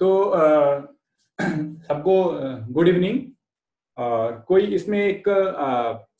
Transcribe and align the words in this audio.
तो 0.00 0.32
सबको 1.40 2.14
good 2.72 2.88
evening 2.88 3.20
और 3.96 4.32
कोई 4.48 4.62
इसमें 4.74 4.98
एक 4.98 5.24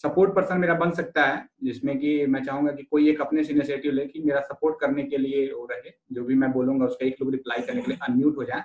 सपोर्ट 0.03 0.35
पर्सन 0.35 0.59
मेरा 0.59 0.75
बन 0.75 0.91
सकता 0.91 1.25
है, 1.25 1.47
जिसमें 1.65 1.99
कि 1.99 2.27
मैं 2.27 2.43
चाहूँगा 2.45 2.73
कि 2.73 2.83
कोई 2.83 3.09
एक 3.11 3.21
अपने 3.21 3.45
से 3.45 3.53
इनिशिएटिव 3.53 3.93
ले 3.93 4.07
कि 4.07 4.23
मेरा 4.23 4.41
सपोर्ट 4.41 4.81
करने 4.81 5.03
के 5.03 5.17
लिए 5.17 5.51
वो 5.53 5.67
रहे, 5.73 5.91
जो 6.13 6.25
भी 6.25 6.35
मैं 6.35 6.53
बोलूँगा 6.53 6.87
उसका 6.87 7.07
एक 7.07 7.17
लोग 7.23 7.31
रिप्लाई 7.33 7.63
करने 7.63 7.83
के 7.83 7.91
लिए 7.91 7.99
अनम्यूट 8.09 8.37
हो 8.37 8.45
जाए, 8.45 8.63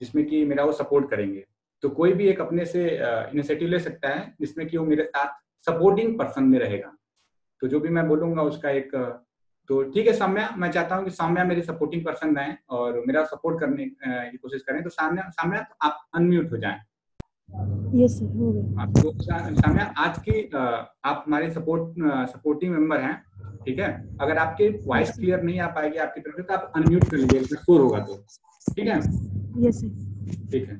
जिसमें 0.00 0.24
कि 0.26 0.44
मेरा 0.44 0.64
वो 0.64 0.72
सपोर्ट 0.72 1.10
करेंगे। 1.10 1.44
तो 1.82 1.88
कोई 1.90 2.12
भी 2.12 2.26
एक 2.28 2.40
अपने 2.40 2.66
से 2.66 2.88
इनिशिएटिव 3.02 3.68
ले 3.68 3.78
सकता 3.78 4.08
है, 4.08 4.34
जिसमें 4.40 4.66
कि 4.68 4.76
वो 4.76 4.84
मेरे 4.86 5.04
साथ 5.04 5.34
सपोर्टिंग 5.66 6.18
पर्सन 6.18 6.44
में 6.44 6.58
रहेगा। 6.58 6.96
तो 7.62 7.68
जो 7.68 7.80
भी 7.80 7.88
मैं 7.88 8.06
बोलूँगा 8.08 8.42
उसका 8.42 8.70
एक 8.70 8.90
तो 9.68 9.82
ठीक 9.84 10.06
है 10.06 10.12
साम्या 10.14 10.48
मैं 10.56 10.70
चाहता 10.72 10.96
हूँ 10.96 11.04
कि 11.04 11.10
साम्या 11.10 11.44
मेरी 11.44 11.62
सपोर्टिंग 11.62 12.04
पर्सन 12.04 12.36
रहे 12.36 12.52
और 12.70 13.02
मेरा 13.06 13.24
सपोर्ट 13.26 13.60
करने 13.60 13.84
की 13.86 14.36
कोशिश 14.36 14.62
करें। 14.62 14.82
तो 14.82 14.90
साम्या 14.90 15.28
साम्या 15.30 15.60
तो 15.60 15.86
आप 15.86 16.06
अनम्यूट 16.14 16.52
हो 16.52 16.56
जाएँ। 16.56 16.78
यस 17.94 18.18
सर 18.18 18.36
हो 18.36 18.52
गया। 18.52 18.82
आपको 18.82 19.12
साम्या 19.60 19.84
आज 19.98 20.18
की 20.18 20.42
आप 20.54 21.24
हमारे 21.26 21.50
सपोर्ट 21.50 21.94
सपोर्टिंग 22.30 22.72
मेंबर 22.72 23.00
हैं 23.00 23.16
ठीक 23.64 23.78
है? 23.78 23.88
अगर 24.20 24.38
आपके 24.38 24.68
वॉइस 24.86 25.10
क्लियर 25.10 25.42
नहीं 25.42 25.60
आ 25.60 25.66
पाएगी 25.68 25.98
आपकी 25.98 26.20
तरफ़ 26.20 26.36
से 26.36 26.42
तो 26.42 26.54
आप 26.54 26.72
अनम्यूट 26.76 27.04
कर 27.10 27.16
लीजिए 27.16 27.56
शोर 27.56 27.80
होगा 27.80 27.98
तो। 28.00 28.14
ठीक 28.68 28.88
है? 28.88 28.98
यस 29.66 29.80
सर 29.80 30.50
ठीक 30.52 30.68
है। 30.68 30.76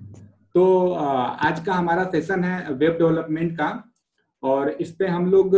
तो 0.55 0.93
आज 0.93 1.65
का 1.66 1.75
हमारा 1.75 2.05
सेशन 2.13 2.45
है 2.45 2.73
वेब 2.73 2.97
डेवलपमेंट 2.99 3.53
का। 3.53 3.69
और 4.47 4.71
इस 4.81 4.91
पे 4.99 5.07
हम 5.07 5.31
लोग 5.31 5.55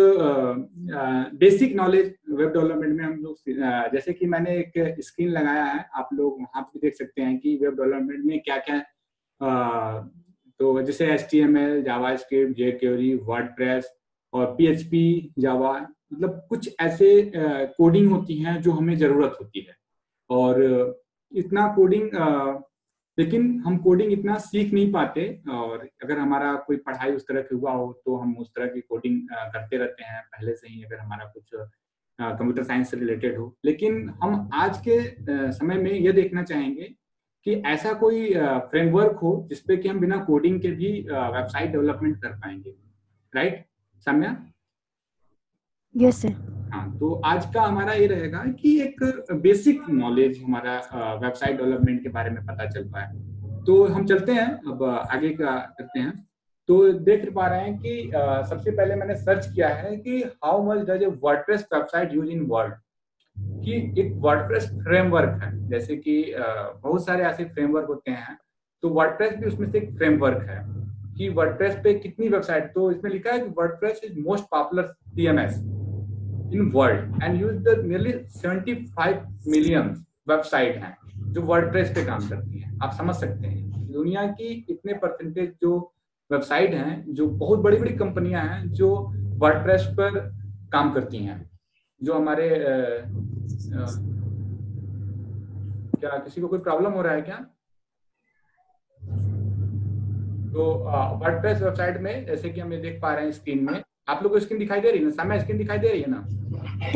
बेसिक 1.38 1.74
नॉलेज 1.76 2.14
वेब 2.30 2.48
डेवलपमेंट 2.48 2.96
में 2.96 3.04
हम 3.04 3.14
लोग 3.22 3.90
जैसे 3.92 4.12
कि 4.12 4.26
मैंने 4.26 4.56
एक 4.58 5.00
स्क्रीन 5.00 5.30
लगाया 5.30 5.64
है, 5.64 5.84
आप 5.94 6.08
लोग 6.12 6.40
वहाँ 6.40 6.62
पे 6.62 6.78
देख 6.80 6.94
सकते 6.94 7.22
हैं 7.22 7.38
कि 7.38 7.56
वेब 7.62 7.74
डेवलपमेंट 7.76 8.24
में 8.24 8.40
क्या 8.40 8.56
क्या 8.68 8.78
तो 10.60 10.80
जैसे 10.82 11.06
H 11.12 11.26
T 11.30 11.38
M 11.38 11.56
L 11.58 11.82
JavaScript 12.16 12.56
jQuery 12.80 13.14
WordPress 13.56 13.90
और 14.32 14.46
पी 14.54 14.66
एच 14.66 14.82
पी 14.90 15.32
जावा 15.38 15.72
मतलब 16.12 16.46
कुछ 16.48 16.74
ऐसे 16.80 17.10
कोडिंग 17.36 18.10
होती 18.12 18.38
हैं 18.38 18.60
जो 18.62 18.72
हमें 18.72 18.96
ज़रूरत 18.98 19.36
होती 19.40 19.60
है। 19.68 19.76
और 20.30 20.62
इतना 21.32 21.66
कोडिंग 21.74 22.10
लेकिन 23.18 23.58
हम 23.60 23.76
कोडिंग 23.78 24.12
इतना 24.12 24.36
सीख 24.40 24.72
नहीं 24.72 24.92
पाते, 24.92 25.22
और 25.50 25.88
अगर 26.04 26.18
हमारा 26.18 26.54
कोई 26.66 26.76
पढ़ाई 26.78 27.12
उस 27.12 27.26
तरह 27.28 27.42
की 27.42 27.54
हुआ 27.56 27.72
हो 27.72 27.92
तो 28.04 28.16
हम 28.16 28.36
उस 28.38 28.50
तरह 28.56 28.66
की 28.66 28.80
कोडिंग 28.82 29.20
करते 29.30 29.76
रहते 29.76 30.04
हैं। 30.04 30.22
पहले 30.26 30.54
से 30.54 30.68
ही 30.68 30.82
अगर 30.84 30.98
हमारा 30.98 31.24
कुछ 31.26 31.50
कंप्यूटर 32.18 32.62
साइंस 32.62 32.90
से 32.90 32.96
रिलेटेड 32.96 33.36
हो। 33.38 33.54
लेकिन 33.64 34.08
हम 34.22 34.48
आज 34.54 34.78
के 34.88 35.52
समय 35.52 35.76
में 35.76 35.90
यह 35.92 36.12
देखना 36.12 36.42
चाहेंगे 36.42 36.94
कि 37.46 37.52
ऐसा 37.66 37.92
कोई 37.94 38.32
फ्रेमवर्क 38.70 39.18
हो 39.22 39.46
जिसपे 39.48 39.76
कि 39.76 39.88
हम 39.88 40.00
बिना 40.00 40.16
कोडिंग 40.24 40.60
के 40.60 40.70
भी 40.70 40.90
वेबसाइट 41.02 41.70
डेवलपमेंट 41.70 42.20
कर 42.22 42.32
पाएँगे। 42.36 42.74
राइट 43.32 43.64
साम्या? 44.06 44.36
यस 45.94 46.22
सर 46.22 46.34
हाँ 46.72 46.98
तो 46.98 47.14
आज 47.24 47.44
का 47.54 47.62
हमारा 47.62 47.92
ये 47.92 48.06
रहेगा 48.06 48.38
कि 48.60 48.80
एक 48.82 49.02
बेसिक 49.42 49.82
नॉलेज 49.90 50.40
हमारा 50.44 50.74
वेबसाइट 51.22 51.56
डेवलपमेंट 51.56 52.02
के 52.02 52.08
बारे 52.08 52.30
में 52.30 52.44
पता 52.46 52.66
चल 52.66 52.84
पाए 52.88 53.06
तो 53.66 53.84
हम 53.84 54.04
चलते 54.06 54.32
हैं, 54.32 54.48
अब 54.66 54.82
आगे 54.84 55.30
का 55.30 55.56
करते 55.78 56.00
हैं। 56.00 56.12
तो 56.68 56.92
देख 56.92 57.32
पा 57.34 57.46
रहे 57.46 57.60
हैं 57.60 57.76
कि 57.78 58.10
सबसे 58.48 58.70
पहले 58.70 58.94
मैंने 58.94 59.14
सर्च 59.14 59.46
किया 59.54 59.68
है 59.68 59.96
कि 59.96 60.18
how 60.44 60.64
much 60.64 60.84
does 60.88 61.02
a 61.02 61.06
WordPress 61.22 61.66
website 61.74 62.14
use 62.14 62.28
in 62.30 62.44
world 62.50 62.74
कि 63.64 64.00
एक 64.00 64.12
वर्डप्रेस 64.16 64.68
फ्रेमवर्क 64.84 65.42
है, 65.42 65.68
जैसे 65.68 65.96
कि 65.96 66.34
बहुत 66.36 67.06
सारे 67.06 67.24
ऐसे 67.24 67.44
फ्रेमवर्क 67.44 67.86
होते 67.88 68.10
हैं 68.10 68.36
तो 68.82 68.88
वर्डप्रेस 68.90 69.34
भी 69.36 69.46
उसमें 69.46 69.70
से 69.70 69.78
एक 69.78 69.90
फ्रेमवर्क 69.96 70.46
है 70.48 70.62
कि 71.18 71.28
वर्डप्रेस 71.28 71.74
पे 71.84 71.94
कितनी 71.94 72.28
वेबसाइट 72.28 72.72
तो 72.74 72.90
इसमें 72.90 73.10
लिखा 73.10 73.32
है 73.32 73.38
कि 73.38 73.50
WordPress 73.58 74.00
is 74.04 74.18
most 74.20 74.44
popular 74.50 74.94
CMS 75.08 75.58
in 76.54 76.70
world 76.74 77.22
and 77.22 77.40
use 77.40 77.56
the 77.56 77.78
nearly 77.86 78.12
75 78.12 79.16
million 79.48 79.88
website 80.28 80.76
हैं 80.76 80.96
जो 81.32 81.42
वर्डप्रेस 81.42 81.90
पे 81.90 82.04
काम 82.04 82.28
करती 82.28 82.58
हैं। 82.58 82.78
आप 82.82 82.92
समझ 82.92 83.14
सकते 83.14 83.46
हैं 83.46 83.86
दुनिया 83.92 84.26
की 84.26 84.66
इतने 84.70 84.92
परसेंटेज 84.92 85.52
जो 85.62 85.92
वेबसाइट 86.30 86.74
हैं 86.74 87.04
जो 87.14 87.26
बहुत 87.26 87.58
बड़ी 87.58 87.76
बड़ी 87.76 87.94
कंपनियाँ 87.94 88.42
हैं 88.44 88.68
जो 88.72 88.94
वर्डप्रेस 89.38 89.86
पर 90.00 90.18
काम 90.72 90.92
करती 90.92 91.18
हैं 91.18 91.50
जो 92.02 92.14
हमारे 92.14 92.48
आ, 92.50 92.72
आ, 92.72 93.86
क्या 96.00 96.18
किसी 96.18 96.40
को 96.40 96.48
कोई 96.48 96.58
प्रॉब्लम 96.58 96.92
हो 96.92 97.02
रहा 97.02 97.14
है 97.14 97.20
क्या? 97.22 97.36
तो 100.52 100.64
वर्डप्रेस 101.24 101.62
वेबसाइट 101.62 102.00
में 102.00 102.26
जैसे 102.26 102.50
कि 102.50 102.60
हम 102.60 102.72
ये 102.72 102.78
देख 102.78 103.00
पा 103.02 103.14
रहे 103.14 103.24
हैं 103.24 103.32
स्क्रीन 103.32 103.64
में 103.64 103.82
आप 104.08 104.22
लोग 104.22 104.32
को 104.32 104.40
स्क्रीन 104.40 104.58
दिखाई 104.58 104.80
दे 104.80 104.90
रही 104.90 104.98
है 104.98 105.04
ना? 105.04 105.10
समय 105.10 105.40
स्क्रीन 105.40 105.58
दिखाई 105.58 105.78
दे 105.78 105.88
रही 105.88 106.00
है 106.00 106.10
ना? 106.10 106.26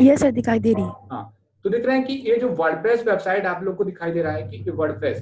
यस 0.01 0.19
सर 0.19 0.31
दिखाई 0.31 0.59
दे 0.59 0.73
रही 0.73 0.83
है। 0.83 0.91
हाँ 1.11 1.29
तो 1.65 1.69
देख 1.69 1.85
रहे 1.85 1.97
हैं 1.97 2.05
कि 2.05 2.13
ये 2.25 2.35
जो 2.37 2.49
वर्डप्रेस 2.55 3.05
वेबसाइट 3.07 3.45
आप 3.45 3.63
लोग 3.63 3.75
को 3.77 3.83
दिखाई 3.83 4.11
दे 4.11 4.21
रहा 4.21 4.33
है 4.33 4.43
कि 4.49 4.71
वर्डप्रेस 4.71 5.21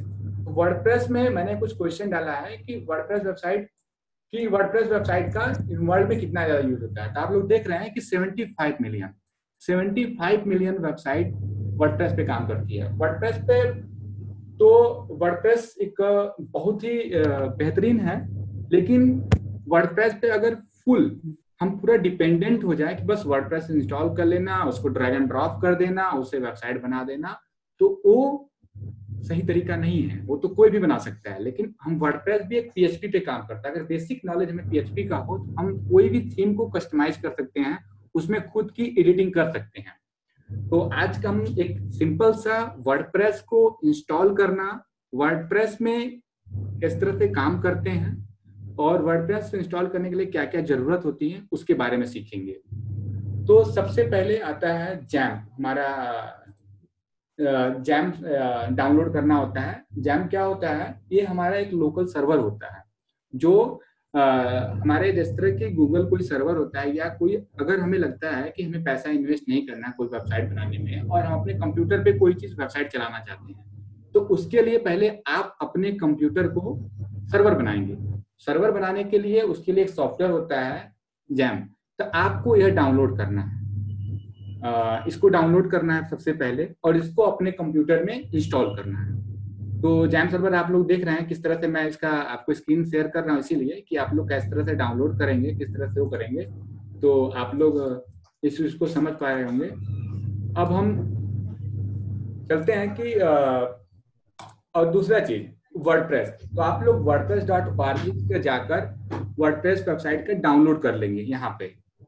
वर्डप्रेस 0.49 1.09
में 1.09 1.27
मैंने 1.29 1.55
कुछ 1.55 1.77
क्वेश्चन 1.77 2.09
डाला 2.09 2.33
है 2.33 2.57
कि 2.57 2.75
वर्डप्रेस 2.89 3.23
वेबसाइट 3.25 3.69
की 4.33 4.45
वर्डप्रेस 4.47 4.87
वेबसाइट 4.87 5.33
का 5.33 5.45
वर्ल्ड 5.81 6.09
में 6.09 6.19
कितना 6.19 6.45
ज़्यादा 6.45 6.67
यूज़ 6.67 6.81
होता 6.81 7.03
है। 7.03 7.13
तो 7.13 7.19
आप 7.19 7.31
लोग 7.33 7.47
देख 7.47 7.67
रहे 7.67 7.77
हैं 7.79 7.93
कि 7.93 8.01
75 8.01 8.81
मिलियन 8.81 9.13
75 9.61 10.47
मिलियन 10.47 10.77
वेबसाइट 10.77 11.33
वर्डप्रेस 11.77 12.13
पे 12.13 12.25
काम 12.25 12.47
करती 12.47 12.77
है। 12.77 12.91
वर्डप्रेस 12.97 13.37
पे 13.49 13.63
तो 14.57 14.69
वर्डप्रेस 15.21 15.75
एक 15.81 16.01
बहुत 16.41 16.83
ही 16.83 16.97
बेहतरीन 17.13 17.99
है, 17.99 18.17
लेकिन 18.71 19.11
वर्डप्रेस 19.67 20.13
पे 20.21 20.29
अगर 20.29 20.55
फुल 20.85 21.09
हम 21.61 21.77
पूरा 21.79 21.95
डिपेंडेंट 21.97 22.63
हो 22.63 22.75
जाए 22.75 22.95
कि 22.95 23.03
बस 23.05 23.23
वर्डप्रेस 23.25 23.67
इंस्टॉल 23.71 24.15
कर 24.15 24.25
लेना, 24.25 24.63
उसको 24.63 24.87
ड्रैग 24.89 25.13
एंड 25.13 25.27
ड्रॉप 25.27 25.59
कर 25.61 25.75
देना, 25.75 26.09
उसे 26.11 26.39
वेबसाइट 26.39 26.81
बना 26.83 27.03
देना 27.03 27.39
तो 27.81 28.01
वो 28.05 28.47
सही 29.21 29.41
तरीका 29.43 29.75
नहीं 29.75 30.01
है। 30.03 30.19
वो 30.25 30.37
तो 30.37 30.47
कोई 30.49 30.69
भी 30.69 30.79
बना 30.79 30.97
सकता 30.97 31.31
है, 31.31 31.43
लेकिन 31.43 31.73
हम 31.81 31.97
वर्डप्रेस 31.99 32.41
भी 32.41 32.57
एक 32.57 32.71
पीएचपी 32.75 33.07
पे 33.07 33.19
काम 33.19 33.45
करता 33.47 33.67
है। 33.67 33.73
अगर 33.73 33.83
बेसिक 33.85 34.21
नॉलेज 34.25 34.49
हमें 34.49 34.69
पीएचपी 34.69 35.03
का 35.07 35.17
हो 35.17 35.37
तो 35.37 35.55
हम 35.59 35.73
कोई 35.89 36.09
भी 36.09 36.21
थीम 36.29 36.53
को 36.55 36.67
कस्टमाइज 36.69 37.17
कर 37.17 37.29
सकते 37.31 37.59
हैं, 37.59 37.77
उसमें 38.15 38.41
खुद 38.49 38.71
की 38.71 38.83
एडिटिंग 38.99 39.31
कर 39.33 39.51
सकते 39.51 39.81
हैं। 39.81 40.67
तो 40.69 40.79
आज 40.79 41.21
का 41.23 41.29
हम 41.29 41.41
एक 41.59 41.77
सिंपल 41.91 42.33
सा 42.35 42.59
वर्डप्रेस 42.79 43.41
को 43.47 43.79
इंस्टॉल 43.85 44.35
करना 44.35 44.83
वर्डप्रेस 45.13 45.77
में 45.81 46.19
किस 46.47 46.99
तरह 47.01 47.17
से 47.19 47.27
काम 47.29 47.59
करते 47.61 47.89
हैं। 47.89 48.15
और 48.79 49.01
वर्डप्रेस 49.01 49.51
इंस्टॉल 49.55 49.87
करने 49.87 50.09
के 50.09 50.15
लिए 50.15 50.25
क्या 50.27 50.45
क्या 50.45 50.61
ज़रूरत 50.63 51.05
होती 51.05 51.29
है, 51.29 51.41
उसके 51.51 51.73
बारे 51.73 51.97
में 51.97 52.05
सीखेंगे। 52.05 52.53
तो 53.47 53.63
सबसे 53.65 54.03
पहले 54.03 54.37
आता 54.39 54.73
है 54.73 54.99
जैम 55.05 55.37
हमारा 55.49 55.87
जैम 57.39 58.11
डाउनलोड 58.75 59.13
करना 59.13 59.35
होता 59.35 59.61
है। 59.61 59.83
जैम 59.97 60.25
क्या 60.27 60.43
होता 60.43 60.69
है? 60.69 61.01
ये 61.11 61.21
हमारा 61.21 61.57
एक 61.57 61.73
लोकल 61.73 62.05
सर्वर 62.07 62.37
होता 62.37 62.73
है, 62.75 62.83
जो 63.33 63.79
हमारे 64.13 65.11
जिस 65.11 65.27
तरह 65.29 65.51
के 65.51 65.69
गूगल 65.71 66.05
कोई 66.05 66.23
सर्वर 66.23 66.57
होता 66.57 66.79
है 66.81 66.95
या 66.95 67.07
कोई, 67.09 67.35
अगर 67.35 67.79
हमें 67.79 67.97
लगता 67.99 68.29
है 68.29 68.53
कि 68.57 68.63
हमें 68.63 68.83
पैसा 68.83 69.09
इन्वेस्ट 69.09 69.49
नहीं 69.49 69.65
करना 69.67 69.93
कोई 69.97 70.07
वेबसाइट 70.07 70.49
बनाने 70.49 70.77
में 70.77 71.01
और 71.01 71.23
हम 71.23 71.39
अपने 71.39 71.53
कंप्यूटर 71.53 72.03
पे 72.03 72.17
कोई 72.19 72.33
चीज़ 72.33 72.55
वेबसाइट 72.55 72.89
चलाना 72.89 73.19
चाहते 73.19 73.53
हैं 73.53 73.69
तो 74.15 74.19
उसके 74.29 74.61
लिए 74.61 74.77
पहले 74.79 75.09
आप 75.27 75.57
अपने 75.61 75.91
कंप्यूटर 75.93 76.47
को 76.47 76.77
सर्वर 77.31 77.53
बनाएँगे। 77.55 77.93
सर्वर 78.47 78.71
बनाने 78.71 79.03
के 79.03 79.19
लिए 79.19 79.41
उसके 79.41 79.71
लिए 79.71 79.83
एक 79.83 79.89
सॉफ्टवेयर 79.89 80.31
होता 80.31 80.59
है 80.61 80.93
जैम। 81.29 81.57
तो 81.99 82.05
आपको 82.15 82.55
यह 82.55 82.69
डाउनलोड 82.69 83.17
करना 83.17 83.41
है। 83.41 83.59
आ, 84.63 85.03
इसको 85.07 85.29
डाउनलोड 85.29 85.69
करना 85.71 85.95
है 85.95 86.09
सबसे 86.09 86.33
पहले 86.33 86.69
और 86.83 86.97
इसको 86.97 87.23
अपने 87.23 87.51
कंप्यूटर 87.51 88.03
में 88.03 88.19
इंस्टॉल 88.21 88.75
करना 88.75 88.99
है। 88.99 89.79
तो 89.81 90.07
जैम 90.07 90.29
सर्वर 90.29 90.55
आप 90.55 90.71
लोग 90.71 90.87
देख 90.87 91.05
रहे 91.05 91.15
हैं 91.15 91.27
किस 91.27 91.43
तरह 91.43 91.59
से 91.61 91.67
मैं 91.67 91.87
इसका 91.87 92.09
आपको 92.09 92.53
स्क्रीन 92.53 92.83
शेयर 92.85 93.07
कर 93.07 93.23
रहा 93.23 93.31
हूँ 93.31 93.39
इसीलिए 93.39 93.83
कि 93.89 93.95
आप 93.95 94.13
लोग 94.13 94.29
किस 94.29 94.43
तरह 94.43 94.65
से 94.65 94.75
डाउनलोड 94.75 95.17
करेंगे 95.19 95.53
किस 95.55 95.69
तरह 95.69 95.93
से 95.93 95.99
वो 96.01 96.09
करेंगे। 96.09 96.43
तो 97.01 97.27
आप 97.37 97.55
लोग 97.55 97.79
इस 98.43 98.57
चीज़ 98.57 98.77
को 98.77 98.87
समझ 98.87 99.13
पा 99.13 99.33
रहे 99.33 99.43
होंगे। 99.43 99.67
अब 100.61 100.71
हम 100.71 100.93
चलते 102.49 102.73
हैं 102.73 102.93
कि 102.99 103.13
और 104.75 104.91
दूसरा 104.91 105.19
चीज़। 105.19 105.47
वर्डप्रेस 105.75 106.29
तो 106.55 106.61
आप 106.61 106.83
लोग 106.83 107.01
वर्डप्रेस 107.05 107.43
डॉट 107.45 107.67
पे 108.29 108.39
जाकर 108.39 108.85
वर्डप्रेस 109.39 109.85
वेबसाइट 109.87 110.25
का 110.27 110.33
डाउनलोड 110.41 110.81
कर 110.81 110.95
लेंगे 110.95 111.21
यहाँ 111.21 111.55
पे। 111.59 111.65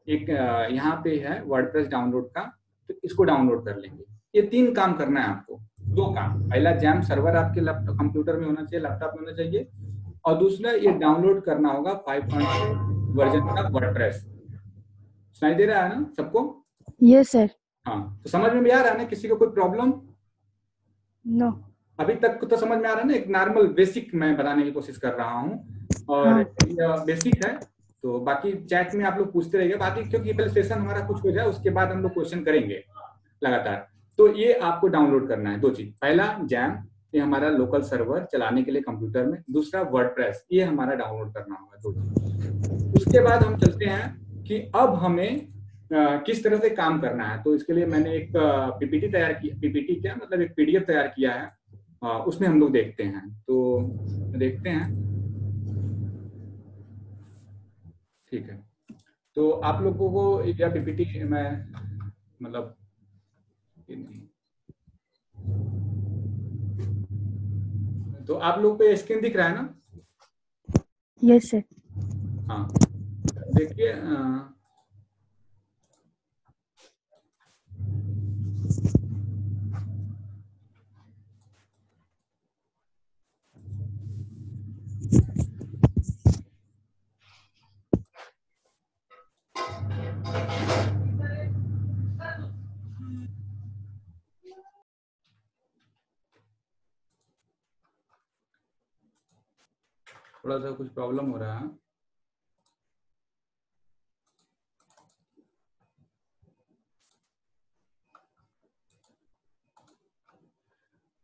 एक 0.08 0.28
यहाँ 0.72 1.00
पे 1.04 1.16
है 1.18 1.42
वर्डप्रेस 1.46 1.86
डाउनलोड 1.88 2.28
का 2.28 2.42
तो 2.88 2.94
इसको 3.04 3.24
डाउनलोड 3.24 3.64
कर 3.64 3.76
लेंगे। 3.76 4.04
ये 4.34 4.42
तीन 4.48 4.72
काम 4.74 4.92
करना 4.94 5.20
है 5.20 5.28
आपको। 5.28 5.60
दो 5.88 6.06
काम। 6.14 6.48
पहला 6.50 6.72
जैम 6.76 7.00
सर्वर 7.02 7.36
आपके 7.36 7.60
लैपटॉप 7.60 7.98
कंप्यूटर 7.98 8.36
में 8.36 8.46
होना 8.46 8.64
चाहिए 8.64 8.82
लैपटॉप 8.82 9.12
में 9.14 9.20
होना 9.20 9.36
चाहिए 9.36 9.68
और 10.24 10.38
दूसरा 10.38 10.70
ये 10.72 10.92
डाउनलोड 10.98 11.44
करना 11.44 11.72
होगा 11.72 11.94
फाइव 12.06 12.28
पॉइंट 12.30 13.16
वर्जन 13.18 13.54
का 13.54 13.68
वर्डप्रेस 13.70 14.24
सुनाई 15.42 15.54
दे 15.54 15.66
रहा 15.66 15.82
है 15.82 15.88
ना 15.90 16.06
सबको? 16.16 16.64
यस 17.02 17.30
सर 17.30 17.50
हाँ 17.86 18.20
तो 18.22 18.30
समझ 18.30 18.52
में 18.52 18.62
भी 18.64 18.70
आ 18.70 18.80
रहा 18.80 18.92
है 18.92 18.98
ना 18.98 19.04
किसी 19.04 19.28
को 19.28 19.36
कोई 19.36 19.48
प्रॉब्लम 19.50 19.92
नो 21.24 21.50
अभी 21.98 22.14
तक 22.14 22.38
तो 22.50 22.56
समझ 22.56 22.78
में 22.78 22.88
आ 22.88 22.92
रहा 22.92 23.00
है 23.00 23.06
ना 23.08 23.14
एक 23.14 23.28
नॉर्मल 23.30 23.66
बेसिक 23.74 24.14
मैं 24.14 24.36
बनाने 24.36 24.62
की 24.62 24.70
कोशिश 24.72 24.96
कर 24.96 25.12
रहा 25.12 25.38
हूँ। 25.38 25.52
और 26.08 26.28
हाँ. 26.28 27.04
बेसिक 27.06 27.44
है 27.44 27.52
तो 28.04 28.18
बाकी 28.20 28.52
चैट 28.64 28.94
में 28.94 29.04
आप 29.04 29.18
लोग 29.18 29.32
पूछते 29.32 29.58
रहिए 29.58 29.76
बाकी 29.76 30.08
क्योंकि 30.10 30.32
पहले 30.32 30.48
सेशन 30.52 30.74
हमारा 30.74 31.06
कुछ 31.06 31.22
हो 31.24 31.30
जाए 31.30 31.46
उसके 31.46 31.70
बाद 31.70 31.90
हम 31.90 32.02
लोग 32.02 32.12
क्वेश्चन 32.14 32.42
करेंगे 32.44 32.82
लगातार। 33.42 33.86
तो 34.18 34.26
ये 34.36 34.52
आपको 34.52 34.88
डाउनलोड 34.88 35.28
करना 35.28 35.50
है 35.50 35.60
दो 35.60 35.70
चीज़। 35.70 35.88
पहला 36.02 36.26
जैम 36.44 36.76
ये 37.14 37.20
हमारा 37.20 37.48
लोकल 37.48 37.82
सर्वर 37.84 38.26
चलाने 38.32 38.62
के 38.62 38.70
लिए 38.70 38.82
कंप्यूटर 38.82 39.26
में। 39.26 39.38
दूसरा 39.50 39.82
वर्डप्रेस 39.92 40.44
ये 40.52 40.62
हमारा 40.64 40.94
डाउनलोड 40.94 41.32
करना 41.34 41.54
होगा 41.54 41.76
दो 41.82 41.92
चीज़। 41.92 42.94
उसके 42.96 43.20
बाद 43.20 43.42
हम 43.44 43.58
चलते 43.58 43.84
हैं 43.86 44.44
कि 44.44 44.58
अब 44.76 44.94
हमें 45.04 45.48
आ, 45.94 46.16
किस 46.18 46.42
तरह 46.44 46.58
से 46.58 46.68
काम 46.70 47.00
करना 47.00 47.24
है। 47.24 47.42
तो 47.42 47.54
इसके 47.54 47.72
लिए 47.72 47.86
मैंने 47.86 48.14
एक 48.16 48.32
पीपीटी 48.36 49.08
तैयार 49.08 49.32
किया 49.32 49.56
पीपीटी 49.60 49.94
क्या 49.94 50.14
मतलब 50.14 50.40
एक 50.40 50.54
पीडीएफ 50.56 50.82
तैयार 50.86 51.12
किया 51.16 51.32
है। 51.32 51.52
उसमें 52.08 52.48
हम 52.48 52.60
लोग 52.60 52.72
देखते 52.72 53.02
हैं। 53.02 53.42
तो 53.46 53.80
देखते 54.38 54.68
हैं। 54.68 55.04
ठीक 58.30 58.50
है। 58.50 58.64
तो 59.34 59.50
आप 59.50 59.82
लोगों 59.82 60.12
को 60.12 60.44
या 60.44 60.68
पीपीटी 60.68 61.24
मैं 61.24 61.72
मतलब 62.42 62.76
तो 68.26 68.34
आप 68.34 68.60
लोग 68.60 68.78
पे 68.78 68.96
स्क्रीन 68.96 69.20
दिख 69.20 69.36
रहा 69.36 69.48
है 69.48 69.54
ना? 69.54 69.74
यस 71.24 71.50
सर 71.50 71.62
हाँ। 72.50 72.68
देखिए 73.54 73.92
थोड़ा 100.44 100.58
सा 100.58 100.70
कुछ 100.70 100.88
प्रॉब्लम 100.88 101.30
हो 101.30 101.38
रहा 101.38 101.58
है। 101.58 101.68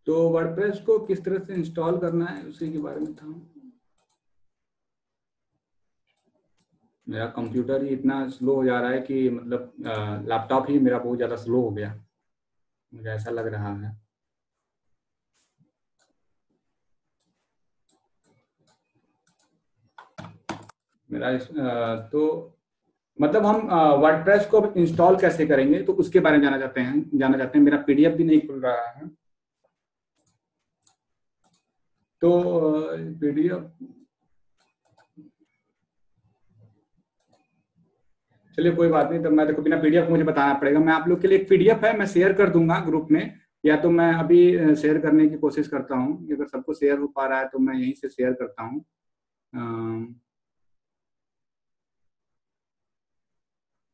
तो 0.07 0.29
वर्डप्रेस 0.29 0.81
को 0.81 0.99
किस 0.99 1.25
तरह 1.25 1.39
से 1.39 1.55
इंस्टॉल 1.55 1.99
करना 1.99 2.27
है, 2.27 2.45
उसी 2.45 2.73
के 2.73 2.79
बारे 2.79 3.01
में 3.01 3.15
था। 3.15 3.27
मेरा 7.07 7.27
कंप्यूटर 7.27 7.83
ही 7.85 7.89
इतना 7.89 8.29
स्लो 8.29 8.55
हो 8.55 8.65
जा 8.65 8.81
रहा 8.81 8.91
है 8.91 9.01
कि 9.01 9.29
मतलब 9.31 9.73
लैपटॉप 10.29 10.67
ही 10.71 10.79
मेरा 10.79 10.99
बहुत 10.99 11.17
ज़्यादा 11.17 11.37
स्लो 11.37 11.61
हो 11.61 11.71
गया। 11.71 11.95
मुझे 12.93 13.11
ऐसा 13.11 13.31
लग 13.31 13.47
रहा 13.47 13.75
है। 13.75 14.00
मेरा 21.11 21.37
तो 22.13 22.23
मतलब 23.19 23.47
हम 23.47 23.57
वर्डप्रेस 24.03 24.47
को 24.47 24.65
इंस्टॉल 24.77 25.17
कैसे 25.21 25.47
करेंगे 25.47 25.83
तो 25.83 25.93
उसके 25.95 26.21
बारे 26.21 26.37
में 26.39 26.45
जाना 26.45 26.59
चाहते 26.59 26.81
हैं, 26.81 27.11
जाना 27.15 27.39
चाहते 27.39 27.59
हैं। 27.59 27.65
मेरा 27.65 27.79
पीडीएफ 27.87 28.13
भी 28.17 28.25
नहीं 28.25 28.41
खुल 28.47 28.61
रहा 28.61 28.87
है। 28.89 29.09
तो 32.23 32.31
पीडीएफ 33.21 33.71
चलिए, 38.59 38.73
कोई 38.73 38.89
बात 38.89 39.11
नहीं 39.11 39.23
तो 39.23 39.31
मैं 39.31 39.47
देखो, 39.47 39.63
बिना 39.63 39.77
पीडीएफ 39.83 40.09
मुझे 40.11 40.25
बताना 40.25 40.55
पड़ेगा। 40.55 40.81
मैं 40.81 40.93
आप 40.93 41.09
लोग 41.09 41.21
के 41.21 41.29
लिए 41.29 41.39
एक 41.39 41.49
पीडीएफ 41.49 41.85
है, 41.85 41.97
मैं 41.99 42.07
शेयर 42.07 42.33
कर 42.33 42.51
दूँगा 42.51 42.79
ग्रुप 42.87 43.09
में, 43.11 43.41
या 43.65 43.77
तो 43.77 43.91
मैं 43.91 44.13
अभी 44.15 44.75
शेयर 44.77 44.99
करने 45.01 45.29
की 45.29 45.37
कोशिश 45.39 45.69
करता 45.69 45.97
हूँ। 45.97 46.33
अगर 46.33 46.47
सबको 46.47 46.75
शेयर 46.75 46.99
हो 46.99 47.07
पा 47.07 47.27
रहा 47.27 47.39
है 47.39 47.49
तो 47.49 47.59
मैं 47.59 47.75
यहीं 47.75 47.93
से 47.95 48.09
शेयर 48.09 48.33
करता 48.33 48.63
हूँ। 48.63 48.85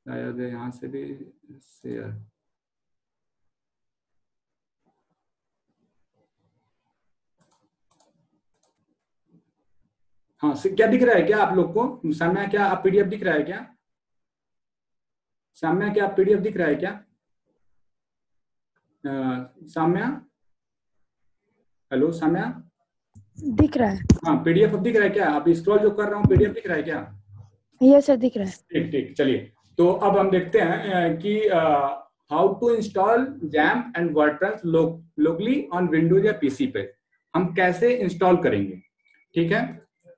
शायद 0.07 0.41
यहाँ 0.41 0.71
से 0.71 0.89
भी 0.89 1.05
शेयर 1.63 2.11
हाँ 10.43 10.55
क्या 10.67 10.87
दिख 10.87 11.03
रहा 11.03 11.15
है 11.17 11.23
क्या 11.23 11.39
आप 11.43 11.55
लोग 11.57 11.73
को? 11.75 12.13
सामने 12.13 12.47
क्या 12.49 12.65
आप 12.67 12.83
पीडीएफ 12.85 13.07
दिख 13.07 13.23
रहा 13.23 13.35
है 13.35 13.43
क्या? 13.43 13.67
सामने 15.63 15.91
क्या 15.91 16.07
पीडीएफ 16.17 16.41
दिख 16.41 16.57
रहा 16.57 16.69
है 16.69 16.75
क्या? 16.75 16.93
साम्या 19.75 20.07
हेलो 21.91 22.11
साम्या 22.13 22.45
दिख 23.61 23.77
रहा 23.77 23.89
है। 23.91 24.01
हाँ 24.27 24.37
पीडीएफ 24.45 24.73
अब 24.75 24.83
दिख 24.83 24.97
रहा 24.97 25.05
है 25.05 25.11
क्या? 25.11 25.29
आप 25.31 25.49
स्क्रॉल 25.49 25.79
जो 25.79 25.91
कर 25.91 26.09
रहा 26.09 26.19
हूँ 26.19 26.27
पीडीएफ 26.29 26.53
दिख 26.55 26.67
रहा 26.67 26.77
है 26.77 26.83
क्या? 26.83 27.01
यस 27.81 28.07
सर 28.07 28.17
दिख 28.17 28.37
रहा 28.37 28.47
है। 28.47 28.53
ठीक 28.73 28.91
ठीक 28.93 29.17
चलिए। 29.17 29.53
तो 29.79 29.89
अब 29.89 30.17
हम 30.19 30.31
देखते 30.31 30.61
हैं 30.61 31.19
कि 31.19 31.39
how 32.31 32.55
to 32.61 32.71
install 32.71 33.27
XAMPP 33.45 33.83
and 33.97 34.11
WordPress 34.17 34.63
locally 34.65 35.69
on 35.73 35.89
Windows 35.89 36.27
या 36.27 36.33
पीसी 36.41 36.67
पे। 36.67 36.93
हम 37.35 37.53
कैसे 37.55 37.93
इंस्टॉल 37.95 38.37
करेंगे? 38.43 38.81
ठीक 39.35 39.53
है? 39.53 39.65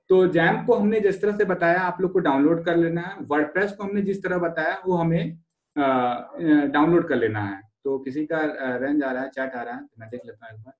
तो 0.09 0.25
जैम 0.29 0.63
को 0.65 0.73
हमने 0.75 0.99
जिस 0.99 1.21
तरह 1.21 1.37
से 1.37 1.45
बताया, 1.45 1.79
आप 1.79 2.01
लोग 2.01 2.11
को 2.13 2.19
डाउनलोड 2.19 2.63
कर 2.65 2.75
लेना 2.77 3.01
है। 3.01 3.15
वर्डप्रेस 3.21 3.71
को 3.71 3.83
हमने 3.83 4.01
जिस 4.01 4.23
तरह 4.23 4.37
बताया, 4.39 4.81
वो 4.85 4.95
हमें 4.95 5.37
डाउनलोड 5.75 7.07
कर 7.07 7.15
लेना 7.15 7.41
है। 7.41 7.61
तो 7.83 7.97
किसी 7.99 8.25
का 8.25 8.39
रेंज 8.77 9.03
आ 9.03 9.11
रहा 9.11 9.23
है 9.23 9.29
चैट 9.29 9.53
आ 9.53 9.61
रहा 9.61 9.73
है 9.73 9.81
तो 9.81 9.99
मैं 9.99 10.09
देख 10.09 10.21
लेता 10.25 10.45
हूँ 10.45 10.57
एक 10.57 10.63
बार। 10.65 10.73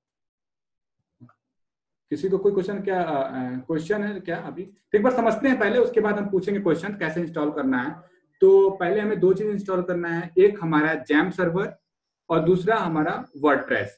किसी 2.11 2.29
को 2.29 2.37
कोई 2.37 2.51
क्वेश्चन 2.51 2.79
क्या 2.81 3.03
क्वेश्चन 3.67 4.03
है 4.03 4.19
क्या 4.19 4.37
अभी? 4.37 4.61
एक 4.95 5.03
बार 5.03 5.13
समझते 5.13 5.47
हैं 5.47 5.59
पहले, 5.59 5.79
उसके 5.79 6.01
बाद 6.01 6.17
हम 6.17 6.29
पूछेंगे 6.29 6.61
क्वेश्चन 6.61 6.93
कैसे 6.99 7.21
इंस्टॉल 7.21 7.51
करना 7.51 7.81
है। 7.81 7.95
तो 8.41 8.69
पहले 8.71 9.01
हमें 9.01 9.19
दो 9.19 9.33
चीज़ 9.33 9.47
इंस्टॉल 9.49 9.81
करना 9.83 10.09
है। 10.09 10.29
एक 10.39 10.57
हमारा 10.61 10.93
जैम 11.07 11.29
सर्वर 11.31 11.73
और 12.29 12.39
दूसरा 12.39 12.75
हमारा 12.77 13.23
वर्डप्रेस 13.37 13.97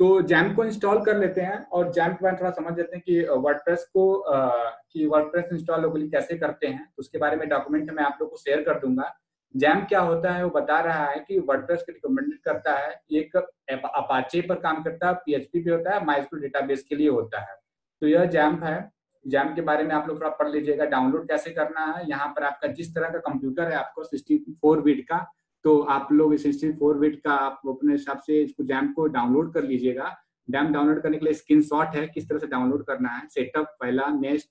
तो 0.00 0.20
जैम 0.22 0.52
को 0.54 0.64
इंस्टॉल 0.64 0.98
कर 1.04 1.16
लेते 1.18 1.40
हैं 1.40 1.58
और 1.66 1.92
जैम 1.92 2.12
के 2.14 2.24
बारे 2.24 2.32
में 2.32 2.40
थोड़ा 2.40 2.50
समझ 2.52 2.76
लेते 2.78 2.96
हैं 2.96 3.02
कि 3.06 3.20
वर्डप्रेस 3.42 3.84
को 3.92 4.24
कि 4.26 5.06
वर्डप्रेस 5.06 5.44
इंस्टॉल 5.52 5.80
लोकली 5.82 6.08
कैसे 6.10 6.36
करते 6.38 6.66
हैं। 6.66 6.84
तो 6.86 7.00
उसके 7.00 7.18
बारे 7.18 7.36
में 7.36 7.48
डॉक्यूमेंट 7.48 7.90
मैं 7.90 8.04
आप 8.04 8.18
लोग 8.20 8.30
को 8.30 8.36
शेयर 8.36 8.62
कर 8.62 8.78
दूँगा। 8.80 9.12
जैम 9.54 9.80
क्या 9.84 10.00
होता 10.00 10.32
है 10.32 10.44
वो 10.44 10.50
बता 10.50 10.80
रहा 10.80 11.06
है 11.06 11.18
कि 11.20 11.38
वर्डप्रेस 11.40 11.82
को 11.82 11.92
रिकमेंडेड 11.92 12.38
करता 12.44 12.72
है। 12.78 12.90
एक 13.12 13.36
अपाचे 13.36 14.40
पर 14.40 14.54
काम 14.60 14.82
करता 14.82 15.08
है 15.08 15.14
पीएचपी 15.16 15.62
पे 15.64 15.70
होता 15.70 15.94
है 15.94 16.04
माइस्क्रो 16.06 16.40
डेटाबेस 16.40 16.82
के 16.88 16.96
लिए 16.96 17.08
होता 17.08 17.40
है। 17.40 17.56
तो 18.02 18.06
यह 18.06 18.24
जैम 18.26 18.62
है। 18.64 18.78
जैम 19.26 19.54
के 19.54 19.60
बारे 19.62 19.84
में 19.84 19.94
आप 19.94 20.08
लोग 20.08 20.16
थोड़ा 20.16 20.30
पढ़ 20.32 20.48
लीजिएगा, 20.48 20.84
डाउनलोड 20.86 21.28
कैसे 21.28 21.50
करना 21.52 21.84
है, 21.86 22.08
यहाँ 22.08 22.28
पर 22.28 22.44
आपका 22.44 22.68
जिस 22.70 22.94
तरह 22.94 23.08
का 23.10 23.18
कंप्यूटर 23.22 23.70
है, 23.70 23.76
आपको 23.76 24.04
सिक्सटी 24.04 24.36
फोर 24.62 24.80
बीट 24.82 25.04
का 25.08 25.26
तो 25.64 25.78
आप 25.90 26.12
लोग 26.12 26.36
सिक्सटी 26.38 26.70
फोर 26.72 26.98
बीट 26.98 27.20
का 27.22 27.32
आप 27.34 27.60
अपने 27.68 27.92
हिसाब 27.92 28.18
से 28.26 28.42
इसको 28.42 28.64
जैम 28.64 28.92
को 28.92 29.06
डाउनलोड 29.08 29.52
कर 29.54 29.62
लीजिएगा। 29.64 30.14
डैम 30.48 30.72
डाउनलोड 30.72 31.02
करने 31.02 31.18
के 31.18 31.24
लिए 31.24 31.34
स्क्रीन 31.34 31.62
शॉट 31.62 31.94
है, 31.94 32.06
किस 32.06 32.28
तरह 32.28 32.38
से 32.38 32.46
डाउनलोड 32.46 32.84
करना 32.86 33.08
है 33.10 33.26
सेटअप 33.28 33.76
पहला 33.80 34.06
नेक्स्ट 34.10 34.48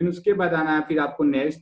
फिर 0.00 0.08
उसके 0.08 0.32
बाद 0.32 0.54
आना 0.54 0.70
है, 0.70 0.80
फिर 0.82 0.98
आपको 1.00 1.24
नेक्स्ट 1.24 1.60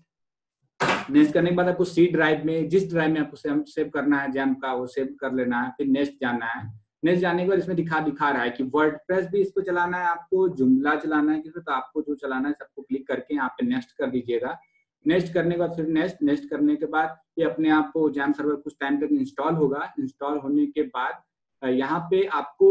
नेक्स्ट 1.11 1.33
करने 1.35 1.50
के 1.50 1.57
बाद 1.57 1.69
आपको 1.69 1.85
सी 1.85 2.07
ड्राइव 2.09 2.45
में, 2.47 2.69
जिस 2.69 2.88
ड्राइव 2.90 3.12
में 3.12 3.21
आपको 3.21 3.37
सेव 3.37 3.90
करना 3.95 4.19
है, 4.19 4.31
जैम 4.33 4.54
का, 4.54 4.73
वो 4.73 4.87
सेव 4.87 5.16
कर 5.21 5.33
लेना 5.33 5.61
है, 5.62 5.71
फिर 5.71 5.87
नेक्स्ट 5.88 6.12
जाना 6.21 6.47
है। 6.47 6.66
नेक्स्ट 7.02 7.23
जाने 7.23 7.42
के 7.42 7.49
बाद 7.49 7.59
इसमें 7.59 7.76
दिखा 7.76 8.00
दिखा 8.00 8.28
रहा 8.30 8.42
है 8.42 8.50
कि 8.50 8.64
वर्ड 8.64 9.30
भी 9.30 9.40
इसको 9.40 9.61
चलाना 9.61 9.99
है, 9.99 10.06
आपको 10.06 10.49
जुमला 10.50 10.94
चलाना 10.97 11.32
है 11.32 11.40
तो 11.40 11.73
आपको 11.73 12.02
जो 12.02 12.14
चलाना 12.16 12.49
है 12.49 12.54
सबको 12.54 12.82
क्लिक 12.82 13.06
करके 13.09 13.35
यहाँ 13.35 13.49
पे 13.50 13.66
नेक्स्ट 13.66 13.97
कर 13.99 14.11
दीजिएगा। 14.11 14.59
नेक्स्ट 15.06 15.32
करने 15.35 15.54
के 15.54 15.61
बाद 15.61 15.75
फिर 15.76 15.87
नेक्स्ट 15.88 16.23
नेक्स्ट 16.23 16.49
करने 16.50 16.76
के 16.76 16.87
बाद 16.88 17.16
ये 17.38 17.44
अपने 17.44 17.71
आप 17.73 17.90
को 17.92 18.09
जैम 18.11 18.32
सर्वर 18.32 18.54
कुछ 18.56 18.76
टाइम 18.80 19.00
तक 19.00 19.09
इंस्टॉल 19.12 19.54
होगा। 19.54 19.92
इंस्टॉल 20.00 20.38
होने 20.38 20.66
के 20.68 20.82
बाद 20.88 21.23
यहाँ 21.62 21.99
पे 22.11 22.25
आपको 22.26 22.68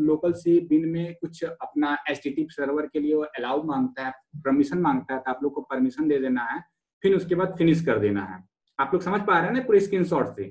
लोकल 0.00 0.32
सी 0.34 0.58
बिन 0.68 0.88
में 0.88 1.14
कुछ 1.14 1.42
अपना 1.44 1.96
एच 2.10 2.22
सर्वर 2.28 2.86
के 2.86 3.00
लिए 3.00 3.22
अलाउ 3.38 3.62
माँगता 3.66 4.06
है 4.06 4.12
परमिशन 4.36 4.78
माँगता 4.78 5.14
है 5.14 5.20
तो 5.20 5.30
आप 5.30 5.40
लोग 5.42 5.54
को 5.54 5.60
परमिशन 5.62 6.08
दे 6.08 6.18
देना 6.18 6.42
है, 6.42 6.60
फिर 7.04 7.16
उसके 7.16 7.34
बाद 7.34 7.54
फिनिश 7.58 7.84
कर 7.86 7.98
देना 7.98 8.24
है। 8.24 8.42
आप 8.78 8.90
लोग 8.92 9.02
समझ 9.02 9.20
पा 9.20 9.38
रहे 9.38 9.46
हैं 9.46 9.52
ना 9.52 9.60
पूरे 9.62 9.80
स्क्रीन 9.80 10.04
से? 10.04 10.50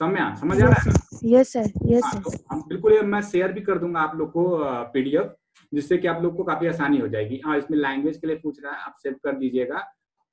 समझ 0.00 0.38
समझ 0.40 0.60
आ 0.62 0.66
रहा 0.66 0.82
है? 0.82 0.92
यस 1.24 1.52
सर 1.52 1.70
यस 1.86 2.04
सर 2.04 2.56
बिल्कुल 2.68 3.00
मैं 3.06 3.20
शेयर 3.24 3.52
भी 3.52 3.60
कर 3.60 3.78
दूँगा 3.78 4.00
आप 4.00 4.16
लोग 4.16 4.30
को 4.32 4.46
पीडीएफ 4.92 5.34
जिससे 5.72 5.96
कि 5.98 6.06
आप 6.08 6.22
लोग 6.22 6.36
को 6.36 6.44
काफ़ी 6.44 6.66
आसानी 6.66 6.98
हो 6.98 7.08
जाएगी। 7.08 7.40
हाँ 7.46 7.56
इसमें 7.58 7.78
लैंग्वेज 7.78 8.16
के 8.16 8.26
लिए 8.26 8.36
पूछ 8.36 8.62
रहा 8.64 8.72
है 8.72 8.80
आप 8.80 8.94
सेव 8.98 9.14
कर 9.24 9.36
दीजिएगा। 9.38 9.84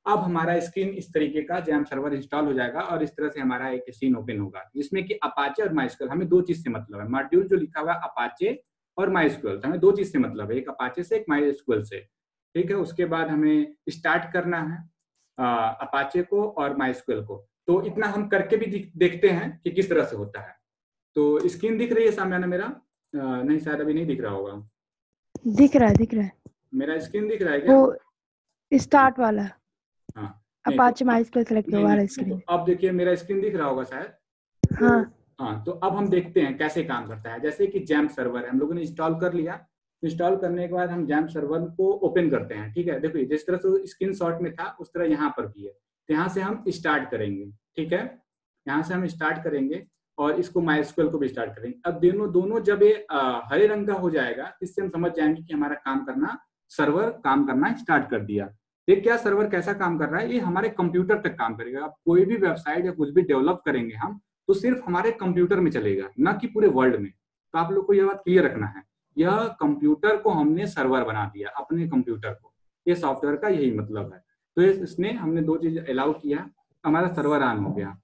अब 0.05 0.19
हमारा 0.19 0.59
स्क्रीन 0.59 0.89
इस 0.89 1.07
तरीके 1.13 1.41
का 1.41 1.59
जैम 1.59 1.83
सर्वर 1.83 2.13
इंस्टॉल 2.13 2.45
हो 2.45 2.53
जाएगा 2.53 2.81
और 2.81 3.03
इस 3.03 3.11
तरह 3.11 3.29
से 3.29 3.41
हमारा 3.41 3.69
एक 3.69 3.85
सीन 3.89 4.15
ओपन 4.15 4.39
होगा 4.39 4.63
जिसमें 4.75 5.03
कि 5.05 5.13
अपाचे 5.23 5.63
और 5.63 5.73
माइस्कल 5.73 6.09
हमें 6.09 6.27
दो 6.29 6.41
चीज़ 6.41 6.61
से 6.63 6.69
मतलब 6.69 6.99
है। 6.99 7.07
मॉड्यूल 7.09 7.47
जो 7.47 7.55
लिखा 7.55 7.81
हुआ 7.81 7.93
है 7.93 7.99
अपाचे 8.03 8.59
और 8.97 9.09
माई 9.09 9.29
स्क्वेल 9.29 9.59
हमें 9.65 9.79
दो 9.79 9.91
चीज़ 9.91 10.11
से 10.11 10.19
मतलब 10.19 10.51
है 10.51 10.57
एक 10.57 10.69
अपाचे 10.69 11.03
से 11.03 11.15
एक 11.15 11.25
माई 11.29 11.51
से। 11.51 11.99
ठीक 11.99 12.69
है 12.71 12.75
उसके 12.77 13.05
बाद 13.05 13.29
हमें 13.29 13.75
स्टार्ट 13.89 14.31
करना 14.33 14.61
है 14.61 14.77
अपाचे 15.81 16.23
को 16.23 16.47
और 16.49 16.77
माई 16.77 16.93
को। 17.09 17.45
तो 17.67 17.81
इतना 17.83 18.07
हम 18.07 18.27
करके 18.27 18.57
भी 18.57 18.65
देखते 18.97 19.29
हैं 19.29 19.59
कि 19.63 19.71
किस 19.71 19.89
तरह 19.89 20.05
से 20.05 20.15
होता 20.15 20.41
है। 20.41 20.55
तो 21.15 21.47
स्क्रीन 21.49 21.77
दिख 21.77 21.91
रही 21.93 22.05
है 22.05 22.11
सामने 22.11 22.37
ना 22.37 22.47
मेरा? 22.47 22.71
नहीं 23.13 23.59
शायद 23.59 23.81
अभी 23.81 23.93
नहीं 23.93 24.05
दिख 24.05 24.21
रहा 24.21 24.31
होगा। 24.31 24.53
दिख 25.55 25.75
रहा 25.75 25.89
है 25.89 25.95
दिख 25.95 26.13
रहा 26.13 26.23
है। 26.23 26.31
मेरा 26.73 26.97
स्क्रीन 26.99 27.27
दिख 27.27 27.41
रहा 27.41 27.53
है 27.53 27.59
क्या? 27.59 27.75
वो 27.75 27.95
स्टार्ट 28.71 29.19
वाला। 29.19 29.43
हाँ। 30.17 30.41
अपाचे 30.65 31.05
माई 31.05 31.23
स्क्वेल 31.23 31.45
सेलेक्ट 31.45 31.73
हुआ 31.73 31.93
नहीं, 31.95 32.07
स्क्रीन 32.07 32.41
अब 32.49 32.65
देखिए 32.65 32.91
मेरा 32.91 33.15
स्क्रीन 33.15 33.41
दिख 33.41 33.55
रहा 33.55 33.67
होगा 33.67 33.83
शायद। 33.83 34.75
हाँ। 34.81 35.11
हाँ 35.39 35.63
तो 35.63 35.71
अब 35.71 35.95
हम 35.95 36.07
देखते 36.09 36.41
हैं 36.41 36.57
कैसे 36.57 36.83
काम 36.83 37.07
करता 37.07 37.31
है। 37.31 37.39
जैसे 37.39 37.67
कि 37.67 37.79
जैम 37.81 38.07
सर्वर 38.09 38.43
है 38.43 38.49
हम 38.49 38.59
लोगों 38.59 38.75
ने 38.75 38.81
इंस्टॉल 38.81 39.19
कर 39.19 39.33
लिया। 39.33 39.65
इंस्टॉल 40.03 40.35
करने 40.37 40.67
के 40.67 40.73
बाद 40.73 40.89
हम 40.89 41.05
जैम 41.07 41.27
सर्वर 41.27 41.59
को 41.77 41.91
ओपन 42.07 42.29
करते 42.29 42.55
हैं 42.55 42.71
ठीक 42.73 42.87
है? 42.87 42.99
देखो 42.99 43.23
जिस 43.25 43.45
तरह 43.47 43.57
से 43.57 43.85
स्क्रीन 43.87 44.13
शॉट 44.13 44.41
में 44.41 44.53
था 44.55 44.69
उस 44.79 44.93
तरह 44.93 45.05
यहाँ 45.11 45.29
पर 45.37 45.47
भी 45.47 45.65
है। 45.65 45.73
यहाँ 46.09 46.27
से 46.29 46.41
हम 46.41 46.63
स्टार्ट 46.67 47.09
करेंगे, 47.11 47.45
ठीक 47.77 47.93
है? 47.93 48.03
यहाँ 48.65 48.83
से 48.83 48.93
हम 48.93 49.05
स्टार्ट 49.07 49.43
करेंगे 49.43 49.85
और 50.17 50.39
इसको 50.39 50.61
माई 50.61 50.83
को 50.99 51.17
भी 51.17 51.27
स्टार्ट 51.27 51.55
करेंगे। 51.55 51.77
अब 51.85 51.99
दोनों 52.01 52.31
दोनों 52.31 52.59
जब 52.63 52.83
ये 52.83 52.93
हरे 53.51 53.67
रंग 53.67 53.87
का 53.87 53.93
हो 53.93 54.09
जाएगा, 54.09 54.51
इससे 54.61 54.81
हम 54.81 54.89
समझ 54.89 55.11
जाएँगे 55.11 55.41
कि 55.41 55.53
हमारा 55.53 55.75
काम 55.75 56.05
करना 56.05 56.37
सर्वर 56.71 57.09
काम 57.23 57.45
करना 57.47 57.73
स्टार्ट 57.75 58.09
कर 58.09 58.19
दिया। 58.21 58.49
ये 58.87 58.95
क्या 58.95 59.17
सर्वर 59.17 59.49
कैसा 59.49 59.73
काम 59.73 59.97
कर 59.99 60.09
रहा 60.09 60.21
है? 60.21 60.33
ये 60.33 60.39
हमारे 60.39 60.69
कंप्यूटर 60.69 61.21
तक 61.21 61.35
काम 61.37 61.55
करेगा। 61.55 61.83
अब 61.83 61.93
कोई 62.05 62.25
भी 62.25 62.35
वेबसाइट 62.37 62.85
या 62.85 62.91
कुछ 62.91 63.09
भी 63.09 63.21
डेवलप 63.23 63.61
करेंगे 63.65 63.95
हम 63.95 64.19
तो 64.47 64.53
सिर्फ़ 64.53 64.83
हमारे 64.85 65.11
कंप्यूटर 65.11 65.59
में 65.59 65.69
चलेगा, 65.71 66.09
न 66.19 66.37
कि 66.41 66.47
पूरे 66.47 66.67
वर्ल्ड 66.67 66.95
में। 66.95 67.11
तो 67.11 67.59
आप 67.59 67.71
लोग 67.71 67.85
को 67.87 67.93
यह 67.93 68.05
बात 68.05 68.21
क्लियर 68.23 68.45
रखना 68.45 68.67
है। 68.67 68.83
यह 69.17 69.37
कंप्यूटर 69.59 70.17
को 70.17 70.29
हमने 70.29 70.67
सर्वर 70.67 71.03
बना 71.03 71.25
दिया, 71.25 71.49
अपने 71.57 71.87
कंप्यूटर 71.87 72.33
को। 72.33 72.53
ये 72.85 72.95
सॉफ्टवेयर 72.95 73.37
का 73.37 73.47
यही 73.47 73.71
मतलब 73.71 74.13
है। 74.13 74.23
तो 74.57 74.61
इसने 74.61 75.11
हमने 75.13 75.41
दो 75.41 75.55
चीज़ 75.57 75.79
अलाउ 75.81 76.13
किया, 76.13 76.49
हमारा 76.83 77.13
सर्वर 77.13 77.43
ऑन 77.43 77.57
हो 77.57 77.71
गया। 77.73 77.97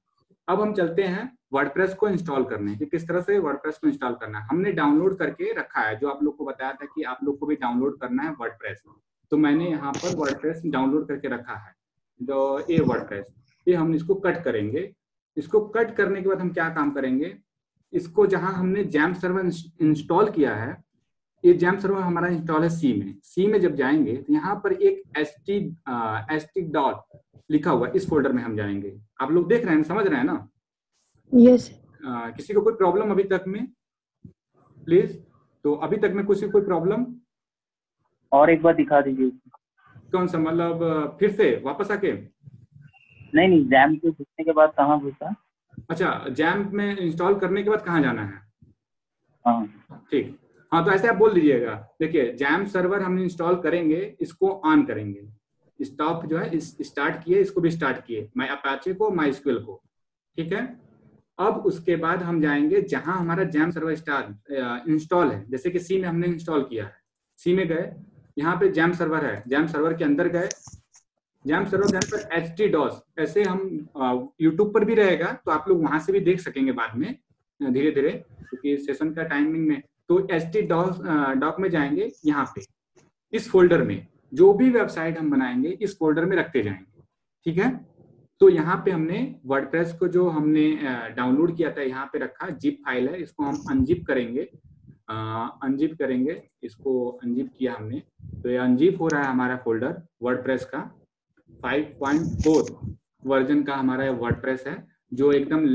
अब 0.48 0.62
हम 0.62 0.74
चलते 0.74 1.04
हैं 1.04 1.32
वर्डप्रेस 1.54 1.94
को 1.94 2.08
इंस्टॉल 2.10 2.44
करने 2.44 2.76
कि, 2.76 2.86
किस 2.86 3.08
तरह 3.08 3.22
से 3.22 3.38
वर्डप्रेस 3.40 3.78
को 3.78 3.88
इंस्टॉल 3.88 4.14
करना 4.14 4.40
है। 4.40 4.48
हमने 4.48 4.72
डाउनलोड 4.72 5.18
करके 5.18 5.52
रखा 5.54 5.82
है, 5.82 5.96
जो 6.00 6.10
आप 6.10 6.24
लोग 6.24 6.38
को 6.38 6.46
बताया 6.46 6.72
था 6.72 6.86
कि 6.86 7.04
आप 7.04 7.20
लोग 7.24 7.40
को 7.40 7.46
भी 7.46 7.56
डाउनलोड 7.56 8.00
करना 8.00 8.24
है 8.24 8.32
वर्डप्रेस 8.40 8.82
तो 9.32 9.38
मैंने 9.38 9.70
यहाँ 9.70 9.92
पर 9.94 10.16
वर्डप्रेस 10.18 10.62
डाउनलोड 10.66 11.08
करके 11.08 11.28
रखा 11.28 11.54
है, 11.58 11.74
जो 12.22 12.66
ए 12.70 12.80
वर्डप्रेस 12.82 13.34
ये 13.68 13.76
हम 13.76 13.94
इसको 13.96 14.16
कट 14.18 14.44
करेंगे। 14.44 14.92
इसको 15.38 15.60
कट 15.68 15.96
करने 15.96 16.22
के 16.22 16.30
बाद 16.30 16.40
हम 16.40 16.50
क्या 16.50 16.68
काम 16.70 16.92
करेंगे? 16.92 17.36
इसको 17.94 18.26
जहाँ 18.28 18.54
हमने 18.54 18.84
जैम 18.86 19.14
सर्वर 19.14 19.52
इंस्टॉल 19.82 20.30
किया 20.30 20.56
है 20.56 20.76
ये 21.44 21.54
जैम 21.54 21.78
सर्वर 21.80 22.02
हमारा 22.02 22.28
इंस्टॉल 22.28 22.64
है 22.64 22.70
सी 22.70 22.94
में। 22.94 23.16
सी 23.24 23.46
में 23.48 23.60
जब 23.62 23.76
जाएँगे 23.76 24.16
तो 24.18 24.34
यहाँ 24.34 24.56
पर 24.64 24.74
एक 24.74 25.02
S 25.18 25.36
T 25.46 25.58
S 26.36 26.46
T 26.56 26.62
dot 26.72 27.18
लिखा 27.50 27.72
हुआ 27.72 27.88
इस 27.96 28.10
फोल्डर 28.10 28.32
में 28.32 28.42
हम 28.44 28.56
जाएँगे। 28.58 28.94
आप 29.22 29.32
लोग 29.32 29.48
देख 29.50 29.66
रहे 29.66 29.76
हैं 29.76 29.84
समझ 29.84 30.06
रहे 30.08 30.18
हैं 30.18 30.26
ना? 30.26 30.48
यस 31.34 31.70
किसी 32.04 32.54
को 32.54 32.62
कोई 32.62 32.74
प्रॉब्लम 32.74 33.12
अभी 33.12 33.24
तक 33.24 33.44
में? 33.48 33.66
प्लीज़ 34.78 35.18
तो 35.66 35.74
अभी 35.86 35.98
तक 35.98 36.12
में 36.16 36.26
किसी 36.26 36.46
को 36.46 36.52
कोई 36.52 36.62
प्रॉब्लम 36.62 37.06
और 38.32 38.50
एक 38.50 38.62
बार 38.64 38.76
दिखा 38.76 39.02
दीजिए। 39.02 39.30
कौन 40.12 40.28
सा 40.28 40.38
मतलब 40.38 41.18
फिर 41.20 41.32
से 41.32 41.56
वापस 41.66 41.92
आके? 41.92 42.12
नहीं 43.34 43.48
नहीं 43.48 43.66
जैम 43.66 43.96
के 43.96 44.10
घुसने 44.10 44.44
के 44.44 44.52
बाद 44.52 44.74
कहाँ 44.78 45.00
घुसा? 45.00 45.34
अच्छा 45.90 46.26
जैम 46.30 46.70
में 46.78 46.98
इंस्टॉल 46.98 47.40
करने 47.40 47.64
के 47.64 47.70
बाद 47.70 47.84
कहाँ 47.86 48.02
जाना 48.02 48.24
है? 48.24 48.42
हाँ। 49.46 50.06
ठीक। 50.12 50.38
हाँ 50.72 50.84
तो 50.86 50.92
ऐसे 50.92 51.08
आप 51.08 51.16
बोल 51.16 51.34
दीजिएगा। 51.34 51.74
देखिए, 52.00 52.32
जैम 52.34 52.66
सर्वर 52.66 53.02
हम 53.02 53.20
इंस्टॉल 53.20 53.56
करेंगे, 53.62 54.16
इसको 54.22 54.50
ऑन 54.66 54.84
करेंगे। 54.86 55.86
स्टॉप 55.86 56.26
जो 56.26 56.38
है, 56.38 56.50
इस 56.50 56.78
स्टार्ट 56.82 57.24
किए, 57.24 57.40
इसको 57.40 57.62
भी 57.62 57.72
स्टार्ट 57.72 58.06
किए 58.06 58.30
माई 58.38 58.48
अपाचे 58.48 58.94
को 58.94 59.10
माई 59.12 59.34
स्क्वेल 59.34 59.58
को। 59.58 59.82
ठीक 60.38 60.54
है? 60.54 60.62
अब 61.40 61.66
उसके 61.66 61.96
बाद 61.96 62.24
हम 62.24 62.42
जाएँगे 62.42 62.82
जहाँ 62.82 63.18
हमारा 63.20 63.44
जैम 63.46 63.72
सर्वर 63.72 63.96
स्टार्ट 63.96 64.88
इंस्टॉल 64.90 65.32
है। 65.32 65.46
जैसे 65.52 65.70
कि 65.70 65.80
सी 65.80 65.98
में 66.02 66.08
हमने 66.08 66.28
इंस्टॉल 66.28 66.64
किया 66.64 66.86
है। 66.86 66.96
सी 67.40 67.54
में 67.54 67.68
गए, 67.68 67.92
यहाँ 68.38 68.56
पे 68.60 68.70
जैम 68.72 68.94
सर्वर 68.94 69.26
है। 69.26 69.44
जैम 69.48 69.68
सर्वर 69.68 69.94
के 69.94 70.04
अंदर 70.04 70.28
गए। 70.28 70.50
जैम 71.46 71.66
सर्वर 71.66 71.92
के 71.92 71.98
अंदर 71.98 72.36
एच 72.36 72.54
टी 72.58 72.68
डॉस 72.68 73.02
ऐसे 73.20 73.44
हम 73.44 73.62
यूट्यूब 74.42 74.74
पर 74.74 74.84
भी 74.86 74.96
रहेगा 74.96 75.32
तो 75.46 75.52
आप 75.52 75.70
लोग 75.70 75.82
वहाँ 75.84 76.00
से 76.00 76.12
भी 76.14 76.20
देख 76.20 76.40
सकेंगे 76.40 76.72
बाद 76.72 76.98
में 76.98 77.16
धीरे 77.60 77.92
धीरे 77.92 78.12
क्योंकि 78.12 78.78
सेशन 78.78 79.14
का 79.14 79.24
टाइमिंग 79.24 79.68
में 79.68 79.82
तो 80.12 80.18
एच 80.32 80.46
टी 80.54 80.62
डॉक 80.64 81.56
में 81.60 81.70
जाएँगे 81.70 82.12
यहाँ 82.26 82.46
पे, 82.56 82.62
इस 83.34 83.50
फोल्डर 83.50 83.84
में, 83.84 84.08
जो 84.34 84.52
भी 84.54 84.70
वेबसाइट 84.70 85.18
हम 85.18 85.30
बनाएँगे, 85.32 85.70
इस 85.82 85.98
फोल्डर 86.00 86.26
में 86.26 86.36
रखते 86.38 86.64
जाएँगे, 86.64 87.04
ठीक 87.46 87.58
है? 87.58 87.70
तो 88.42 88.50
यहाँ 88.50 88.76
पे 88.86 88.92
हमने 88.92 89.20
वर्डप्रेस 89.46 89.94
को 90.00 90.08
जो 90.08 90.28
हमने 90.30 90.66
डाउनलोड 91.16 91.56
किया 91.58 91.72
था, 91.72 91.82
यहाँ 91.82 92.06
पे 92.14 92.20
रखा 92.20 92.50
जिप 92.52 92.78
फ़ाइल 92.86 93.08
है, 93.10 93.22
इसको 93.22 93.44
हम 93.44 93.64
अनजिप 93.72 94.04
करेंगे 94.08 94.50
अनजिप 95.10 95.98
करेंगे, 96.00 96.42
इसको 96.64 97.08
अनजिप 97.24 97.52
किया 97.58 97.76
हमने 97.76 98.04
तो 98.44 98.50
ये 98.50 98.58
अनजिप 98.60 99.02
हो 99.02 99.08
रहा 99.08 99.22
है 99.24 99.30
हमारा 99.30 99.56
फोल्डर 99.64 100.02
वर्डप्रेस 100.24 100.70
का 100.74 100.90
5.4 101.66 102.96
वर्जन 103.26 103.64
का 103.64 103.76
हमारा 103.76 104.12
वर्डप्रेस 104.12 104.64
है, 104.68 104.88
जो 105.14 105.32
एकदम 105.32 105.66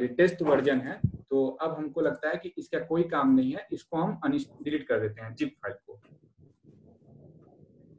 लेटेस्ट 0.00 0.42
वर्जन 0.44 0.80
है 0.80 1.00
तो 1.32 1.46
अब 1.62 1.74
हमको 1.74 2.00
लगता 2.00 2.28
है 2.28 2.36
कि 2.36 2.52
इसका 2.58 2.78
कोई 2.86 3.02
काम 3.10 3.34
नहीं 3.34 3.52
है, 3.52 3.66
इसको 3.72 3.96
हम 3.96 4.38
डिलीट 4.62 4.86
कर 4.88 4.98
देते 5.00 5.22
हैं 5.22 5.34
जिप 5.34 5.54
फ़ाइल 5.62 5.76
को। 5.86 6.00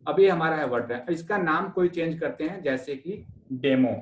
अब 0.06 0.20
ये 0.20 0.30
हमारा 0.30 0.56
है 0.56 0.66
वर्ड 0.68 0.92
इसका 1.12 1.38
नाम 1.40 1.70
कोई 1.72 1.90
चेंज 1.90 2.20
करते 2.20 2.44
हैं, 2.44 2.62
जैसे 2.64 2.96
कि 2.96 3.26
डेमो 3.54 3.94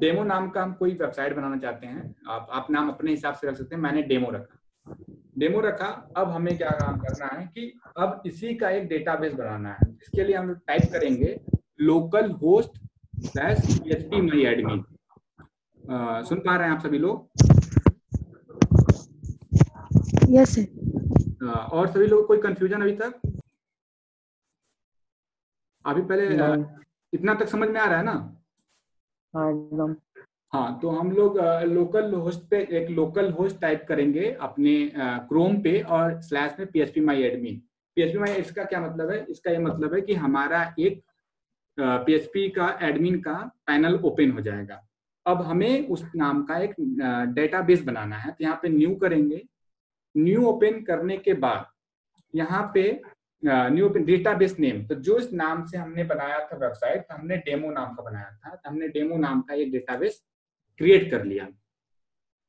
डेमो 0.00 0.22
नाम 0.24 0.48
का 0.50 0.62
हम 0.62 0.72
कोई 0.74 0.92
वेबसाइट 0.92 1.34
बनाना 1.36 1.56
चाहते 1.58 1.86
हैं, 1.86 2.14
आप 2.28 2.48
आप 2.50 2.70
नाम 2.70 2.88
अपने 2.88 3.10
हिसाब 3.10 3.34
से 3.34 3.48
रख 3.48 3.56
सकते 3.56 3.74
हैं, 3.74 3.82
मैंने 3.82 4.02
डेमो 4.04 4.30
रखा। 4.30 4.96
डेमो 5.38 5.60
रखा, 5.60 5.86
अब 6.16 6.28
हमें 6.30 6.56
क्या 6.56 6.70
काम 6.80 6.98
करना 7.00 7.26
है 7.34 7.46
कि 7.46 7.72
अब 7.98 8.22
इसी 8.26 8.54
का 8.54 8.70
एक 8.70 8.88
डेटाबेस 8.88 9.32
बनाना 9.34 9.72
है। 9.72 9.88
इसके 9.92 10.24
लिए 10.24 10.36
हम 10.36 10.54
टाइप 10.68 10.92
करेंगे 10.92 11.38
local 11.82 12.30
host 12.42 12.78
slash 13.22 13.80
P 13.82 14.20
my 14.22 14.44
admin 14.46 14.84
सुन 15.88 16.38
पा 16.46 16.56
रहे 16.56 16.68
हैं 16.68 16.74
आप 16.74 16.82
सभी 16.82 16.98
लोग? 16.98 17.28
यस 20.30 20.54
सर 20.54 21.44
और 21.44 21.86
सभी 21.88 22.06
लोग 22.06 22.26
कोई 22.26 22.38
कंफ्यूजन 22.40 22.82
अभी 22.82 22.96
तक? 22.96 23.20
अभी 25.84 26.02
पहले 26.02 26.26
इतना 27.12 27.34
तक 27.34 27.48
समझ 27.48 27.68
में 27.68 27.80
आ 27.80 27.86
रहा 27.86 27.98
है 27.98 28.04
ना? 28.04 28.12
हाँ 29.34 29.50
एकदम। 29.50 29.94
हाँ 30.52 30.78
तो 30.82 30.90
हम 30.90 31.10
लोग 31.12 31.38
लोकल 31.68 32.12
होस्ट 32.14 32.40
पे 32.50 32.58
एक 32.78 32.90
लोकल 32.90 33.30
होस्ट 33.32 33.60
टाइप 33.60 33.84
करेंगे 33.88 34.30
अपने 34.40 34.74
क्रोम 35.28 35.60
पे 35.62 35.80
और 35.82 36.20
स्लैश 36.22 36.56
में 36.58 36.66
P 36.70 36.80
H 36.80 36.92
P 36.94 37.00
my 37.00 37.22
admin 37.22 37.60
P 37.96 38.02
H 38.02 38.12
P 38.12 38.18
my 38.18 38.34
इसका 38.34 38.64
क्या 38.64 38.80
मतलब 38.80 39.10
है? 39.10 39.24
इसका 39.30 39.50
ये 39.50 39.58
मतलब 39.58 39.94
है 39.94 40.00
कि 40.00 40.14
हमारा 40.16 40.62
एक 40.78 41.02
पी 41.78 42.14
एच 42.14 42.30
पी 42.34 42.48
का 42.50 42.68
एडमिन 42.82 43.20
का 43.20 43.34
पैनल 43.66 44.00
ओपन 44.04 44.30
हो 44.30 44.40
जाएगा। 44.40 44.84
अब 45.28 45.42
हमें 45.42 45.88
उस 45.88 46.04
नाम 46.16 46.42
का 46.44 46.58
एक 46.58 46.74
डेटाबेस 47.34 47.82
बनाना 47.84 48.16
है। 48.16 48.30
तो 48.30 48.44
यहाँ 48.44 48.58
पे 48.62 48.68
न्यू 48.68 48.94
करेंगे। 48.96 49.42
न्यू 50.14 50.44
ओपन 50.46 50.80
करने 50.84 51.16
के 51.18 51.32
बाद 51.36 51.66
यहाँ 52.34 52.70
पे 52.74 53.00
न्यू 53.42 53.86
ओपन 53.86 54.04
डेटाबेस 54.04 54.58
नेम 54.60 54.82
तो 54.86 54.94
जो 54.96 55.16
इस 55.18 55.32
नाम 55.34 55.64
से 55.66 55.78
हमने 55.78 56.04
बनाया 56.04 56.38
था 56.46 56.56
वेबसाइट 56.58 57.02
तो 57.02 57.14
हमने 57.14 57.36
डेमो 57.38 57.70
नाम 57.72 57.94
का 57.94 58.02
बनाया 58.02 58.30
था। 58.32 58.50
तो 58.50 58.70
हमने 58.70 58.88
डेमो 58.88 59.16
नाम 59.18 59.40
का 59.42 59.54
एक 59.54 59.72
डेटाबेस 59.72 60.20
क्रिएट 60.80 61.10
कर 61.10 61.24
लिया। 61.24 61.48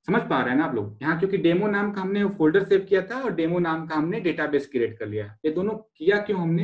समझ 0.08 0.22
पा 0.22 0.42
रहे 0.42 0.50
हैं 0.50 0.58
ना 0.58 0.66
आप 0.66 0.76
लोग? 0.76 0.98
यहाँ 1.02 1.18
क्योंकि 1.20 1.38
डेमो 1.38 1.68
नाम 1.68 1.92
का 1.92 2.02
हमने 2.02 2.26
फोल्डर 2.38 2.64
सेव 2.64 2.86
किया 2.90 3.02
था 3.02 3.22
और 3.24 3.34
डेमो 3.36 3.60
नाम 3.60 3.86
का 3.88 3.96
हमने 3.96 4.20
डेटाबेस 4.20 4.68
क्रिएट 4.68 4.98
कर 5.00 5.08
लिया। 5.08 5.26
ये 5.46 5.52
दोनों 5.52 5.76
किया 5.98 6.18
क्यों 6.22 6.42
हमने? 6.42 6.64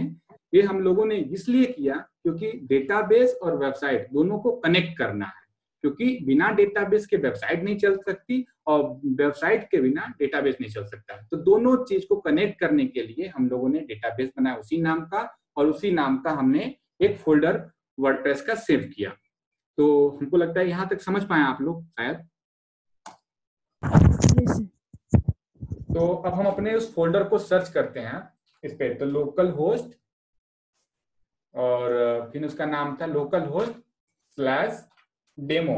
ये 0.54 0.62
हम 0.62 0.80
लोगों 0.82 1.06
ने 1.06 1.16
इसलिए 1.16 1.66
किया 1.68 1.96
क्योंकि 1.96 2.52
डेटाबेस 2.64 3.38
और 3.44 3.58
वेबसाइट 3.58 4.08
दोनों 4.14 4.40
को 4.40 4.52
कनेक्ट 4.58 4.98
करना 4.98 5.26
है। 5.26 5.44
क्योंकि 5.86 6.06
बिना 6.25 6.50
डेटाबेस 6.51 7.06
के 7.06 7.18
वेबसाइट 7.18 7.63
नहीं 7.63 7.77
चल 7.77 7.98
सकती 7.98 8.46
और 8.68 8.84
वेबसाइट 9.15 9.63
के 9.72 9.82
बिना 9.82 10.06
डेटाबेस 10.20 10.56
नहीं 10.62 10.72
चल 10.72 10.86
सकता। 10.86 11.15
तो 11.22 11.38
दोनों 11.39 11.75
चीज़ 11.86 12.06
को 12.10 12.15
कनेक्ट 12.20 12.60
करने 12.60 12.86
के 12.86 13.01
लिए 13.04 13.27
हम 13.36 13.48
लोगों 13.50 13.70
ने 13.70 13.80
डेटाबेस 13.80 14.30
बनाया 14.38 14.56
उसी 14.56 14.77
नाम 14.82 15.01
का 15.06 15.22
और 15.58 15.68
उसी 15.68 15.92
नाम 15.92 16.18
का 16.18 16.32
हमने 16.32 16.63
एक 17.01 17.18
फोल्डर 17.18 17.62
वर्डप्रेस 18.00 18.42
का 18.42 18.56
सेव 18.56 18.89
किया। 18.96 19.10
तो 19.77 20.10
हमको 20.10 20.38
लगता 20.38 20.60
है 20.60 20.68
यहाँ 20.70 20.88
तक 20.88 21.01
समझ 21.01 21.24
पाए 21.24 21.44
आप 21.44 21.62
लोग 21.62 21.84
शायद। 21.84 22.27
तो 25.94 26.08
अब 26.08 26.34
हम 26.34 26.46
अपने 26.46 26.74
उस 26.75 26.94
फोल्डर 26.96 27.24
को 27.24 27.38
सर्च 27.38 27.70
करते 27.70 28.00
हैं 28.00 28.27
इस 28.63 28.74
पे। 28.74 28.94
तो 28.96 29.06
लोकल 29.06 29.51
होस्ट 29.51 29.98
और 31.56 32.30
फिर 32.34 32.46
उसका 32.46 32.65
नाम 32.65 32.98
था 33.01 33.06
लोकल 33.06 33.46
होस्ट 33.54 33.74
स्लैश 34.38 34.84
डेमो। 35.38 35.77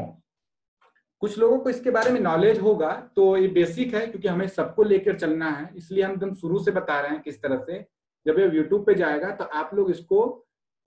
कुछ 1.21 1.37
लोगों 1.39 1.57
को 1.59 1.69
इसके 1.69 1.91
बारे 1.91 2.11
में 2.11 2.19
नॉलेज 2.19 2.59
होगा 2.59 2.91
तो 3.15 3.35
ये 3.37 3.47
बेसिक 3.49 3.93
है, 3.93 4.05
क्योंकि 4.07 4.27
हमें 4.27 4.47
सबको 4.49 4.83
लेकर 4.83 5.17
चलना 5.19 5.49
है। 5.51 5.69
इसलिए 5.77 6.03
हम 6.03 6.11
एकदम 6.13 6.33
शुरू 6.35 6.59
से 6.59 6.71
बता 6.71 6.99
रहे 7.01 7.11
हैं 7.11 7.21
किस 7.21 7.41
तरह 7.41 7.57
से। 7.59 7.85
जब 8.25 8.39
ये 8.39 8.45
यूट्यूब 8.47 8.85
पे 8.85 8.93
जाएगा 8.95 9.31
तो 9.31 9.43
आप 9.43 9.73
लोग 9.75 9.89
इसको 9.91 10.25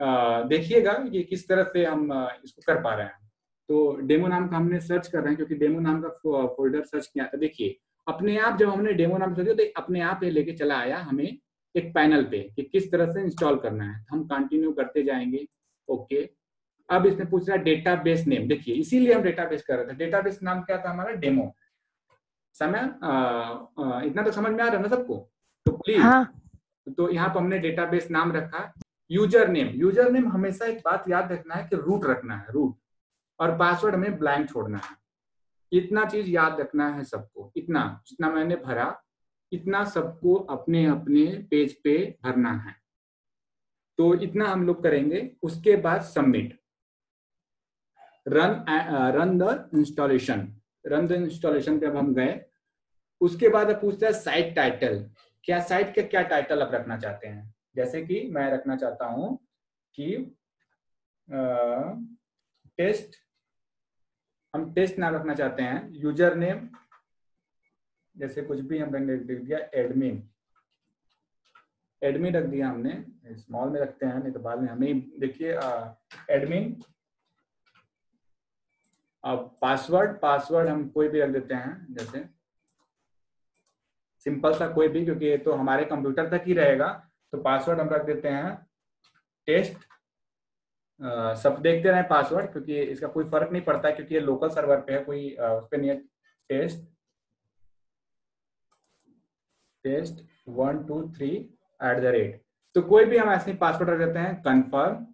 देखिएगा 0.00 0.92
कि 1.04 1.22
किस 1.24 1.46
तरह 1.48 1.64
से 1.64 1.84
हम 1.84 2.12
इसको 2.44 2.62
कर 2.66 2.82
पा 2.82 2.94
रहे 2.94 3.06
हैं। 3.06 3.18
तो 3.68 3.96
डेमो 3.98 4.26
नाम 4.28 4.48
का 4.48 4.56
हमने 4.56 4.80
सर्च 4.80 5.08
कर 5.08 5.18
रहे 5.18 5.28
हैं, 5.28 5.36
क्योंकि 5.36 5.54
डेमो 5.56 5.80
नाम 5.80 6.00
का 6.02 6.08
फोल्डर 6.48 6.82
सर्च 6.84 7.06
किया 7.06 7.24
था। 7.26 7.38
देखिए, 7.38 7.76
अपने 8.06 8.36
आप 8.38 8.58
जब 8.58 8.68
हमने 8.68 8.92
डेमो 8.94 9.18
नाम 9.18 9.34
किया 9.34 9.54
तो 9.54 9.64
अपने 9.76 10.00
आप 10.02 10.24
ये 10.24 10.30
लेके 10.30 10.52
चला 10.54 10.78
आया 10.78 10.98
हमें 11.00 11.38
एक 11.74 11.92
पैनल 11.94 12.24
पे 12.24 12.38
कि 12.56 12.62
किस 12.62 12.90
तरह 12.92 13.10
से 13.12 13.22
इंस्टॉल 13.22 13.56
करना 13.58 13.84
है। 13.84 14.04
हम 14.10 14.24
कंटिन्यू 14.26 14.72
करते 14.72 15.02
जाएँगे। 15.02 15.46
ओके 15.88 16.24
अब 16.90 17.06
इसमें 17.06 17.28
पूछ 17.30 17.48
रहा 17.48 17.56
है 17.56 17.62
डेटाबेस 17.64 18.26
नेम 18.26 18.46
देखिए 18.48 18.74
इसीलिए 18.74 19.14
हम 19.14 19.22
डेटाबेस 19.22 19.62
कर 19.62 19.76
रहे 19.76 19.86
थे। 19.86 19.94
डेटाबेस 19.96 20.38
नाम 20.42 20.62
क्या 20.62 20.78
था 20.78 20.90
हमारा? 20.90 21.12
डेमो 21.14 21.54
समय? 22.56 22.80
इतना 24.06 24.22
तो 24.22 24.30
समझ 24.32 24.52
में 24.52 24.62
आ 24.64 24.66
रहा 24.66 24.76
है 24.76 24.82
ना 24.82 24.88
सबको? 24.88 25.16
तो 25.66 25.72
प्लीज़ 25.74 26.00
हाँ। 26.00 26.24
तो 26.96 27.10
यहाँ 27.10 27.28
पर 27.28 27.40
हमने 27.40 27.58
डेटाबेस 27.58 28.10
नाम 28.10 28.32
रखा। 28.32 28.72
यूज़र 29.10 29.48
नेम 29.48 29.68
यूज़र 29.76 30.10
नेम 30.12 30.28
हमेशा 30.28 30.66
एक 30.66 30.78
बात 30.84 31.04
याद 31.08 31.32
रखना 31.32 31.54
है 31.54 31.66
कि 31.68 31.76
रूट 31.76 32.04
रखना 32.06 32.36
है 32.36 32.52
रूट 32.52 32.76
और 33.40 33.56
पासवर्ड 33.58 33.94
हमें 33.94 34.18
ब्लैंक 34.18 34.48
छोड़ना 34.48 34.78
है। 34.78 34.96
इतना 35.72 36.04
चीज़ 36.06 36.28
याद 36.30 36.60
रखना 36.60 36.88
है 36.88 37.04
सबको। 37.04 37.52
इतना 37.56 37.82
जितना 38.08 38.30
मैंने 38.30 38.56
भरा 38.56 38.94
इतना 39.52 39.84
सबको 39.86 40.34
अपने 40.50 40.84
अपने 40.86 41.24
पेज 41.50 41.72
पे 41.82 41.96
भरना 42.24 42.52
है। 42.58 42.74
तो 43.98 44.14
इतना 44.16 44.46
हम 44.46 44.66
लोग 44.66 44.82
करेंगे। 44.82 45.30
उसके 45.42 45.76
बाद 45.78 46.02
submit 46.04 46.58
run 48.26 48.64
run 49.16 49.38
the 49.38 49.70
installation 49.74 50.46
run 50.86 51.06
the 51.06 51.12
installation 51.12 51.78
पे 51.80 51.86
अब 51.86 51.96
हम 51.96 52.12
गए। 52.14 52.40
उसके 53.20 53.48
बाद 53.48 53.70
अब 53.70 53.80
पूछता 53.80 54.06
है 54.06 54.12
साइट 54.14 54.54
टाइटल 54.56 54.98
क्या 55.44 55.60
साइट 55.62 55.94
का 55.96 56.02
क्या 56.04 56.22
टाइटल 56.24 56.62
आप 56.62 56.74
रखना 56.74 56.96
चाहते 56.98 57.28
हैं? 57.28 57.54
जैसे 57.76 58.02
कि 58.06 58.22
मैं 58.32 58.50
रखना 58.52 58.76
चाहता 58.76 59.06
हूँ 59.06 59.36
कि 59.98 60.36
टेस्ट 62.78 63.16
हम 64.54 64.72
टेस्ट 64.74 64.98
नाम 64.98 65.14
रखना 65.14 65.34
चाहते 65.34 65.62
हैं। 65.62 65.88
यूज़र 65.94 66.34
नेम 66.36 66.68
जैसे 68.16 68.42
कुछ 68.42 68.60
भी 68.60 68.78
हमने 68.78 69.16
लिख 69.16 69.38
दिया 69.38 69.58
एडमिन 69.80 70.22
एडमिन 72.02 72.34
रख 72.34 72.44
दिया 72.46 72.68
हमने। 72.68 73.34
स्मॉल 73.34 73.70
में 73.70 73.80
रखते 73.80 74.06
हैं, 74.06 74.22
नहीं 74.22 74.32
तो 74.32 74.40
बाद 74.40 74.60
में 74.60 74.68
हमें 74.68 75.20
देखिए 75.20 75.52
एडमिन 76.30 76.74
अब 79.24 79.56
पासवर्ड 79.60 80.18
पासवर्ड 80.20 80.68
हम 80.68 80.88
कोई 80.88 81.08
भी 81.08 81.20
रख 81.20 81.30
देते 81.30 81.54
हैं 81.54 81.94
जैसे 81.94 82.24
सिंपल 84.26 84.54
सा 84.54 84.66
कोई 84.68 84.88
भी 84.88 85.04
क्योंकि 85.04 85.26
ये 85.26 85.36
तो 85.38 85.52
हमारे 85.52 85.84
कंप्यूटर 85.84 86.28
तक 86.30 86.44
ही 86.46 86.52
रहेगा 86.52 86.88
तो 87.32 87.38
पासवर्ड 87.42 87.80
हम 87.80 87.88
रख 87.88 88.04
देते 88.04 88.28
हैं 88.28 88.54
टेस्ट 89.48 89.76
अ, 91.00 91.34
सब 91.34 91.60
देखते 91.62 91.90
रहे 91.90 92.02
पासवर्ड 92.08 92.50
क्योंकि 92.52 92.80
इसका 92.82 93.08
कोई 93.08 93.24
फ़र्क 93.24 93.52
नहीं 93.52 93.62
पड़ता 93.62 93.90
क्योंकि 93.90 94.14
ये 94.14 94.20
लोकल 94.20 94.48
सर्वर 94.50 94.80
पे 94.80 94.92
है 94.92 95.02
कोई 95.04 95.30
उस 95.34 95.66
पर 95.70 95.76
नहीं 95.76 95.90
है 95.90 95.96
test 96.50 96.84
test 99.84 100.24
one 100.50 100.82
two 100.84 101.02
three 101.12 101.28
at 101.30 101.98
the 101.98 102.12
rate 102.14 102.40
तो 102.76 102.82
कोई 102.82 103.04
भी 103.04 103.16
हम 103.16 103.30
ऐसे 103.30 103.52
पासवर्ड 103.56 103.90
रख 103.90 103.98
देते 103.98 104.18
हैं 104.18 104.34
कंफर्म 104.42 105.04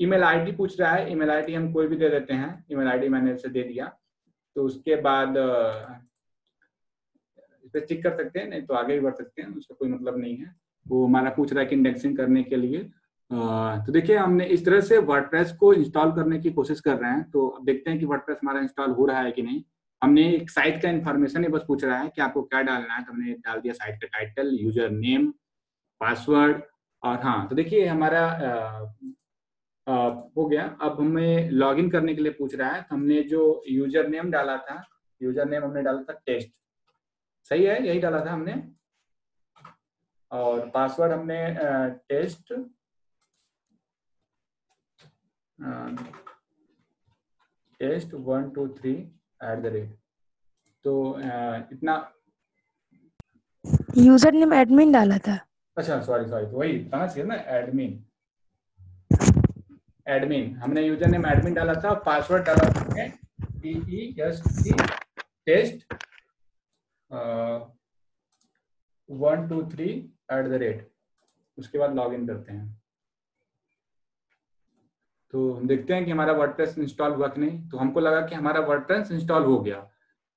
ईमेल 0.00 0.22
आईडी 0.22 0.52
पूछ 0.52 0.80
रहा 0.80 0.90
है 0.92 1.10
ईमेल 1.12 1.30
आईडी 1.30 1.54
हम 1.54 1.72
कोई 1.72 1.86
भी 1.86 1.96
दे 1.96 2.08
देते 2.10 2.34
हैं 2.34 2.64
ईमेल 2.72 2.88
आईडी 2.88 3.08
मैंने 3.08 3.32
इसे 3.34 3.48
दे 3.48 3.62
दिया। 3.62 3.86
तो 4.56 4.64
उसके 4.64 4.96
बाद 5.02 5.36
इस 7.64 7.70
पे 7.70 7.80
टिक 7.80 8.02
कर 8.02 8.16
सकते 8.16 8.38
हैं, 8.38 8.48
नहीं 8.48 8.62
तो 8.62 8.74
आगे 8.74 8.94
भी 8.94 9.00
बढ़ 9.00 9.14
सकते 9.14 9.42
हैं, 9.42 9.48
उसका 9.56 9.74
कोई 9.74 9.88
मतलब 9.88 10.18
नहीं 10.18 10.36
है। 10.36 10.54
वो 10.86 11.04
हमारा 11.06 11.30
पूछ 11.30 11.52
रहा 11.52 11.62
है 11.62 11.68
कि 11.68 11.76
इंडेक्सिंग 11.76 12.16
करने 12.16 12.42
के 12.42 12.56
लिए। 12.56 12.82
तो 13.30 13.92
देखिए, 13.92 14.16
हमने 14.16 14.44
इस 14.46 14.64
तरह 14.64 14.80
से 14.80 14.98
वर्डप्रेस 14.98 15.52
को 15.60 15.72
इंस्टॉल 15.74 16.12
करने 16.12 16.38
की 16.38 16.50
कोशिश 16.52 16.80
कर 16.80 16.96
रहे 16.98 17.10
हैं 17.10 17.30
तो 17.30 17.46
अब 17.48 17.64
देखते 17.64 17.90
हैं 17.90 17.98
कि 18.00 18.06
वर्डप्रेस 18.06 18.38
हमारा 18.42 18.60
इंस्टॉल 18.60 18.90
हो 18.90 19.06
रहा 19.06 19.20
है 19.20 19.32
कि 19.32 19.42
नहीं। 19.42 19.62
हमने 20.02 20.28
एक 20.34 20.50
साइट 20.50 20.80
का 20.82 20.90
इन्फॉर्मेशन 20.90 21.44
ही 21.44 21.48
बस 21.50 21.64
पूछ 21.68 21.84
रहा 21.84 21.98
है 21.98 22.08
कि 22.08 22.22
आपको 22.22 22.42
क्या 22.42 22.60
डालना 22.62 22.94
है 22.94 23.04
तो 23.04 23.12
हमने 23.12 23.32
डाल 23.44 23.60
दिया 23.60 23.74
साइट 23.74 24.02
का 24.02 24.06
टाइटल 24.08 24.56
यूज़र 24.60 24.90
नेम 24.90 25.30
पासवर्ड 26.00 26.62
और 27.02 27.16
हाँ 27.22 27.48
तो 27.48 27.54
देखिए, 27.56 27.86
हमारा 27.86 28.22
हो 29.88 30.46
गया। 30.46 30.64
अब 30.82 31.00
हमें 31.00 31.50
लॉगिन 31.50 31.90
करने 31.90 32.14
के 32.14 32.22
लिए 32.22 32.32
पूछ 32.32 32.54
रहा 32.54 32.70
है। 32.70 32.86
हमने 32.90 33.22
जो 33.24 33.40
यूज़र 33.68 34.08
नेम 34.08 34.30
डाला 34.30 34.56
था 34.60 34.82
यूज़र 35.20 35.48
नेम 35.48 35.64
हमने 35.64 35.82
डाला 35.82 36.02
था 36.02 36.12
टेस्ट 36.26 36.50
सही 37.50 37.64
है? 37.64 37.86
यही 37.86 38.00
डाला 38.00 38.24
था 38.24 38.32
हमने। 38.32 38.62
और 40.30 40.68
पासवर्ड 40.70 41.12
हमने 41.12 41.38
test 42.08 42.52
test 47.80 48.14
one 48.26 48.50
two 48.50 48.66
three 48.74 48.92
at 48.92 49.58
the 49.62 49.66
rate 49.66 49.96
तो 50.84 50.92
इतना 51.72 51.94
यूज़र 53.96 54.32
नेम 54.32 54.52
एडमिन 54.54 54.92
डाला 54.92 55.18
था। 55.18 55.38
अच्छा 55.76 56.00
सॉरी 56.02 56.28
सॉरी 56.28 56.46
तो 56.46 56.58
वही 56.58 56.78
ना? 57.24 57.34
एडमिन 57.56 58.04
एडमिन 60.08 60.54
हमने 60.56 60.82
यूज़र 60.82 61.06
नेम 61.06 61.26
एडमिन 61.26 61.54
डाला 61.54 61.74
था 61.84 61.92
पासवर्ड 62.06 62.44
डाला 62.44 62.68
था 62.70 63.06
test 65.46 65.94
one 69.08 69.48
two 69.48 69.62
three 69.70 69.88
at 70.32 70.46
the 70.46 70.58
rate 70.62 70.90
उसके 71.58 71.78
बाद 71.78 71.94
लॉग 71.96 72.14
इन 72.14 72.26
करते 72.26 72.52
हैं। 72.52 72.66
तो 75.32 75.52
हम 75.52 75.66
देखते 75.68 75.94
हैं 75.94 76.04
कि 76.04 76.10
हमारा 76.10 76.32
वर्डप्रेस 76.32 76.78
इंस्टॉल 76.78 77.12
हुआ 77.12 77.28
कि 77.28 77.40
नहीं। 77.40 77.68
तो 77.68 77.78
हमको 77.78 78.00
लगा 78.00 78.20
कि 78.26 78.34
हमारा 78.34 78.60
वर्डप्रेस 78.60 79.10
इंस्टॉल 79.12 79.44
हो 79.44 79.58
गया। 79.60 79.80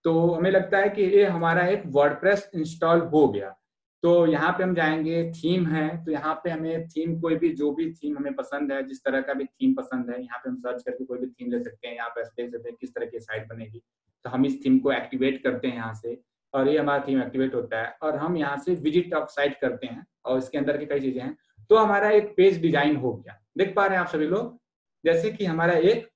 तो 0.06 0.32
हमें 0.32 0.50
लगता 0.52 0.78
है 0.78 0.90
कि 0.90 1.04
ये 1.04 1.26
हमारा 1.26 1.66
एक 1.68 1.84
वर्डप्रेस 1.88 2.50
इंस्टॉल 2.56 3.02
हो 3.08 3.28
गया। 3.28 3.56
तो 4.04 4.26
यहाँ 4.28 4.52
पे 4.52 4.64
हम 4.64 4.74
जाएँगे 4.76 5.24
थीम 5.32 5.66
है 5.68 5.88
तो 6.06 6.12
यहाँ 6.12 6.34
पे 6.44 6.50
हमें 6.50 6.88
थीम 6.88 7.20
कोई 7.22 7.36
भी, 7.36 7.50
जो 7.50 7.72
भी 7.72 7.92
थीम 7.94 8.18
हमें 8.18 8.34
पसंद 8.36 8.72
है, 8.72 8.82
जिस 8.88 9.04
तरह 9.04 9.22
का 9.22 9.34
भी 9.34 9.46
थीम 9.46 9.74
पसंद 9.74 10.10
है, 10.10 10.22
यहाँ 10.24 10.40
पे 10.40 10.50
हम 10.50 10.56
सर्च 10.58 10.84
करके 10.84 11.06
कोई 11.06 11.20
भी 11.20 11.28
थीम 11.28 11.52
ले 11.52 11.64
सकते 11.64 11.88
हैं, 11.88 11.96
यहाँ 11.96 12.10
पे 12.10 12.24
देख 12.24 12.52
सकते 12.52 12.70
हैं, 12.70 12.78
किस 12.82 12.94
तरह 12.94 13.06
की 13.06 13.20
साइट 13.20 13.48
बनेगी। 13.50 13.82
तो 14.26 14.30
हम 14.30 14.46
इस 14.46 14.66
थीम 14.66 14.80
को 14.80 14.92
एक्टिवेट 14.92 15.42
करते 15.44 15.68
हैं 15.68 15.76
यहाँ 15.76 15.94
से, 15.94 16.18
और 16.54 16.70
ये 16.70 16.78
हमारा 16.78 17.04
थीम 17.08 17.22
एक्टिवेट 17.22 17.56
होता 17.56 17.82
है, 17.82 17.96
और 18.04 18.16
हम 18.16 18.38
यहाँ 18.38 18.58
से 18.58 18.76
विज़िट 18.76 19.14
ऑफ़ 19.14 19.30
साइट 19.30 19.60
करते 19.62 19.88
हैं, 19.88 20.06
और 20.26 20.38
इसके 20.38 20.58
अंदर 20.58 20.78
की 20.78 20.86
कई 20.86 21.00
चीज़ें 21.00 21.22
हैं। 21.22 21.36
तो 21.70 21.76
हमारा 21.76 22.10
एक 22.10 22.34
पेज 22.38 22.62
डिज़ाइन 22.62 22.96
हो 22.96 23.14
गया। 23.14 23.40
देख 23.58 23.74
पा 23.76 23.86
रहे 23.86 23.98
हैं 23.98 24.04
आप 24.04 24.10
सभी 24.10 24.28
लोग, 24.28 24.58
जैसे 25.04 25.32
कि 25.32 25.46
हमारा 25.46 25.74
एक 25.74 26.10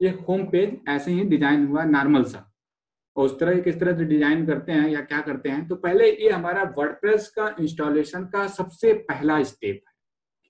एक 0.00 0.20
होम 0.28 0.46
पेज 0.46 0.78
ऐसे 0.88 1.12
ही 1.12 1.24
डिज़ाइन 1.24 1.66
हुआ 1.66 1.84
नॉर्मल 1.84 2.24
सा। 2.24 2.51
और 3.16 3.24
उस 3.24 3.38
तरह 3.40 3.60
किस 3.60 3.78
तरह 3.80 3.96
से 3.96 4.04
डिज़ाइन 4.04 4.44
करते 4.46 4.72
हैं 4.72 4.88
या 4.88 5.00
क्या 5.02 5.20
करते 5.20 5.48
हैं 5.48 5.66
तो 5.68 5.76
पहले 5.78 6.10
ये 6.12 6.28
हमारा 6.30 6.62
वर्डप्रेस 6.78 7.28
का 7.28 7.54
इंस्टॉलेशन 7.60 8.24
का 8.26 8.46
सबसे 8.50 8.92
पहला 9.08 9.42
स्टेप 9.44 9.74
है। 9.78 9.92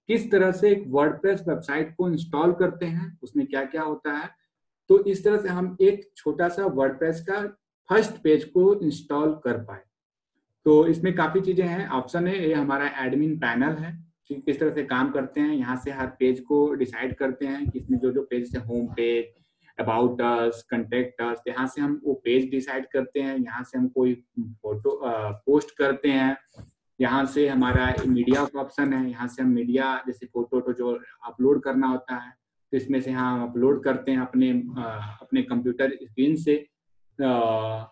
किस 0.09 0.31
तरह 0.31 0.53
से 0.53 0.71
एक 0.71 0.85
वर्डप्रेस 0.89 1.43
वेबसाइट 1.49 1.95
को 1.97 2.09
इंस्टॉल 2.11 2.53
करते 2.55 2.87
हैं, 2.87 3.19
उसमें 3.23 3.47
क्या 3.47 3.65
क्या 3.67 3.83
होता 3.83 4.13
है 4.13 4.31
तो 4.91 5.05
इस 5.07 5.25
तरह 5.25 5.37
से 5.39 5.49
हम 5.51 5.77
एक 5.83 6.11
छोटा 6.17 6.49
सा 6.51 6.67
वर्डप्रेस 6.69 7.21
का 7.29 7.43
फ़र्स्ट 7.91 8.23
पेज 8.23 8.45
को 8.47 8.75
इंस्टॉल 8.83 9.35
कर 9.45 9.59
पाए। 9.65 9.83
तो 10.67 10.87
इसमें 10.87 11.15
काफ़ी 11.15 11.41
चीज़ें 11.41 11.67
हैं 11.67 11.89
ऑप्शन 11.91 12.27
है, 12.27 12.39
ये 12.39 12.55
हमारा 12.55 12.91
एडमिन 13.05 13.37
पैनल 13.39 13.77
है 13.77 14.01
किस 14.31 14.59
तरह 14.61 14.75
से 14.75 14.83
काम 14.85 15.11
करते 15.13 15.41
हैं, 15.41 15.55
यहाँ 15.55 15.77
से 15.77 15.91
हर 15.93 16.07
पेज 16.19 16.41
को 16.41 16.75
डिसाइड 16.75 17.15
करते 17.17 17.47
हैं, 17.47 17.69
कि 17.71 17.79
इसमें 17.79 17.99
जो 17.99 18.11
जो 18.13 18.23
page 18.23 18.57
home 18.59 18.87
page 18.89 19.25
about 19.83 20.21
us 20.23 20.63
contact 20.71 21.23
us 21.23 21.43
यहाँ 21.49 21.67
से 21.67 21.81
हम 21.81 22.01
वो 22.05 22.15
पेज 22.25 22.51
डिसाइड 22.51 22.87
करते 22.93 23.21
हैं 23.21 23.37
यहाँ 23.39 23.63
से 23.65 23.79
हम 23.79 23.89
कोई 23.97 24.15
फ़ोटो 24.41 25.01
पोस्ट 25.47 25.77
करते 25.79 26.09
हैं 26.11 26.37
यहाँ 27.01 27.25
से 27.27 27.47
हमारा 27.49 27.87
मीडिया 28.07 28.45
का 28.45 28.61
ऑप्शन 28.61 28.93
है 28.93 29.09
यहाँ 29.11 29.27
से 29.29 29.43
हम 29.43 29.49
मीडिया 29.51 29.95
जैसे 30.07 30.27
फ़ोटो 30.27 30.57
वोटो 30.57 30.73
जो 30.73 30.93
अपलोड 31.27 31.63
करना 31.63 31.87
होता 31.89 32.17
है 32.17 32.31
तो 32.73 32.77
इसमें 32.77 33.01
से 33.01 33.11
हम 33.11 33.43
अपलोड 33.43 33.83
करते 33.85 34.11
हैं 34.13 34.19
अपने 34.21 34.51
अ, 34.51 35.19
अपने 35.23 35.43
कंप्यूटर 35.43 35.97
स्क्रीन 36.03 36.37
से 36.37 36.55
अ, 37.19 37.89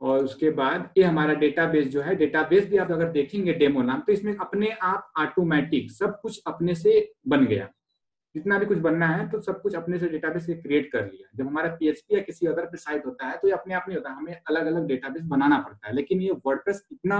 और 0.00 0.24
उसके 0.24 0.50
बाद 0.50 0.88
ये 0.98 1.04
हमारा 1.04 1.34
डेटाबेस 1.42 1.86
जो 1.88 2.00
है 2.02 2.14
डेटाबेस 2.16 2.68
भी 2.70 2.76
आप 2.76 2.90
अगर 2.92 3.10
देखेंगे 3.12 3.52
डेमो 3.54 3.82
नाम 3.82 4.00
तो 4.06 4.12
इसमें 4.12 4.34
अपने 4.36 4.70
आप 4.82 5.12
ऑटोमेटिक 5.20 5.90
सब 5.90 6.18
कुछ 6.22 6.40
अपने 6.46 6.74
से 6.74 6.94
बन 7.28 7.44
गया। 7.46 7.68
जितना 8.34 8.58
भी 8.58 8.66
कुछ 8.66 8.78
बनना 8.78 9.06
है 9.06 9.28
तो 9.30 9.40
सब 9.40 9.60
कुछ 9.62 9.74
अपने 9.74 9.98
से 9.98 10.08
डेटाबेस 10.08 10.46
क्रिएट 10.48 10.90
कर 10.92 11.04
लिया। 11.04 11.28
जब 11.34 11.46
हमारा 11.46 11.68
पीएचपी 11.76 12.14
या 12.14 12.20
किसी 12.22 12.46
अदर 12.46 12.64
पे 12.64 12.76
साइट 12.76 13.06
होता 13.06 13.26
है 13.26 13.36
तो 13.36 13.48
ये 13.48 13.54
अपने 13.54 13.74
आप 13.74 13.84
नहीं 13.88 13.98
होता 13.98 14.10
हमें 14.10 14.34
अलग 14.34 14.66
अलग 14.66 14.86
डेटाबेस 14.86 15.22
बनाना 15.26 15.58
पड़ता 15.58 15.88
है। 15.88 15.94
लेकिन 15.94 16.20
ये 16.20 16.36
वर्डप्रेस 16.46 16.82
इतना 16.92 17.18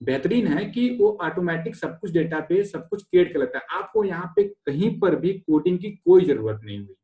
बेहतरीन 0.00 0.46
है 0.48 0.64
कि 0.66 0.88
वो 1.00 1.16
ऑटोमेटिक 1.22 1.76
सब 1.76 1.98
कुछ 2.00 2.10
डेटाबेस 2.12 2.72
सब 2.72 2.88
कुछ 2.88 3.02
क्रिएट 3.02 3.32
कर 3.32 3.40
लेता 3.40 3.58
है। 3.58 3.78
आपको 3.78 4.04
यहाँ 4.04 4.32
पे 4.36 4.42
कहीं 4.66 4.98
पर 5.00 5.16
भी 5.16 5.32
कोडिंग 5.40 5.78
की 5.78 5.90
कोई 5.90 6.24
ज़रूरत 6.24 6.60
नहीं 6.64 6.78
हुई। 6.78 6.94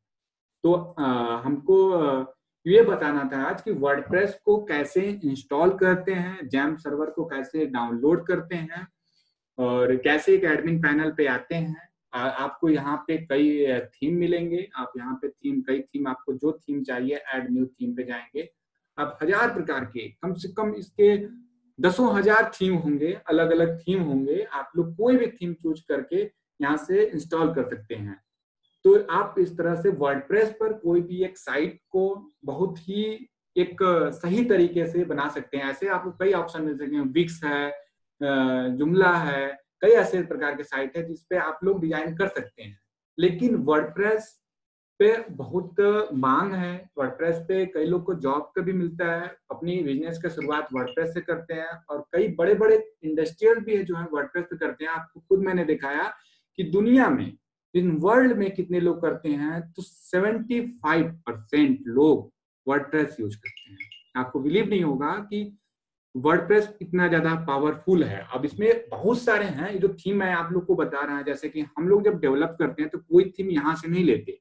तो 0.64 0.72
आ, 0.74 1.06
हमको 1.44 2.36
ये 2.66 2.82
बताना 2.84 3.22
था 3.32 3.42
आज 3.42 3.62
कि 3.62 3.72
वर्डप्रेस 3.72 4.38
को 4.44 4.56
कैसे 4.64 5.00
इंस्टॉल 5.24 5.70
करते 5.78 6.12
हैं 6.14 6.48
जैम 6.48 6.76
सर्वर 6.76 7.10
को 7.10 7.24
कैसे 7.24 7.66
डाउनलोड 7.68 8.26
करते 8.26 8.56
हैं 8.56 8.86
और 9.58 9.94
कैसे 9.96 10.34
एक 10.34 10.44
एडमिन 10.44 10.80
पैनल 10.82 11.10
पे 11.16 11.26
आते 11.28 11.54
हैं 11.54 11.88
आपको 12.12 12.68
यहाँ 12.68 12.96
पे 13.06 13.16
कई 13.26 13.78
थीम 13.94 14.14
मिलेंगे। 14.14 14.66
आप 14.76 14.92
यहाँ 14.96 15.14
पे 15.22 15.28
थीम 15.28 15.60
कई 15.68 15.80
थीम 15.80 16.08
आपको 16.08 16.32
जो 16.34 16.52
थीम 16.58 16.82
चाहिए 16.82 17.20
एड 17.34 17.50
न्यू 17.52 17.66
थीम 17.66 17.94
पे 17.94 18.04
जाएँगे। 18.04 18.48
आप 18.98 19.18
हज़ार 19.22 19.54
प्रकार 19.54 19.84
के, 19.84 20.08
कम 20.08 20.34
से 20.34 20.48
कम 20.48 20.74
इसके 20.74 21.16
दसों 21.78 22.12
हज़ार 22.14 22.50
थीम 22.54 22.74
होंगे 22.74 23.12
अलग 23.28 23.50
अलग 23.50 23.78
थीम 23.78 24.02
होंगे। 24.02 24.42
आप 24.44 24.72
लोग 24.76 24.94
कोई 24.96 25.16
भी 25.16 25.26
थीम 25.28 25.52
चूज़ 25.54 25.82
करके 25.88 26.22
यहाँ 26.60 26.76
से 26.76 27.04
इंस्टॉल 27.04 27.54
कर 27.54 27.68
सकते 27.70 27.94
हैं। 27.94 28.20
तो 28.84 28.98
आप 29.10 29.34
इस 29.38 29.56
तरह 29.58 29.74
से 29.82 29.88
वर्डप्रेस 29.88 30.50
पर 30.60 30.72
कोई 30.72 31.00
भी 31.00 31.22
एक 31.24 31.38
साइट 31.38 31.78
को 31.90 32.32
बहुत 32.44 32.78
ही 32.78 33.04
एक 33.56 33.82
सही 34.14 34.44
तरीके 34.44 34.86
से 34.86 35.04
बना 35.04 35.28
सकते 35.28 35.56
हैं। 35.56 35.70
ऐसे 35.70 35.88
आपको 35.88 36.10
कई 36.20 36.32
ऑप्शन 36.32 36.62
मिल 36.62 36.76
सकते 36.78 36.96
हैं। 36.96 37.02
विक्स 37.12 37.40
है 37.44 38.76
जुमला 38.76 39.12
है 39.14 39.61
कई 39.82 39.90
ऐसे 39.90 40.22
प्रकार 40.22 40.54
के 40.54 40.62
साइट 40.64 40.96
है 40.96 41.06
जिसपे 41.06 41.36
आप 41.36 41.60
लोग 41.64 41.80
डिज़ाइन 41.80 42.16
कर 42.16 42.28
सकते 42.28 42.62
हैं। 42.62 42.78
लेकिन 43.18 43.54
वर्डप्रेस 43.64 44.38
पे 45.00 45.16
बहुत 45.30 45.80
मांग 46.14 46.52
है। 46.52 46.74
वर्डप्रेस 46.98 47.36
पे 47.48 47.64
कई 47.66 47.84
लोग 47.84 48.04
को 48.04 48.14
जॉब 48.14 48.52
का 48.56 48.62
भी 48.62 48.72
मिलता 48.72 49.12
है। 49.12 49.28
अपनी 49.50 49.76
बिज़नेस 49.82 50.18
का 50.22 50.28
शुरुआत 50.28 50.68
वर्डप्रेस 50.72 51.14
से 51.14 51.20
करते 51.20 51.54
हैं 51.54 51.70
और 51.90 52.04
कई 52.12 52.28
बड़े 52.28 52.54
बड़े 52.54 52.76
इंडस्ट्रियल 53.04 53.60
भी 53.60 53.76
है 53.76 53.84
जो 53.84 53.96
है 53.96 54.06
वर्डप्रेस 54.12 54.44
पे 54.44 54.56
करते 54.56 54.84
हैं। 54.84 54.90
आपको 54.90 55.20
खुद 55.20 55.44
मैंने 55.44 55.64
दिखाया 55.64 56.12
कि 56.58 56.64
दुनिया 56.64 57.08
में, 57.08 57.32
इन 57.74 57.90
वर्ल्ड 57.96 58.36
में 58.38 58.50
कितने 58.54 58.80
लोग 58.80 59.00
करते 59.02 59.28
हैं 59.28 59.60
तो 59.72 59.82
75 59.82 61.10
परसेंट 61.26 61.86
लोग 61.86 62.30
वर्डप्रेस 62.66 63.16
यूज़ 63.20 63.36
करते 63.36 63.70
हैं। 63.70 63.78
आपको 64.16 64.40
बिलीव 64.40 64.68
नहीं 64.68 64.82
होगा 64.82 65.12
कि 65.30 65.44
वर्डप्रेस 66.14 66.68
इतना 66.82 67.06
ज़्यादा 67.08 67.34
पावरफुल 67.46 68.04
है। 68.04 68.26
अब 68.34 68.44
इसमें 68.44 68.84
बहुत 68.90 69.20
सारे 69.20 69.44
हैं 69.46 69.78
जो 69.80 69.88
थीम 69.96 70.16
मैं 70.16 70.32
आप 70.34 70.52
लोग 70.52 70.66
को 70.66 70.74
बता 70.76 71.04
रहा 71.04 71.16
है, 71.16 71.24
जैसे 71.24 71.48
कि 71.48 71.60
हम 71.78 71.88
लोग 71.88 72.04
जब 72.04 72.18
डेवलप 72.20 72.56
करते 72.58 72.82
हैं 72.82 72.90
तो 72.90 72.98
कोई 72.98 73.32
थीम 73.38 73.50
यहाँ 73.50 73.74
से 73.76 73.88
नहीं 73.88 74.04
लेते। 74.04 74.38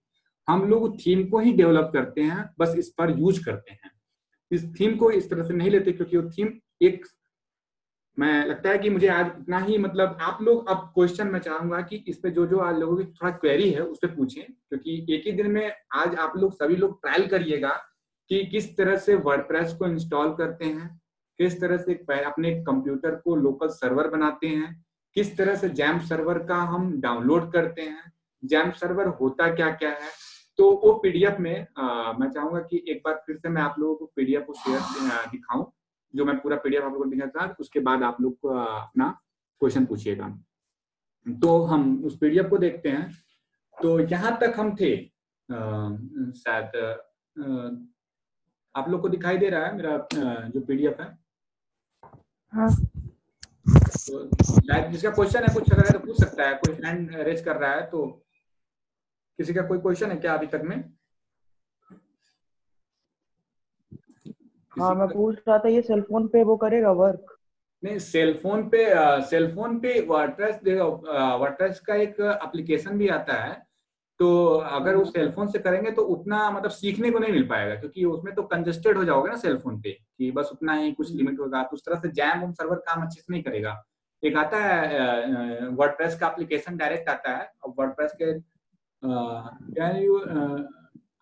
हम 0.48 0.68
लोग 0.70 0.98
थीम 1.00 1.24
को 1.30 1.40
ही 1.40 1.52
डेवलप 1.54 1.90
करते 1.94 2.22
हैं, 2.22 2.50
बस 2.60 2.76
इस 2.78 2.90
पर 2.98 3.18
यूज़ 3.20 3.44
करते 3.46 3.72
हैं। 3.72 3.92
इस 4.52 4.66
थीम 4.80 4.96
को 4.98 5.12
इस 5.12 5.30
तरह 5.30 5.44
से 5.44 5.54
नहीं 5.54 5.70
लेते, 5.70 5.92
क्योंकि 5.92 6.18
वो 6.18 6.30
थीम 6.30 6.50
एक, 6.82 7.06
मैं 8.18 8.46
लगता 8.46 8.70
है 8.70 8.78
कि 8.78 8.90
मुझे 8.90 9.08
आज 9.10 9.26
इतना 9.28 9.60
ही 9.60 9.78
मतलब 9.78 10.18
आप 10.22 10.42
लोग 10.42 10.70
अब 10.70 10.92
क्वेश्चन 10.96 11.28
मैं 11.28 11.40
चाहूँगा 11.40 11.82
कि 11.82 12.04
इस 12.08 12.18
पे 12.18 12.30
जो 12.32 12.46
जो 12.48 12.58
आज 12.60 12.78
लोगों 12.78 12.98
की 12.98 13.04
थोड़ा 13.04 13.32
क्वेरी 13.34 13.70
है, 13.70 13.82
उस 13.82 14.00
पर 14.02 14.16
पूछें। 14.16 14.44
क्योंकि 14.44 15.06
एक 15.10 15.24
ही 15.26 15.32
दिन 15.34 15.52
में 15.52 15.72
आज 15.96 16.16
आप 16.16 16.34
लोग 16.38 16.54
सभी 16.54 16.76
लोग 16.76 17.02
ट्रायल 17.02 17.28
करिएगा 17.28 17.70
कि 18.32 18.44
किस 18.46 18.76
तरह 18.78 18.96
से 18.98 19.16
वर्डप्रेस 19.18 19.74
को 19.74 19.88
इंस्टॉल 19.88 20.34
करते 20.36 20.66
हैं। 20.66 21.00
किस 21.42 21.60
तरह 21.62 21.78
से 21.78 21.94
अपने 22.24 22.52
कंप्यूटर 22.64 23.16
को 23.16 23.36
लोकल 23.36 23.68
सर्वर 23.68 24.08
बनाते 24.08 24.48
हैं 24.48 24.86
किस 25.16 25.38
तरह 25.38 25.56
से 25.56 25.70
जैम 25.70 26.00
सर्वर 26.00 26.40
का 26.40 26.56
हम 26.56 27.00
डाउनलोड 27.02 27.52
करते 27.54 27.82
हैं 27.82 28.12
जैम 28.44 28.72
सर्वर 28.72 29.08
होता 29.08 29.50
क्या 29.56 29.72
क्या 29.72 29.90
है 29.90 30.10
तो 30.58 30.70
वो 30.84 30.94
पीडीएफ 30.94 31.40
में 31.40 31.68
आ, 31.78 32.14
मैं 32.14 32.30
चाहूँगा 32.32 32.60
कि 32.60 32.84
एक 32.90 33.02
बार 33.06 33.22
फिर 33.26 33.38
से 33.38 33.50
मैं 33.50 33.62
आप 33.62 33.76
लोगों 33.80 33.96
को 33.96 34.06
पीडीएफ 34.16 34.46
को 34.48 34.54
शेयर 34.54 35.30
दिखाऊँ 35.32 35.72
जो 36.16 36.26
मैं 36.26 36.38
पूरा 36.40 36.58
पीडीएफ 36.58 36.84
आप 36.84 36.92
लोगों 36.92 37.06
को 37.06 37.12
दिखाता 37.12 37.56
उसके 37.60 37.80
बाद 37.80 38.04
आप 38.04 38.22
लोग 38.22 38.48
अपना 38.48 39.10
क्वेश्चन 39.62 39.86
पूछिएगा। 39.86 40.28
तो 41.26 41.62
हम 41.64 42.04
उस 42.06 42.18
पीडीएफ 42.18 42.50
को 42.50 42.58
देखते 42.58 42.90
हैं। 42.90 43.12
तो 43.78 44.00
यहाँ 44.00 44.38
तक 44.42 44.54
हम 44.58 44.76
थे। 44.76 44.96
शायद 46.40 46.76
आप 48.76 48.90
लोग 48.90 49.02
को 49.02 49.10
दिखाई 49.10 49.38
दे 49.38 49.50
रहा 49.50 49.66
है 49.66 49.76
मेरा 49.76 49.94
आ, 49.94 50.48
जो 50.50 50.62
पीडीएफ 50.62 51.02
है। 51.02 51.21
हाँ। 52.54 52.70
तो 52.72 54.24
जिसका 54.92 55.10
क्वेश्चन 55.10 55.44
है 55.44 55.54
कुछ 55.54 55.72
अगर 55.72 55.86
है 55.86 55.92
तो 55.94 56.00
पूछ 56.06 56.20
सकता 56.20 56.48
है 56.48 56.54
कोई 56.66 56.74
हैंड 56.86 57.16
रेज 57.28 57.42
कर 57.46 57.56
रहा 57.56 57.72
है 57.74 57.86
तो। 57.92 58.06
किसी 59.40 59.54
का 59.54 59.62
कोई 59.68 59.78
क्वेश्चन 59.80 60.12
है 60.12 60.18
क्या 60.18 60.34
अभी 60.34 60.48
तक 60.48 60.62
में? 60.66 60.78
हाँ 64.80 64.94
मैं 64.96 65.08
पूछ 65.08 65.38
रहा 65.48 65.58
था 65.60 65.70
ये 65.70 65.82
सेलफोन 65.82 66.28
पे 66.28 66.44
वो 66.44 66.56
करेगा 66.58 66.92
वर्क 67.00 67.38
नहीं 67.84 67.98
सेलफोन 68.00 68.68
पे 68.70 68.84
सेलफोन 69.30 69.80
पे 69.80 70.00
वर्डप्रेस 70.08 70.60
वर्डप्रेस 70.64 71.80
का 71.80 71.96
एक 71.96 72.20
एप्लीकेशन 72.22 72.98
भी 72.98 73.08
आता 73.10 73.34
है। 73.34 73.62
तो 74.22 74.28
अगर 74.70 74.96
वो 74.96 75.04
सेलफोन 75.06 75.48
से 75.48 75.60
करेंगे 75.60 75.92
तो 75.92 76.02
उतना 76.14 76.40
मतलब 76.52 76.72
सीखने 76.72 77.10
को 77.12 77.20
नहीं 77.20 77.32
मिल 77.32 77.48
पाएगा 77.48 77.76
क्योंकि 77.76 78.04
उसमें 78.06 78.34
तो 78.36 78.44
कंजेस्टेड 78.44 78.98
हो 78.98 79.04
जाओगे 79.06 79.30
ना 79.30 79.38
सेलफोन 79.38 79.80
पे 79.82 79.92
कि 79.92 80.30
बस 80.32 80.50
उतना 80.52 80.74
ही 80.74 80.92
कुछ 80.92 81.12
लिमिट 81.12 81.40
होगा। 81.40 81.62
तो 81.64 81.76
उस 81.76 81.86
तरह 81.86 82.00
से 82.00 82.10
जैम 82.12 82.44
उन 82.44 82.52
सर्वर 82.52 82.76
काम 82.88 83.02
अच्छे 83.04 83.22
से 83.22 83.34
नहीं 83.34 83.44
करेगा। 83.44 83.74
एक 84.24 84.38
आता 84.38 84.58
है 84.58 85.68
वर्डप्रेस 85.70 86.20
का 86.20 86.28
एप्लीकेशन 86.28 86.78
डायरेक्ट 86.78 87.10
आता 87.10 87.36
है। 87.38 87.50
और 87.64 87.74
वर्डप्रेस 87.80 88.12
के 88.22 88.32
यू 90.04 90.18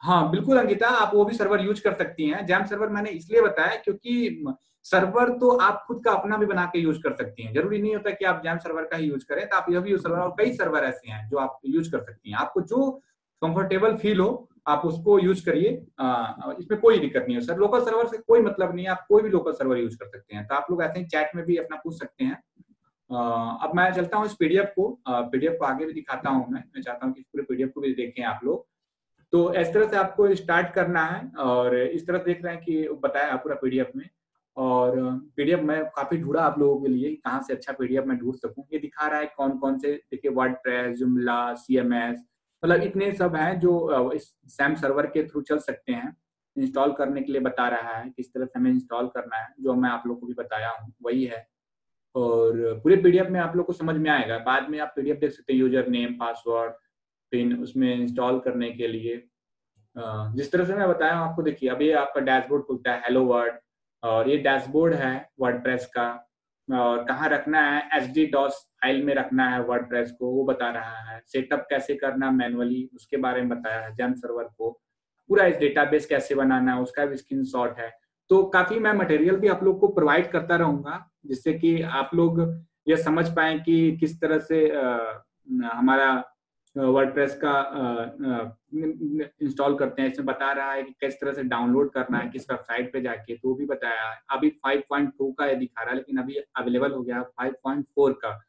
हाँ 0.03 0.29
बिल्कुल 0.31 0.57
अंकिता 0.57 0.87
आप 0.97 1.15
वो 1.15 1.25
भी 1.25 1.35
सर्वर 1.35 1.61
यूज़ 1.61 1.81
कर 1.83 1.93
सकती 1.93 2.27
हैं। 2.29 2.45
जैम 2.45 2.65
सर्वर 2.65 2.89
मैंने 2.89 3.09
इसलिए 3.11 3.41
बताया 3.41 3.75
क्योंकि 3.77 4.43
सर्वर 4.85 5.29
तो 5.39 5.49
आप 5.57 5.83
खुद 5.87 6.03
का 6.05 6.11
अपना 6.11 6.37
भी 6.37 6.45
बना 6.45 6.65
के 6.65 6.79
यूज़ 6.79 6.99
कर 6.99 7.13
सकती 7.15 7.43
हैं। 7.43 7.53
ज़रूरी 7.53 7.81
नहीं 7.81 7.95
होता 7.95 8.11
कि 8.11 8.25
आप 8.25 8.41
जैम 8.43 8.57
सर्वर 8.57 8.83
का 8.83 8.97
ही 8.97 9.07
यूज़ 9.07 9.25
करें 9.29 9.47
तो 9.49 9.57
आप 9.57 9.65
यह 9.69 9.79
भी 9.79 9.97
सर्वर 9.97 10.19
और 10.19 10.35
कई 10.39 10.53
सर्वर 10.53 10.83
ऐसे 10.83 11.11
हैं 11.11 11.27
जो 11.29 11.37
आप 11.37 11.59
यूज़ 11.65 11.91
कर 11.91 12.01
सकती 12.01 12.29
हैं। 12.29 12.37
आपको 12.37 12.61
जो 12.63 12.89
कंफर्टेबल 13.41 13.95
फील 13.97 14.19
हो, 14.19 14.49
आप 14.67 14.85
उसको 14.85 15.17
यूज़ 15.19 15.43
करिए। 15.45 15.69
इसमें 16.59 16.79
कोई 16.79 16.99
दिक्कत 16.99 17.25
नहीं 17.27 17.35
है 17.35 17.41
सर। 17.41 17.57
लोकल 17.57 17.81
सर्वर 17.81 18.07
से 18.07 18.17
कोई 18.17 18.41
मतलब 18.41 18.75
नहीं 18.75 18.85
है। 18.85 18.91
आप 18.91 19.05
कोई 19.09 19.23
भी 19.23 19.29
लोकल 19.29 19.51
सर्वर 19.53 19.77
यूज़ 19.77 19.97
कर 19.97 20.07
सकते 20.07 20.35
हैं। 20.35 20.45
तो 20.47 20.55
आप 20.55 20.67
लोग 20.71 20.83
ऐसे 20.83 20.99
ही 20.99 21.05
चैट 21.05 21.35
में 21.35 21.43
भी 21.45 21.57
अपना 21.57 21.77
पूछ 21.83 21.99
सकते 21.99 22.23
हैं। 22.23 22.41
अब 23.09 23.71
मैं 23.75 23.91
चलता 23.93 24.17
हूँ 24.17 24.25
इस 24.25 24.33
पीडीएफ 24.39 24.73
को। 24.75 24.89
पीडीएफ 25.09 25.55
को 25.59 25.65
आगे 25.65 25.85
भी 25.85 25.93
दिखाता 25.93 26.29
हूँ 26.29 26.45
मैं। 26.49 26.63
मैं 26.75 26.81
चाहता 26.81 27.05
हूँ 27.05 27.13
कि 27.13 27.21
पूरे 27.21 27.43
पीडीएफ 27.43 27.71
को 27.75 27.81
भी 27.81 27.93
देखें 27.95 28.23
आप 28.23 28.39
लोग। 28.43 28.65
तो 29.33 29.53
इस 29.53 29.73
तरह 29.73 29.87
से 29.87 29.97
आपको 29.97 30.33
स्टार्ट 30.35 30.73
करना 30.73 31.03
है 31.05 31.27
और 31.39 31.77
इस 31.77 32.07
तरह 32.07 32.19
देख 32.23 32.43
रहे 32.43 32.53
हैं 32.53 32.63
कि 32.63 32.87
बताया 33.03 33.35
पूरा 33.35 33.55
पीडीएफ 33.55 33.91
में। 33.95 34.09
और 34.59 34.97
पीडीएफ 35.35 35.59
मैं 35.63 35.83
काफ़ी 35.87 36.17
ढूंढा 36.17 36.41
आप 36.41 36.57
लोगों 36.59 36.81
के 36.81 36.87
लिए, 36.87 37.13
कहाँ 37.15 37.41
से 37.41 37.53
अच्छा 37.53 37.73
पीडीएफ 37.73 38.05
मैं 38.05 38.17
ढूंढ 38.17 38.35
सकूँ। 38.35 38.65
ये 38.73 38.79
दिखा 38.79 39.07
रहा 39.07 39.19
है 39.19 39.25
कौन 39.37 39.57
कौन 39.59 39.77
से, 39.79 39.93
देखिए, 40.11 40.31
वर्ड 40.31 40.55
प्रेस, 40.63 40.97
जुमला 40.99 41.53
सी 41.55 41.77
एम 41.77 41.93
एस 41.95 42.25
मतलब 42.63 42.81
इतने 42.83 43.11
सब 43.13 43.35
हैं 43.35 43.59
जो 43.59 44.11
इस 44.13 44.23
सैम 44.47 44.73
सर्वर 44.75 45.05
के 45.07 45.23
थ्रू 45.27 45.41
चल 45.41 45.59
सकते 45.59 45.91
हैं। 45.91 46.15
इंस्टॉल 46.55 46.91
करने 46.93 47.21
के 47.21 47.31
लिए 47.31 47.41
बता 47.41 47.67
रहा 47.69 47.95
है 47.97 48.09
किस 48.09 48.33
तरह 48.33 48.45
से 48.45 48.59
हमें 48.59 48.71
इंस्टॉल 48.71 49.07
करना 49.07 49.37
है, 49.37 49.47
जो 49.59 49.73
मैं 49.73 49.89
आप 49.89 50.03
लोग 50.07 50.19
को 50.19 50.27
भी 50.27 50.33
बताया 50.33 50.69
हूँ, 50.71 50.91
वही 51.05 51.23
है। 51.25 51.45
और 52.15 52.79
पूरे 52.83 52.95
पीडीएफ 52.97 53.27
में 53.29 53.39
आप 53.39 53.55
लोग 53.55 53.65
को 53.65 53.73
समझ 53.73 53.95
में 53.97 54.09
आएगा। 54.11 54.37
बाद 54.45 54.69
में 54.69 54.79
आप 54.79 54.93
पीडीएफ 54.95 55.17
देख 55.19 55.31
सकते 55.31 55.53
हैं, 55.53 55.59
यूज़र 55.59 55.87
नेम, 55.89 56.13
पासवर्ड, 56.19 56.73
पिन, 57.31 57.55
उसमें 57.63 57.93
इंस्टॉल 57.95 58.39
करने 58.39 58.71
के 58.71 58.87
लिए। 58.87 59.15
जिस 60.35 60.51
तरह 60.51 60.65
से 60.65 60.75
मैं 60.75 60.87
बताया 60.89 61.13
हूँ 61.13 61.29
आपको, 61.29 61.41
देखिए 61.43 61.69
अभी 61.69 61.91
आपका 61.93 62.21
डैशबोर्ड 62.21 62.63
खुलता 62.65 62.91
है, 62.91 63.01
हेलो 63.01 63.23
वर्ड 63.25 63.53
और 64.03 64.29
ये 64.29 64.37
डैशबोर्ड 64.37 64.93
है 64.93 65.29
वर्ड 65.39 65.63
का। 65.67 66.25
और 66.69 67.03
कहाँ 67.03 67.29
रखना 67.29 67.61
है? 67.61 67.89
एच 67.93 68.09
डी 68.09 68.25
डॉस 68.25 68.53
फ़ाइल 68.81 69.03
में 69.03 69.13
रखना 69.15 69.49
है 69.49 69.61
वर्ड 69.61 69.87
को 69.93 70.31
वो 70.31 70.43
बता 70.43 70.69
रहा 70.69 71.11
है। 71.11 71.21
सेटअप 71.25 71.67
कैसे 71.69 71.95
करना 71.95 72.31
मैनुअली 72.31 72.89
उसके 72.95 73.17
बारे 73.17 73.41
में 73.41 73.49
बताया 73.49 73.81
है 73.81 73.93
जेम 73.95 74.13
सर्वर 74.13 74.43
को। 74.43 74.81
पूरा 75.29 75.45
इस 75.45 75.57
डेटाबेस 75.57 76.05
कैसे 76.05 76.35
बनाना 76.35 76.75
है 76.75 76.81
उसका 76.81 77.05
भी 77.05 77.17
स्क्रीन 77.17 77.43
शॉट 77.43 77.79
है। 77.79 77.91
तो 78.29 78.43
काफ़ी 78.43 78.79
मैं 78.79 78.93
मटेरियल 78.93 79.35
भी 79.35 79.47
आप 79.47 79.63
लोग 79.63 79.79
को 79.79 79.87
प्रोवाइड 79.87 80.31
करता 80.31 80.55
रहूँगा 80.55 81.11
जिससे 81.25 81.53
कि 81.53 81.81
आप 81.81 82.11
लोग 82.15 82.41
ये 82.87 82.97
समझ 82.97 83.29
पाए 83.35 83.59
कि 83.59 83.97
किस 83.97 84.21
तरह 84.21 84.39
से 84.39 84.69
आ, 84.69 84.97
हमारा 85.73 86.23
वर्डप्रेस 86.79 87.39
का 87.43 87.53
इंस्टॉल 89.41 89.75
करते 89.77 90.01
हैं, 90.01 90.11
इसमें 90.11 90.25
बता 90.25 90.51
रहा 90.51 90.71
है 90.71 90.83
कि 90.83 90.91
किस 90.99 91.19
तरह 91.21 91.33
से 91.33 91.43
डाउनलोड 91.45 91.91
करना 91.91 92.17
है, 92.17 92.29
किस 92.29 92.49
वेबसाइट 92.51 92.91
पे 92.93 93.01
जाके 93.01 93.35
तो 93.35 93.53
भी 93.55 93.65
बताया। 93.65 94.09
अभी 94.31 94.49
5.2 94.65 95.31
का 95.31 95.45
ये 95.45 95.55
दिखा 95.55 95.81
रहा 95.81 95.89
है, 95.89 95.95
लेकिन 95.97 96.17
अभी 96.17 96.35
अवेलेबल 96.57 96.91
हो 96.91 97.01
गया 97.01 97.21
5.4 97.39 98.13
का। 98.21 98.39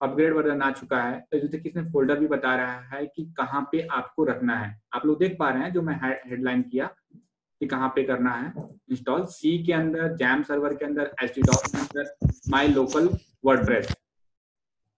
अपग्रेड 0.00 0.32
वर्जन 0.34 0.62
आ 0.62 0.70
चुका 0.70 1.00
है। 1.02 1.18
तो 1.32 1.38
जैसे 1.38 1.58
कि 1.58 1.68
इसमें 1.68 1.90
फोल्डर 1.92 2.18
भी 2.18 2.26
बता 2.26 2.54
रहा 2.56 2.80
है 2.88 3.04
कि 3.06 3.24
कहाँ 3.38 3.68
पे 3.72 3.86
आपको 3.92 4.24
रखना 4.24 4.56
है। 4.56 4.80
आप 4.94 5.06
लोग 5.06 5.18
देख 5.18 5.36
पा 5.38 5.48
रहे 5.50 5.62
हैं 5.62 5.72
जो 5.72 5.82
मैं 5.82 5.94
हेडलाइन 6.02 6.62
किया 6.62 6.86
कि 7.14 7.66
कहाँ 7.66 7.88
पे 7.96 8.02
करना 8.02 8.30
है। 8.32 8.52
इंस्टॉल 8.90 9.24
सी 9.28 9.56
के 9.64 9.72
अंदर 9.72 10.14
जैम 10.16 10.42
सर्वर 10.42 10.74
के 10.74 10.84
अंदर 10.84 11.10
एच 11.22 11.34
के 11.36 11.78
अंदर 11.78 12.14
माई 12.50 12.68
लोकल 12.68 13.08
वर्डप्रेस 13.44 13.94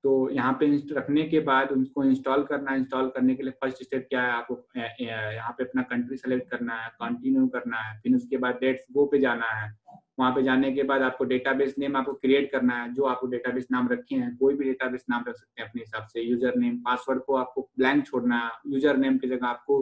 तो 0.04 0.30
यहाँ 0.30 0.52
पे 0.60 0.66
रखने 0.92 1.22
के 1.28 1.40
बाद 1.40 1.72
उनको 1.72 2.04
इंस्टॉल 2.04 2.42
करना 2.44 2.70
है 2.70 2.78
इंस्टॉल 2.78 3.08
करने 3.08 3.34
के 3.34 3.42
लिए 3.42 3.52
फ़र्स्ट 3.60 3.82
स्टेप 3.82 4.06
क्या 4.08 4.22
है? 4.22 4.30
आपको 4.32 4.54
यहाँ 5.02 5.52
पे 5.58 5.64
अपना 5.64 5.82
कंट्री 5.82 6.16
सेलेक्ट 6.16 6.50
करना 6.50 6.74
है, 6.74 6.88
कंटिन्यू 6.90 7.46
करना 7.48 7.76
है, 7.78 7.98
फिर 8.00 8.14
उसके 8.16 8.36
बाद 8.36 8.58
डेट्स 8.60 8.84
गो 8.92 9.04
पे 9.06 9.18
जाना 9.20 9.50
है। 9.54 9.70
वहाँ 10.18 10.32
पे 10.34 10.42
जाने 10.42 10.72
के 10.72 10.82
बाद 10.82 11.02
आपको 11.02 11.24
डेटाबेस 11.24 11.74
नेम 11.78 11.96
आपको 11.96 12.12
क्रिएट 12.14 12.50
करना 12.52 12.74
है, 12.74 12.92
जो 12.94 13.04
आपको 13.04 13.26
डेटाबेस 13.26 13.66
नाम 13.72 13.88
रखे 13.88 14.14
हैं, 14.14 14.36
कोई 14.36 14.54
भी 14.54 14.64
डेटाबेस 14.64 15.04
नाम 15.10 15.24
रख 15.28 15.36
सकते 15.36 15.62
हैं 15.62 15.68
अपने 15.68 15.82
हिसाब 15.82 16.06
से। 16.06 16.22
यूज़र 16.22 16.56
नेम, 16.56 16.76
पासवर्ड 16.78 17.22
को 17.22 17.36
आपको 17.36 17.68
ब्लैंक 17.78 18.06
छोड़ना 18.06 18.38
है, 18.38 18.50
यूज़र 18.66 18.96
नेम 18.96 19.18
की 19.18 19.28
जगह 19.28 19.46
आपको 19.46 19.80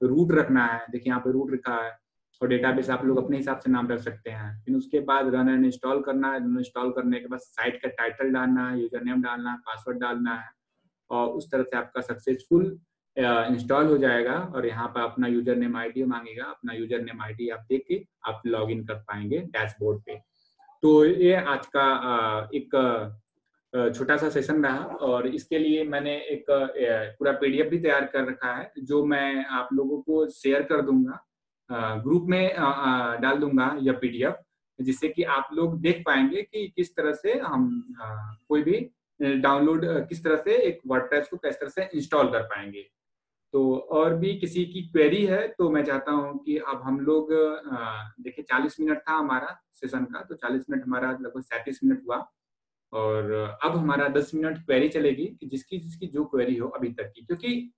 रूट 0.00 0.32
रखना 0.32 0.66
है। 0.66 0.84
देखिए 0.90 1.10
यहाँ 1.10 1.20
पे 1.20 1.32
रूट 1.32 1.52
रखा 1.52 1.74
है। 1.84 1.90
और 2.40 2.48
डेटाबेस 2.48 2.90
आप 2.90 3.04
लोग 3.04 3.18
अपने 3.18 3.36
हिसाब 3.36 3.58
से 3.58 3.70
नाम 3.70 3.88
रख 3.88 4.00
सकते 4.00 4.30
हैं। 4.30 4.52
फिर 4.64 4.76
उसके 4.76 5.00
बाद 5.08 5.34
रन 5.34 5.48
एंड 5.48 5.64
इंस्टॉल 5.64 6.00
करना 6.02 6.32
है 6.32 6.38
इंस्टॉल 6.58 6.90
करने 6.92 7.20
के 7.20 7.26
बाद 7.28 7.40
साइट 7.40 7.80
का 7.82 7.88
टाइटल 7.98 8.32
डालना 8.32 8.68
है 8.68 8.80
यूज़र 8.80 9.02
नेम 9.04 9.22
डालना 9.22 9.50
है 9.50 9.56
पासवर्ड 9.66 10.00
डालना 10.00 10.34
है 10.34 10.48
और 11.10 11.28
उस 11.30 11.50
तरह 11.52 11.62
से 11.62 11.76
आपका 11.76 12.00
सक्सेसफुल 12.02 12.78
इंस्टॉल 13.16 13.86
हो 13.86 13.96
जाएगा 13.98 14.34
और 14.54 14.66
यहाँ 14.66 14.86
पर 14.88 15.00
अपना 15.02 15.26
यूज़र 15.26 15.56
नेम 15.56 15.76
आईडी 15.76 16.04
मांगेगा। 16.06 16.44
अपना 16.44 16.72
यूज़र 16.72 17.00
नेम 17.02 17.22
आई 17.22 17.48
आप 17.48 17.64
देख 17.70 17.84
के 17.88 18.02
आप 18.28 18.42
लॉग 18.46 18.70
इन 18.70 18.84
कर 18.86 18.94
पाएँगे 19.08 19.38
डैशबोर्ड 19.48 20.00
पे। 20.06 20.16
तो 20.82 21.04
ये 21.04 21.34
आज 21.34 21.66
का 21.76 21.86
एक 22.54 22.76
छोटा 23.96 24.16
सा 24.16 24.28
सेशन 24.30 24.64
रहा 24.64 24.84
और 25.06 25.26
इसके 25.28 25.58
लिए 25.58 25.82
मैंने 25.86 26.14
एक 26.30 26.44
पूरा 27.18 27.32
पीडीएफ 27.32 27.66
भी 27.70 27.78
तैयार 27.78 28.04
कर 28.04 28.24
रखा 28.24 28.52
है, 28.52 28.72
जो 28.78 29.04
मैं 29.04 29.44
आप 29.46 29.68
लोगों 29.72 30.00
को 30.02 30.26
शेयर 30.32 30.62
कर 30.62 30.82
दूँगा। 30.82 31.18
ग्रुप 31.70 32.26
में 32.28 32.54
डाल 33.22 33.38
दूँगा 33.38 33.74
यह 33.80 33.98
पीडीएफ 34.00 34.38
जिससे 34.78 35.08
कि 35.08 35.22
आप 35.22 35.48
लोग 35.54 35.80
देख 35.80 36.02
पाएँगे 36.06 36.42
कि 36.42 36.66
किस 36.76 36.94
तरह 36.96 37.12
से 37.12 37.38
हम 37.40 37.68
कोई 38.48 38.62
भी 38.62 38.78
डाउनलोड 39.20 39.84
किस 40.08 40.24
तरह 40.24 40.36
से 40.36 40.56
एक 40.58 40.80
वर्डप्रेस 40.86 41.28
को 41.30 41.36
किस 41.36 41.54
तरह 41.54 41.68
से 41.68 41.88
इंस्टॉल 41.94 42.30
कर 42.32 42.42
पाएँगे। 42.44 42.82
तो 43.54 43.74
और 43.92 44.14
भी 44.14 44.34
किसी 44.38 44.64
की 44.64 44.82
क्वेरी 44.82 45.24
है 45.26 45.46
तो 45.48 45.68
मैं 45.70 45.84
चाहता 45.84 46.12
हूँ 46.12 46.38
कि 46.44 46.56
अब 46.58 46.82
हम 46.84 46.98
लोग 47.00 47.32
देखिए 48.20 48.44
40 48.52 48.78
मिनट 48.80 48.98
था 49.08 49.12
हमारा 49.12 49.56
सेशन 49.74 50.04
का 50.04 50.20
तो 50.20 50.34
40 50.36 50.70
मिनट 50.70 50.84
हमारा 50.86 51.10
लगभग 51.12 51.42
सैंतीस 51.42 51.80
मिनट 51.84 52.02
हुआ। 52.06 52.16
और 52.92 53.32
अब 53.62 53.76
हमारा 53.76 54.06
10 54.10 54.34
मिनट 54.34 54.58
क्वेरी 54.58 54.88
चलेगी, 54.88 55.24
कि 55.26 55.46
जिसकी 55.46 55.78
जिसकी 55.78 56.06
जो 56.06 56.24
क्वेरी 56.24 56.56
हो 56.56 56.68
अभी 56.68 56.88
तक 56.92 57.12
की। 57.14 57.24
क्योंकि 57.24 57.72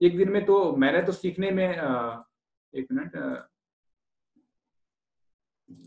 एक 0.00 0.16
दिन 0.18 0.30
में 0.30 0.44
तो 0.46 0.72
मैंने 0.76 1.02
तो 1.02 1.12
सीखने 1.12 1.50
में 1.50 1.68
एक 2.76 2.86
मिनट 2.92 3.16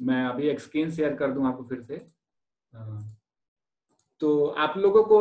मैं 0.01 0.23
अभी 0.25 0.47
एक 0.49 0.59
स्क्रीन 0.59 0.91
शेयर 0.91 1.13
कर 1.15 1.31
दूँ 1.31 1.47
आपको 1.47 1.63
फिर 1.63 1.81
से। 1.81 1.97
तो 4.21 4.45
आप 4.59 4.77
लोगों 4.77 5.03
को 5.03 5.19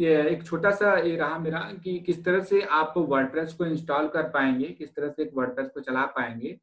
ये 0.00 0.20
एक 0.30 0.44
छोटा 0.46 0.70
सा 0.72 0.94
ये 0.96 1.16
रहा 1.16 1.38
मेरा 1.38 1.60
कि 1.84 1.98
किस 1.98 2.24
तरह 2.24 2.40
से 2.42 2.60
आप 2.72 2.94
वर्डप्रेस 2.98 3.52
को 3.54 3.64
इंस्टॉल 3.66 4.08
कर 4.08 4.28
पाएँगे, 4.30 4.66
किस 4.68 4.94
तरह 4.94 5.10
से 5.10 5.22
एक 5.22 5.30
वर्डप्रेस 5.34 5.70
को 5.74 5.80
चला 5.80 6.04
पाएँगे। 6.08 6.58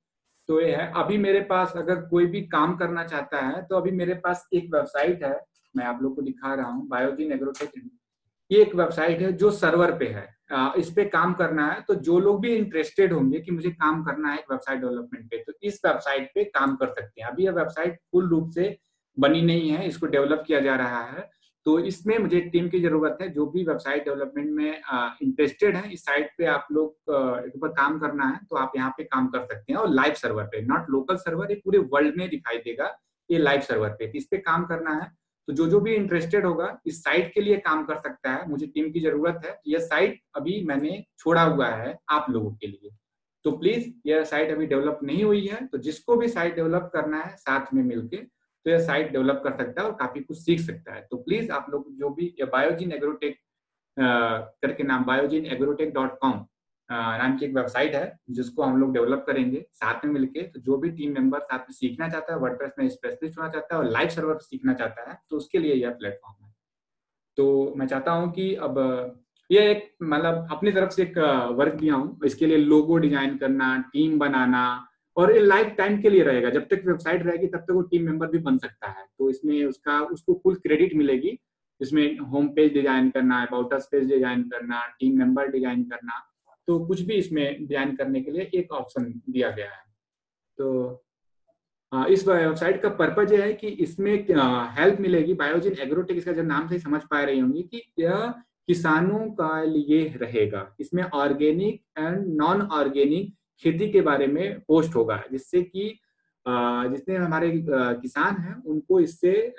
तो 0.49 0.61
ये 0.61 0.75
है, 0.75 0.91
अभी 0.95 1.17
मेरे 1.17 1.41
पास 1.49 1.73
अगर 1.77 2.01
कोई 2.09 2.25
भी 2.25 2.41
काम 2.47 2.75
करना 2.77 3.03
चाहता 3.05 3.41
है 3.41 3.61
तो 3.67 3.75
अभी 3.75 3.91
मेरे 3.93 4.13
पास 4.15 4.47
एक 4.53 4.73
वेबसाइट 4.73 5.23
है, 5.23 5.39
मैं 5.75 5.85
आप 5.85 6.01
लोग 6.01 6.15
को 6.15 6.21
दिखा 6.21 6.53
रहा 6.53 6.69
हूँ 6.69 6.87
बायोजिन 6.87 7.31
एग्रोटेक 7.31 7.71
ये 8.51 8.61
एक 8.61 8.75
वेबसाइट 8.75 9.21
है 9.21 9.31
जो 9.33 9.51
सर्वर 9.53 9.97
पे 9.97 10.07
है। 10.07 10.27
इस 10.51 10.91
पे 10.93 11.03
काम 11.07 11.33
करना 11.33 11.65
है 11.67 11.81
तो 11.87 11.95
जो 11.97 12.19
लोग 12.19 12.41
भी 12.41 12.53
इंटरेस्टेड 12.55 13.13
होंगे 13.13 13.39
कि 13.39 13.51
मुझे 13.51 13.69
काम 13.71 14.03
करना 14.03 14.31
है 14.31 14.37
वेबसाइट 14.51 14.79
डेवलपमेंट 14.81 15.25
पे 15.31 15.37
तो 15.37 15.53
इस 15.63 15.81
वेबसाइट 15.85 16.31
पे 16.35 16.43
काम 16.45 16.75
कर 16.75 16.87
सकते 16.89 17.21
हैं। 17.21 17.27
अभी 17.29 17.45
यह 17.45 17.51
वेबसाइट 17.53 17.99
फुल 18.11 18.29
रूप 18.29 18.49
से 18.51 18.77
बनी 19.17 19.41
नहीं 19.41 19.69
है, 19.69 19.87
इसको 19.87 20.05
डेवलप 20.07 20.43
किया 20.47 20.59
जा 20.59 20.75
रहा 20.77 21.03
है 21.03 21.29
तो 21.65 21.77
इसमें 21.81 22.17
मुझे 22.19 22.39
टीम 22.43 22.67
की 22.69 22.79
ज़रूरत 22.81 23.17
है, 23.21 23.27
जो 23.29 23.45
भी 23.47 23.63
वेबसाइट 23.65 24.03
डेवलपमेंट 24.03 24.49
में 24.51 24.81
इंटरेस्टेड 25.21 25.75
है, 25.75 25.91
इस 25.93 26.05
साइट 26.05 26.29
पे 26.37 26.45
आप 26.47 26.67
लोग 26.71 27.13
एक 27.45 27.55
ऊपर 27.55 27.67
काम 27.73 27.99
करना 27.99 28.27
है 28.27 28.39
तो 28.49 28.55
आप 28.57 28.71
यहाँ 28.75 28.93
पे 28.97 29.03
काम 29.05 29.27
कर 29.27 29.45
सकते 29.45 29.73
हैं, 29.73 29.79
और 29.79 29.89
लाइव 29.89 30.13
सर्वर 30.15 30.43
पे 30.45 30.61
नॉट 30.63 30.89
लोकल 30.89 31.17
सर्वर 31.17 31.51
ये 31.51 31.61
पूरे 31.65 31.79
वर्ल्ड 31.93 32.17
में 32.17 32.29
दिखाई 32.29 32.57
देगा, 32.59 32.95
ये 33.29 33.37
लाइव 33.37 33.61
सर्वर 33.61 33.89
पे 33.99 34.11
इस 34.15 34.27
पे 34.31 34.37
काम 34.39 34.65
करना 34.65 34.93
है 34.93 35.11
तो 35.49 35.53
जो 35.53 35.65
जो 35.67 35.79
भी 35.79 35.93
इंटरेस्टेड 35.95 36.45
होगा, 36.45 36.65
इस 36.85 37.03
साइट 37.03 37.33
के 37.33 37.41
लिए 37.41 37.55
काम 37.57 37.83
कर 37.85 37.95
सकता 37.97 38.31
है। 38.31 38.49
मुझे 38.49 38.65
टीम 38.67 38.91
की 38.91 38.99
ज़रूरत 38.99 39.41
है। 39.45 39.55
यह 39.67 39.79
साइट 39.79 40.19
अभी 40.35 40.61
मैंने 40.65 41.03
छोड़ा 41.19 41.43
हुआ 41.43 41.67
है 41.67 41.97
आप 42.09 42.25
लोगों 42.29 42.51
के 42.53 42.67
लिए। 42.67 42.89
तो 43.45 43.51
प्लीज़ 43.51 43.89
यह 44.05 44.23
साइट 44.23 44.51
अभी 44.51 44.65
डेवलप 44.65 44.99
नहीं 45.03 45.23
हुई 45.23 45.45
है। 45.47 45.65
तो 45.67 45.77
जिसको 45.77 46.15
भी 46.15 46.27
साइट 46.27 46.55
डेवलप 46.55 46.89
करना 46.93 47.21
है, 47.21 47.35
साथ 47.37 47.73
में 47.73 47.83
मिलकर 47.83 48.27
तो 48.65 48.71
यह 48.71 48.79
साइट 48.79 49.11
डेवलप 49.11 49.41
कर 49.43 49.57
सकता 49.57 49.81
है 49.81 49.87
और 49.87 49.93
काफ़ी 49.95 50.21
कुछ 50.21 50.37
सीख 50.37 50.59
सकता 50.59 50.93
है। 50.93 51.01
तो 51.11 51.17
प्लीज़ 51.17 51.51
आप 51.51 51.69
लोग 51.69 51.91
जो 51.97 52.09
भी 52.09 52.33
बायोजिन 52.53 52.91
एग्रोटेक 52.91 53.37
करके 53.97 54.83
नाम 54.83 55.03
बायोजिन 55.05 55.45
एग्रोटेक 55.47 55.93
डॉट 55.93 56.17
कॉम 56.19 56.45
नाम 56.89 57.37
की 57.37 57.45
एक 57.45 57.55
वेबसाइट 57.55 57.95
है, 57.95 58.19
जिसको 58.31 58.63
हम 58.63 58.77
लोग 58.77 58.93
डेवलप 58.93 59.23
करेंगे 59.27 59.65
साथ 59.73 60.05
में 60.05 60.11
मिलके। 60.13 60.41
तो 60.43 60.59
जो 60.61 60.77
भी 60.77 60.89
टीम 60.91 61.13
मेंबर 61.13 61.39
साथ 61.41 61.59
में 61.59 61.73
सीखना 61.73 62.09
चाहता 62.09 62.33
है 62.33 62.39
वर्डप्रेस 62.39 62.71
में 62.79 62.87
स्पेशलिस्ट 62.89 63.37
होना 63.37 63.49
चाहता 63.49 63.75
है 63.75 63.81
और 63.81 63.89
लाइव 63.89 64.09
सर्वर 64.09 64.37
सीखना 64.41 64.73
चाहता 64.73 65.09
है 65.09 65.17
तो 65.29 65.37
उसके 65.37 65.59
लिए 65.59 65.73
यह 65.75 65.89
प्लेटफॉर्म 65.91 66.45
है। 66.45 66.53
तो 67.37 67.73
मैं 67.77 67.87
चाहता 67.87 68.11
हूँ 68.11 68.31
कि 68.31 68.53
अब 68.57 68.77
ये 69.49 69.69
एक 69.71 69.89
मतलब 70.03 70.47
अपनी 70.51 70.71
तरफ़ 70.71 70.89
से 70.91 71.01
एक 71.03 71.17
वर्क 71.57 71.73
दिया 71.75 71.95
हूँ। 71.95 72.19
इसके 72.25 72.45
लिए 72.45 72.57
लोगो 72.57 72.97
डिज़ाइन 72.97 73.37
करना 73.37 73.77
टीम 73.93 74.17
बनाना 74.19 74.63
और 75.17 75.31
ये 75.33 75.39
लाइफ 75.39 75.73
टाइम 75.77 76.01
के 76.01 76.09
लिए 76.09 76.23
रहेगा। 76.23 76.49
जब 76.49 76.67
तक 76.67 76.83
वेबसाइट 76.85 77.25
रहेगी, 77.25 77.47
तब 77.47 77.59
तक 77.59 77.71
वो 77.71 77.81
टीम 77.83 78.05
मेंबर 78.05 78.27
भी 78.27 78.37
बन 78.39 78.57
सकता 78.57 78.87
है। 78.89 79.05
तो 79.17 79.29
इसमें 79.29 79.63
उसका, 79.65 79.99
उसको 80.01 80.39
फुल 80.43 80.55
क्रेडिट 80.57 80.93
मिलेगी। 80.95 81.37
इसमें 81.81 82.17
होम 82.19 82.47
पेज 82.49 82.73
डिज़ाइन 82.73 83.09
करना 83.09 83.41
अबाउट 83.43 83.73
पेज 83.91 84.07
डिज़ाइन 84.07 84.43
करना 84.49 84.85
टीम 84.99 85.17
मेंबर 85.19 85.47
डिज़ाइन 85.47 85.83
करना। 85.83 86.21
तो 86.69 86.77
कुछ 86.85 87.01
भी 87.01 87.13
इसमें 87.15 87.45
डिज़ाइन 87.59 87.95
करने 87.95 88.21
के 88.21 88.31
लिए 88.31 88.49
एक 88.55 88.71
ऑप्शन 88.73 89.05
दिया 89.29 89.49
गया 89.51 89.67
है। 89.67 89.83
तो 90.57 91.05
इस 92.13 92.27
वेबसाइट 92.27 92.81
का 92.81 92.89
पर्पज 92.97 93.31
यह 93.33 93.43
है 93.43 93.53
कि 93.53 93.67
इसमें 93.85 94.11
हेल्प 94.75 94.99
मिलेगी। 95.01 95.33
बायोजिन 95.35 95.77
एग्रोटेक 95.81 96.17
इसका 96.17 96.31
जब 96.31 96.45
नाम 96.47 96.67
से 96.69 96.79
समझ 96.79 97.01
पा 97.03 97.23
रही 97.23 97.39
होंगी 97.39 97.63
कि 97.63 97.81
यह 97.99 98.33
किसानों 98.67 99.19
का 99.33 99.61
लिए 99.63 100.03
रहेगा। 100.17 100.63
इसमें 100.79 101.03
ऑर्गेनिक 101.03 101.81
एंड 101.97 102.27
नॉन 102.35 102.61
ऑर्गेनिक 102.61 103.33
खेती 103.63 103.91
के 103.91 104.01
बारे 104.01 104.27
में 104.27 104.59
पोस्ट 104.59 104.95
होगा, 104.95 105.21
जिससे 105.31 105.61
कि 105.63 105.89
जितने 106.45 107.15
हमारे 107.17 107.51
किसान 107.65 108.35
हैं, 108.37 108.61
उनको 108.63 108.99
इससे 108.99 109.53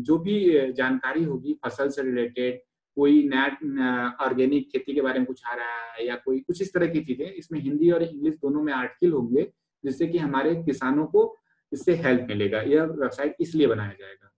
जो 0.00 0.18
भी 0.18 0.72
जानकारी 0.72 1.24
होगी, 1.24 1.58
फ़सल 1.64 1.88
से 1.88 2.02
रिलेटेड 2.02 2.60
कोई 2.96 3.22
नेट 3.28 3.54
ऑर्गेनिक 4.22 4.68
खेती 4.70 4.94
के 4.94 5.00
बारे 5.02 5.18
में 5.18 5.26
कुछ 5.26 5.42
आ 5.46 5.54
रहा 5.54 5.92
है 5.92 6.06
या 6.06 6.16
कोई 6.16 6.40
कुछ 6.40 6.62
इस 6.62 6.72
तरह 6.74 6.86
की 6.88 7.04
चीज़ें, 7.04 7.26
इसमें 7.26 7.60
हिंदी 7.60 7.90
और 7.90 8.02
इंग्लिश 8.02 8.34
दोनों 8.36 8.62
में 8.62 8.72
आर्टिकल 8.74 9.12
होंगे, 9.12 9.50
जिससे 9.84 10.06
कि 10.06 10.18
हमारे 10.18 10.54
किसानों 10.62 11.06
को 11.06 11.34
इससे 11.72 11.94
हेल्प 11.96 12.26
मिलेगा, 12.28 12.60
यह 12.62 12.82
वेबसाइट 12.82 13.36
इसलिए 13.40 13.66
बनाया 13.66 13.92
जाएगा। 13.92 14.30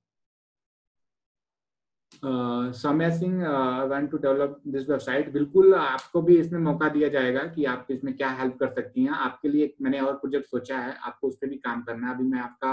Saumya 2.74 3.08
Singh 3.10 3.42
want 3.88 4.10
to 4.10 4.16
develop 4.18 4.60
this 4.66 4.88
website 4.88 5.30
बिल्कुल 5.32 5.74
आपको 5.74 6.22
भी 6.22 6.36
इसमें 6.38 6.58
मौका 6.60 6.88
दिया 6.88 7.08
जाएगा 7.08 7.42
कि 7.46 7.64
आप 7.66 7.86
इसमें 7.90 8.14
क्या 8.16 8.30
हेल्प 8.30 8.56
कर 8.60 8.68
सकती 8.72 9.04
हैं। 9.04 9.10
आपके 9.12 9.48
लिए 9.48 9.74
मैंने 9.82 10.00
और 10.00 10.14
प्रोजेक्ट 10.14 10.46
सोचा 10.46 10.78
है, 10.78 10.96
आपको 10.96 11.28
उस 11.28 11.36
पर 11.36 11.48
भी 11.48 11.56
काम 11.58 11.82
करना 11.82 12.06
है। 12.06 12.14
अभी 12.14 12.24
मैं 12.24 12.40
आपका 12.40 12.72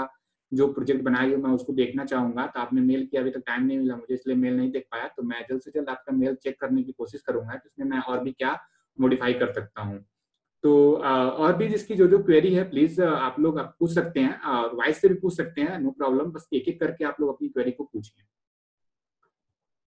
जो 0.52 0.66
प्रोजेक्ट 0.72 1.02
बनाया 1.04 1.28
गया 1.28 1.38
मैं 1.38 1.50
उसको 1.50 1.72
देखना 1.74 2.04
चाहूँगा। 2.04 2.46
तो 2.46 2.60
आपने 2.60 2.80
मेल 2.80 3.06
किया, 3.06 3.22
अभी 3.22 3.30
तक 3.30 3.42
टाइम 3.46 3.66
नहीं 3.66 3.78
मिला 3.78 3.96
मुझे, 3.96 4.14
इसलिए 4.14 4.36
मेल 4.36 4.56
नहीं 4.56 4.70
देख 4.72 4.86
पाया। 4.92 5.08
तो 5.16 5.22
मैं 5.22 5.44
जल्द 5.48 5.60
से 5.62 5.70
जल्द 5.70 5.88
आपका 5.90 6.16
मेल 6.16 6.34
चेक 6.42 6.60
करने 6.60 6.82
की 6.82 6.92
कोशिश 6.92 7.22
करूँगा 7.22 7.54
कि 7.54 7.68
इसमें 7.68 7.86
मैं 7.86 8.02
और 8.02 8.22
भी 8.24 8.32
क्या 8.32 8.58
मॉडिफाई 8.98 9.32
कर 9.34 9.52
सकता 9.52 9.82
हूँ। 9.82 9.98
तो 10.64 10.92
और 10.92 11.56
भी 11.56 11.68
जिसकी 11.68 11.94
जो 11.94 12.06
जो 12.06 12.18
क्वेरी 12.22 12.54
है 12.54 12.62
प्लीज़ 12.70 13.00
आप 13.02 13.36
लोग 13.40 13.58
पूछ 13.60 13.90
सकते 13.90 14.20
हैं 14.20 14.54
वॉइस 14.72 15.00
से 15.00 15.08
भी 15.08 15.14
पूछ 15.14 15.36
सकते 15.36 15.60
हैं 15.60 15.78
नो 15.80 15.90
प्रॉब्लम 15.90 16.30
बस 16.32 16.48
एक 16.54 16.68
एक 16.68 16.80
करके 16.80 17.04
आप 17.04 17.20
लोग 17.20 17.34
अपनी 17.34 17.48
क्वेरी 17.48 17.70
को 17.70 17.84
पूछिए। 17.84 18.24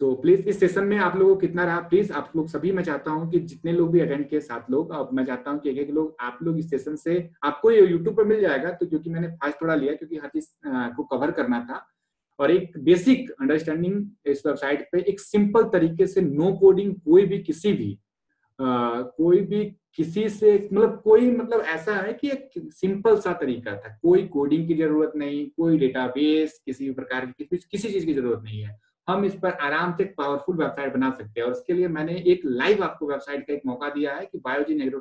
तो 0.02 0.14
प्लीज़ 0.16 0.48
इस 0.50 0.60
सेशन 0.60 0.84
में 0.84 0.98
आप 0.98 1.16
लोगों 1.18 1.34
को 1.36 1.40
कितना 1.40 1.64
रहा? 1.66 1.80
प्लीज़ 1.80 2.12
आप 2.14 2.32
लोग 2.36 2.48
सभी 2.50 2.72
मैं 2.72 2.84
चाहता 2.84 3.12
हूँ 3.12 3.30
कि 3.32 3.40
जितने 3.40 3.72
लोग 3.72 3.92
भी 3.92 4.00
अटेंड 4.00 4.28
किए 4.30 4.40
सात 4.40 4.70
लोग 4.72 4.92
अब 4.92 5.10
मैं 5.14 5.26
चाहता 5.26 5.52
हूँ 5.52 5.60
कि 5.60 5.70
एक 5.70 5.78
एक 5.78 5.90
लोग 5.90 6.16
आप 6.22 6.40
लोग 6.44 6.60
इस 6.60 6.70
सेशन 6.70 6.96
से 6.96 7.30
आपको 7.44 7.72
ये 7.72 7.86
यूट्यूब 7.88 8.16
पर 8.18 8.26
मिल 8.26 8.42
जाएगा। 8.42 8.72
तो 8.72 8.86
क्योंकि 8.86 9.10
मैंने 9.10 9.28
फास्ट 9.28 9.62
थोड़ा 9.62 9.76
लिया 9.76 9.94
क्योंकि 9.94 10.18
हर 10.18 10.28
चीज़ 10.28 10.48
को 10.96 11.04
कवर 11.04 11.32
करना 11.32 11.60
था। 11.70 11.86
और 12.40 12.52
एक 12.52 12.78
बेसिक 12.80 13.32
अंडरस्टैंडिंग 13.32 14.06
इस 14.26 14.46
वेबसाइट 14.46 14.88
पे 14.92 15.02
एक 15.02 15.20
सिंपल 15.20 15.64
तरीके 15.70 16.08
से 16.08 16.22
नो 16.22 16.52
कोडिंग 16.58 16.94
कोई 16.96 17.26
भी 17.26 17.40
किसी 17.40 17.74
भी 17.74 17.98
आ, 18.60 19.02
कोई 19.02 19.42
भी 19.42 19.64
किसी 19.96 20.28
से 20.30 20.54
मतलब 20.74 21.02
कोई 21.04 21.30
मतलब 21.32 21.62
ऐसा 21.68 21.96
है 21.96 22.14
कि 22.14 22.30
एक 22.30 22.50
सिंपल 22.74 23.20
सा 23.20 23.34
तरीका 23.34 23.76
था। 23.76 23.98
कोई 24.02 24.24
कोडिंग 24.28 24.68
की 24.68 24.76
ज़रूरत 24.76 25.12
नहीं 25.16 25.46
कोई 25.58 25.78
डेटाबेस 25.78 26.62
किसी 26.66 26.86
भी 26.86 26.92
प्रकार 26.94 27.26
की 27.26 27.46
किसी, 27.46 27.88
चीज़ 27.90 28.06
की 28.06 28.14
ज़रूरत 28.14 28.42
नहीं 28.44 28.62
है। 28.62 28.78
हम 29.10 29.26
इस 29.26 29.36
पर 29.36 29.52
आराम 29.52 29.94
से 29.98 30.04
पावरफुल 30.18 30.58
वेबसाइट 30.58 30.94
बना 30.94 31.10
सकते 31.12 31.40
हैं। 31.40 31.46
और 31.48 31.52
उसके 31.52 31.74
लिए 31.74 31.88
मैंने 31.90 32.16
एक 32.28 32.42
लाइव 32.46 32.84
आपको 32.84 33.08
वेबसाइट 33.08 33.48
का 33.48 33.54
एक 33.54 33.62
मौका 33.66 33.90
दिया 33.90 34.16
है 34.16 34.26
कि 34.26 34.38
बायोजिन 34.40 34.92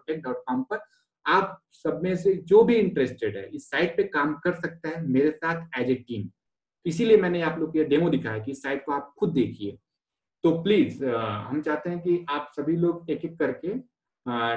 पर 0.71 0.81
आप 1.27 1.61
सब 1.75 2.01
में 2.03 2.15
से 2.17 2.33
जो 2.49 2.63
भी 2.65 2.75
इंटरेस्टेड 2.77 3.37
है, 3.37 3.49
इस 3.49 3.71
साइट 3.71 3.97
पे 3.97 4.03
काम 4.05 4.35
कर 4.45 4.55
सकता 4.55 4.89
है 4.89 5.07
मेरे 5.07 5.31
साथ 5.33 5.79
एज 5.81 5.91
ए 5.91 5.95
टीम 6.09 6.29
इसीलिए 6.87 7.17
मैंने 7.17 7.43
आप 7.43 7.59
लोग 7.59 7.73
को 7.73 7.85
डेमो 7.89 8.09
दिखाया 8.11 8.39
कि 8.39 8.51
इस 8.51 8.63
साइट 8.63 8.85
को 8.85 8.93
आप 8.93 9.13
खुद 9.19 9.33
देखिए। 9.33 9.79
तो 10.45 10.51
प्लीज़ 10.63 11.05
हम 11.05 11.61
चाहते 11.63 11.91
हैं 11.91 12.01
कि 12.01 12.25
आप 12.31 12.53
सभी 12.57 12.77
लोग 12.77 13.11
एक 13.11 13.25
एक 13.25 13.39
करके 13.39 13.75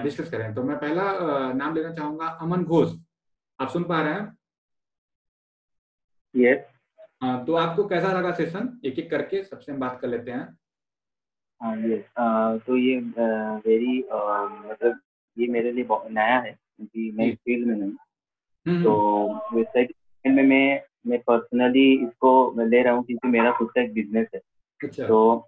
डिस्कस 0.03 0.29
करें। 0.31 0.53
तो 0.55 0.63
मैं 0.63 0.77
पहला 0.79 1.03
नाम 1.53 1.75
लेना 1.75 1.93
चाहूँगा 1.93 2.27
अमन 2.41 2.63
घोष। 2.63 2.95
आप 3.59 3.69
सुन 3.69 3.83
पा 3.83 4.01
रहे 4.01 4.13
हैं? 4.13 4.37
Yes. 6.35 6.70
हाँ 7.21 7.45
तो 7.45 7.53
आपको 7.53 7.83
कैसा 7.87 8.11
लगा 8.11 8.31
सेशन 8.31 8.79
एक 8.85 8.99
एक 8.99 9.09
करके 9.11 9.43
सबसे 9.43 9.71
हम 9.71 9.79
बात 9.79 9.99
कर 10.01 10.07
लेते 10.07 10.31
हैं। 10.31 10.57
हाँ 11.61 11.75
ये 11.77 11.97
तो 12.59 12.77
ये 12.77 12.99
वेरी 13.65 13.99
मतलब 13.99 14.99
ये 15.37 15.47
मेरे 15.47 15.71
लिए 15.71 15.83
बहुत 15.83 16.11
नया 16.11 16.39
है 16.39 16.51
क्योंकि 16.51 17.11
मैं 17.11 17.25
इस 17.25 17.35
फ़ील्ड 17.35 17.67
में 17.67 17.75
नहीं 17.75 17.91
हम्म, 18.65 18.83
तो 18.83 19.27
वेबसाइट 19.53 19.93
में 20.25 20.43
मैं 20.43 20.81
मैं 21.07 21.19
पर्सनली 21.21 22.05
इसको 22.07 22.63
ले 22.65 22.81
रहा 22.81 22.93
हूँ 22.93 23.03
क्योंकि 23.03 23.27
मेरा 23.27 23.51
खुद 23.51 23.69
का 23.75 23.81
एक 23.81 23.93
बिज़नेस 23.93 24.27
है। 24.35 24.41
अच्छा। 24.81 25.07
तो 25.07 25.47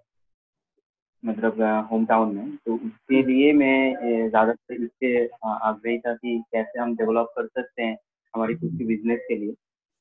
मतलब 1.24 1.62
होम 1.90 2.04
टाउन 2.06 2.34
में। 2.36 2.56
तो 2.56 2.74
उसके 2.74 3.22
लिए 3.22 3.52
मैं 3.52 4.28
ज़्यादातर 4.28 4.74
इसके 4.74 5.26
अ, 5.26 5.48
आग्रही 5.48 5.98
था 5.98 6.14
कि 6.14 6.42
कैसे 6.52 6.80
हम 6.80 6.94
डेवलप 6.96 7.32
कर 7.36 7.46
सकते 7.46 7.82
हैं 7.82 7.96
हमारी 8.34 8.54
खुद 8.54 8.78
की 8.78 8.84
बिज़नेस 8.84 9.20
के 9.28 9.36
लिए। 9.36 9.54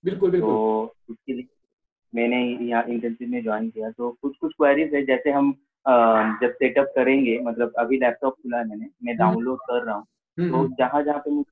बिल्कुल 0.03 0.31
बिल्कुल। 0.31 0.49
तो 0.49 0.95
उसके 1.09 1.33
लिए 1.33 1.47
मैंने 2.13 2.41
यहाँ 2.67 2.83
इंटर्नशिप 2.83 3.29
में 3.29 3.41
ज्वाइन 3.43 3.69
किया। 3.69 3.89
तो 3.91 4.09
कुछ 4.21 4.35
कुछ 4.41 4.53
क्वेरीज 4.57 4.93
है 4.95 5.05
जैसे 5.05 5.31
हम 5.31 5.51
जब 6.41 6.53
सेटअप 6.53 6.91
करेंगे 6.95 7.39
मतलब 7.43 7.73
अभी 7.79 7.97
लैपटॉप 7.99 8.33
खुला 8.33 8.57
है 8.57 8.67
मैंने 8.67 8.89
मैं 9.05 9.15
डाउनलोड 9.17 9.59
कर 9.61 9.83
रहा 9.85 9.95
हूँ। 9.95 10.05
हम्म, 10.37 10.51
तो 10.51 10.57
हम्म। 10.57 10.75
जहाँ 10.79 11.03
जहाँ 11.03 11.19
पे 11.19 11.31
मुझे 11.31 11.51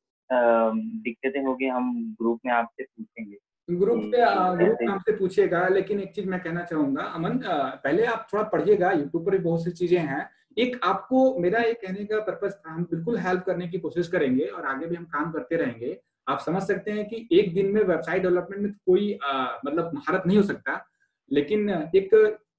दिक्कतें 1.03 1.41
होगी 1.43 1.67
हम 1.67 1.93
ग्रुप 2.21 2.39
में 2.45 2.51
आपसे 2.53 2.83
पूछेंगे। 2.83 3.37
ग्रुप 3.69 3.99
पे 4.03 4.17
ग्रुप 4.57 4.59
कैसे 4.59 4.85
हमसे 4.85 5.11
पूछिएगा 5.17 5.67
लेकिन 5.67 5.99
एक 5.99 6.11
चीज़ 6.13 6.29
मैं 6.29 6.39
कहना 6.39 6.63
चाहूँगा 6.63 7.03
अमन 7.15 7.39
पहले 7.45 8.05
आप 8.05 8.27
थोड़ा 8.33 8.43
पढ़िएगा 8.43 8.91
यूट्यूब 8.91 9.25
पर 9.25 9.31
भी 9.31 9.37
बहुत 9.39 9.63
सी 9.63 9.71
चीज़ें 9.71 9.99
हैं। 9.99 10.29
एक 10.57 10.79
आपको 10.83 11.19
मेरा 11.39 11.59
एक 11.63 11.77
कहने 11.81 12.05
का 12.05 12.19
पर्पज 12.21 12.53
था 12.55 12.71
हम 12.71 12.83
बिल्कुल 12.83 13.17
हेल्प 13.17 13.43
करने 13.43 13.67
की 13.67 13.79
कोशिश 13.79 14.07
करेंगे 14.07 14.45
और 14.45 14.65
आगे 14.65 14.85
भी 14.85 14.95
हम 14.95 15.03
काम 15.13 15.31
करते 15.31 15.55
रहेंगे। 15.55 15.97
आप 16.27 16.39
समझ 16.39 16.61
सकते 16.63 16.91
हैं 16.91 17.07
कि 17.09 17.27
एक 17.31 17.53
दिन 17.53 17.71
में 17.71 17.81
वेबसाइट 17.83 18.21
डेवलपमेंट 18.21 18.63
में 18.63 18.71
कोई 18.85 19.13
आ, 19.23 19.57
मतलब 19.65 19.91
महारत 19.93 20.23
नहीं 20.27 20.37
हो 20.37 20.43
सकता 20.43 20.85
लेकिन 21.31 21.69
एक 21.95 22.09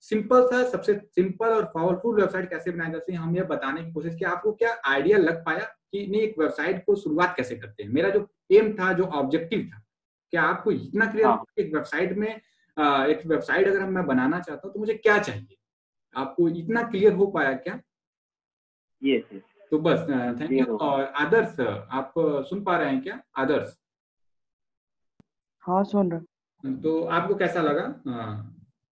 सिंपल 0.00 0.46
सा 0.46 0.62
सबसे 0.70 0.94
सिंपल 0.94 1.46
और 1.46 1.64
पावरफुल 1.64 2.20
वेबसाइट 2.20 2.48
कैसे 2.50 2.70
बनाया 2.70 2.92
जाती 2.92 3.12
है 3.12 3.18
हम 3.18 3.36
ये 3.36 3.42
बताने 3.50 3.84
की 3.84 3.92
कोशिश 3.92 4.14
की 4.14 4.24
आपको 4.24 4.52
क्या 4.52 4.76
आइडिया 4.86 5.18
लग 5.18 5.44
पाया 5.44 5.64
कि 5.92 6.06
नहीं 6.06 6.20
एक 6.20 6.38
वेबसाइट 6.38 6.84
को 6.86 6.94
शुरुआत 6.96 7.34
कैसे 7.36 7.56
करते 7.56 7.82
हैं? 7.82 7.90
मेरा 7.90 8.10
जो 8.10 8.26
एम 8.52 8.72
था 8.72 8.92
जो 8.92 9.04
ऑब्जेक्टिव 9.20 9.70
था 9.74 9.82
क्या 10.32 10.42
आपको 10.42 10.70
इतना 10.70 11.06
क्लियर 11.12 11.26
हाँ। 11.26 11.44
एक 11.58 11.74
वेबसाइट 11.74 12.16
में 12.18 12.28
एक 12.28 13.22
वेबसाइट 13.26 13.68
अगर 13.68 13.84
मैं 13.86 14.04
बनाना 14.06 14.40
चाहता 14.40 14.62
हूँ 14.64 14.72
तो 14.74 14.80
मुझे 14.80 14.94
क्या 14.94 15.18
चाहिए? 15.18 15.56
आपको 16.14 16.48
इतना 16.48 16.82
क्लियर 16.82 17.12
हो 17.12 17.26
पाया 17.26 17.52
क्या? 17.56 17.80
यस 19.02 19.32
यस 19.34 19.42
तो 19.72 19.78
बस 19.78 20.00
थैंक 20.40 20.52
यू। 20.52 20.76
और 20.76 21.04
आदर्श 21.04 21.60
आप 21.92 22.12
सुन 22.18 22.62
पा 22.64 22.76
रहे 22.76 22.90
हैं 22.90 23.02
क्या? 23.02 23.20
आदर्श 23.36 23.76
हाँ 25.62 25.84
सुन 25.84 26.10
रहा 26.12 26.72
तो 26.82 27.02
आपको 27.04 27.34
कैसा 27.34 27.60
लगा 27.62 27.86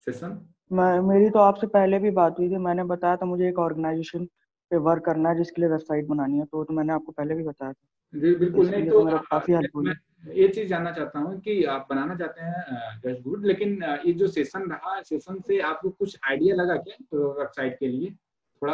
सेशन 0.06 0.40
मैं 0.72 1.00
मेरी 1.00 1.30
तो 1.30 1.40
आपसे 1.40 1.68
पहले 1.68 2.00
भी 2.00 2.12
बात 2.12 2.40
हुई 2.40 2.50
थी 2.50 2.58
मैंने 2.58 2.84
बताया 2.84 3.16
था 3.16 3.26
मुझे 3.26 3.48
एक 3.50 3.60
ऑर्गेनाइजेशन 3.60 4.26
पे 4.72 4.78
वर्क 4.78 5.04
करना 5.06 5.30
है 5.30 5.38
जिसके 5.38 5.62
लिए 5.62 5.70
वेबसाइट 5.70 6.08
बनानी 6.08 6.38
है 6.38 6.46
तो, 6.46 6.64
तो 6.64 6.74
मैंने 6.74 6.94
आपको 6.94 7.12
पहले 7.12 7.36
भी 7.36 7.44
बताया 7.44 7.74
था। 7.74 8.20
जी 8.20 8.36
बिल्कुल 8.36 8.70
नहीं 8.70 8.90
तो 8.90 9.10
तो 9.10 9.18
काफ़ी 9.18 9.54
हेल्प 9.54 9.76
हुई 9.76 9.92
ये 10.36 10.48
चीज़ 10.48 10.68
जानना 10.70 10.92
चाहता 10.92 11.20
हूँ 11.20 11.40
कि 11.40 11.64
आप 11.64 11.88
बनाना 11.90 12.16
चाहते 12.16 12.42
हैं 12.42 13.00
जस्ट 13.06 13.22
गुड 13.24 13.46
लेकिन 13.46 13.84
ये 14.06 14.14
जो 14.14 14.28
सेशन 14.28 14.70
रहा 14.72 15.02
सेशन 15.02 15.40
से 15.40 15.60
आपको 15.60 15.90
कुछ 15.90 16.18
आइडिया 16.30 16.56
लगा 16.56 16.76
क्या 16.76 16.96
तो 17.12 17.32
वेबसाइट 17.40 17.78
के 17.80 17.88
लिए? 17.88 18.10
थोड़ा? 18.62 18.74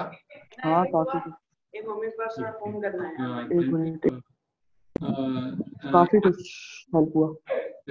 हाँ 0.63 0.85
काफ़ी 0.85 1.31
कुछ 1.75 1.83
एक 1.83 1.89
मम्मी 1.89 2.07
के 2.07 2.17
पास 2.17 2.35
थोड़ा 2.39 2.51
फ़ोन 2.51 2.81
करना 2.81 3.07
है। 3.07 3.45
एक 3.45 3.67
मिनट। 3.73 4.05
अ, 4.05 5.91
काफ़ी 5.91 6.19
कुछ 6.19 6.37
हेल्प 6.95 7.11
हुआ। 7.15 7.35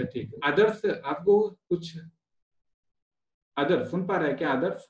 ठीक। 0.05 0.41
आदर्श 0.45 0.83
आपको 1.05 1.51
कुछ? 1.51 1.99
आदर्श 3.59 3.91
सुन 3.91 4.07
पा 4.07 4.17
रहे 4.17 4.29
हैं 4.29 4.39
क्या 4.39 4.51
आदर्श? 4.51 4.89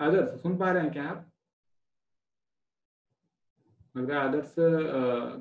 आदर्श 0.00 0.40
सुन 0.40 0.56
पा 0.56 0.70
रहे 0.72 0.82
हैं 0.82 0.92
क्या 0.92 1.04
आप? 1.04 1.30
अगर 3.96 4.16
आदर्श 4.16 4.54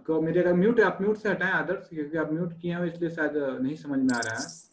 को 0.06 0.22
मेरे 0.22 0.40
अगर 0.40 0.54
म्यूट 0.54 0.80
है 0.80 0.86
आप 0.86 0.98
म्यूट 1.02 1.18
से 1.18 1.30
हटाएँ 1.30 1.52
आदर्श 1.52 1.90
क्योंकि 1.90 2.18
आप 2.18 2.32
म्यूट 2.32 2.54
किए 2.62 2.74
हो 2.74 2.86
इसलिए 2.86 3.10
शायद 3.10 3.38
नहीं 3.38 3.76
समझ 3.76 4.00
में 4.00 4.16
आ 4.16 4.20
रहा 4.20 4.36
है। 4.36 4.65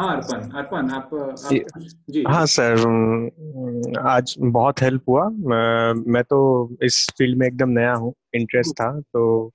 हाँ 0.00 0.16
अर्पण 0.16 0.50
अर्पण 0.50 0.90
आप, 0.90 1.10
आप 1.14 1.82
जी। 2.10 2.24
हाँ 2.28 2.46
सर 2.46 3.98
आज 3.98 4.34
बहुत 4.38 4.82
हेल्प 4.82 5.08
हुआ। 5.08 5.28
मैं 5.28 5.92
मैं 6.12 6.22
तो 6.24 6.38
इस 6.82 7.06
फ़ील्ड 7.18 7.38
में 7.38 7.46
एकदम 7.46 7.68
नया 7.68 7.94
हूँ 7.94 8.12
इंटरेस्ट 8.34 8.72
था 8.72 9.00
तो 9.00 9.52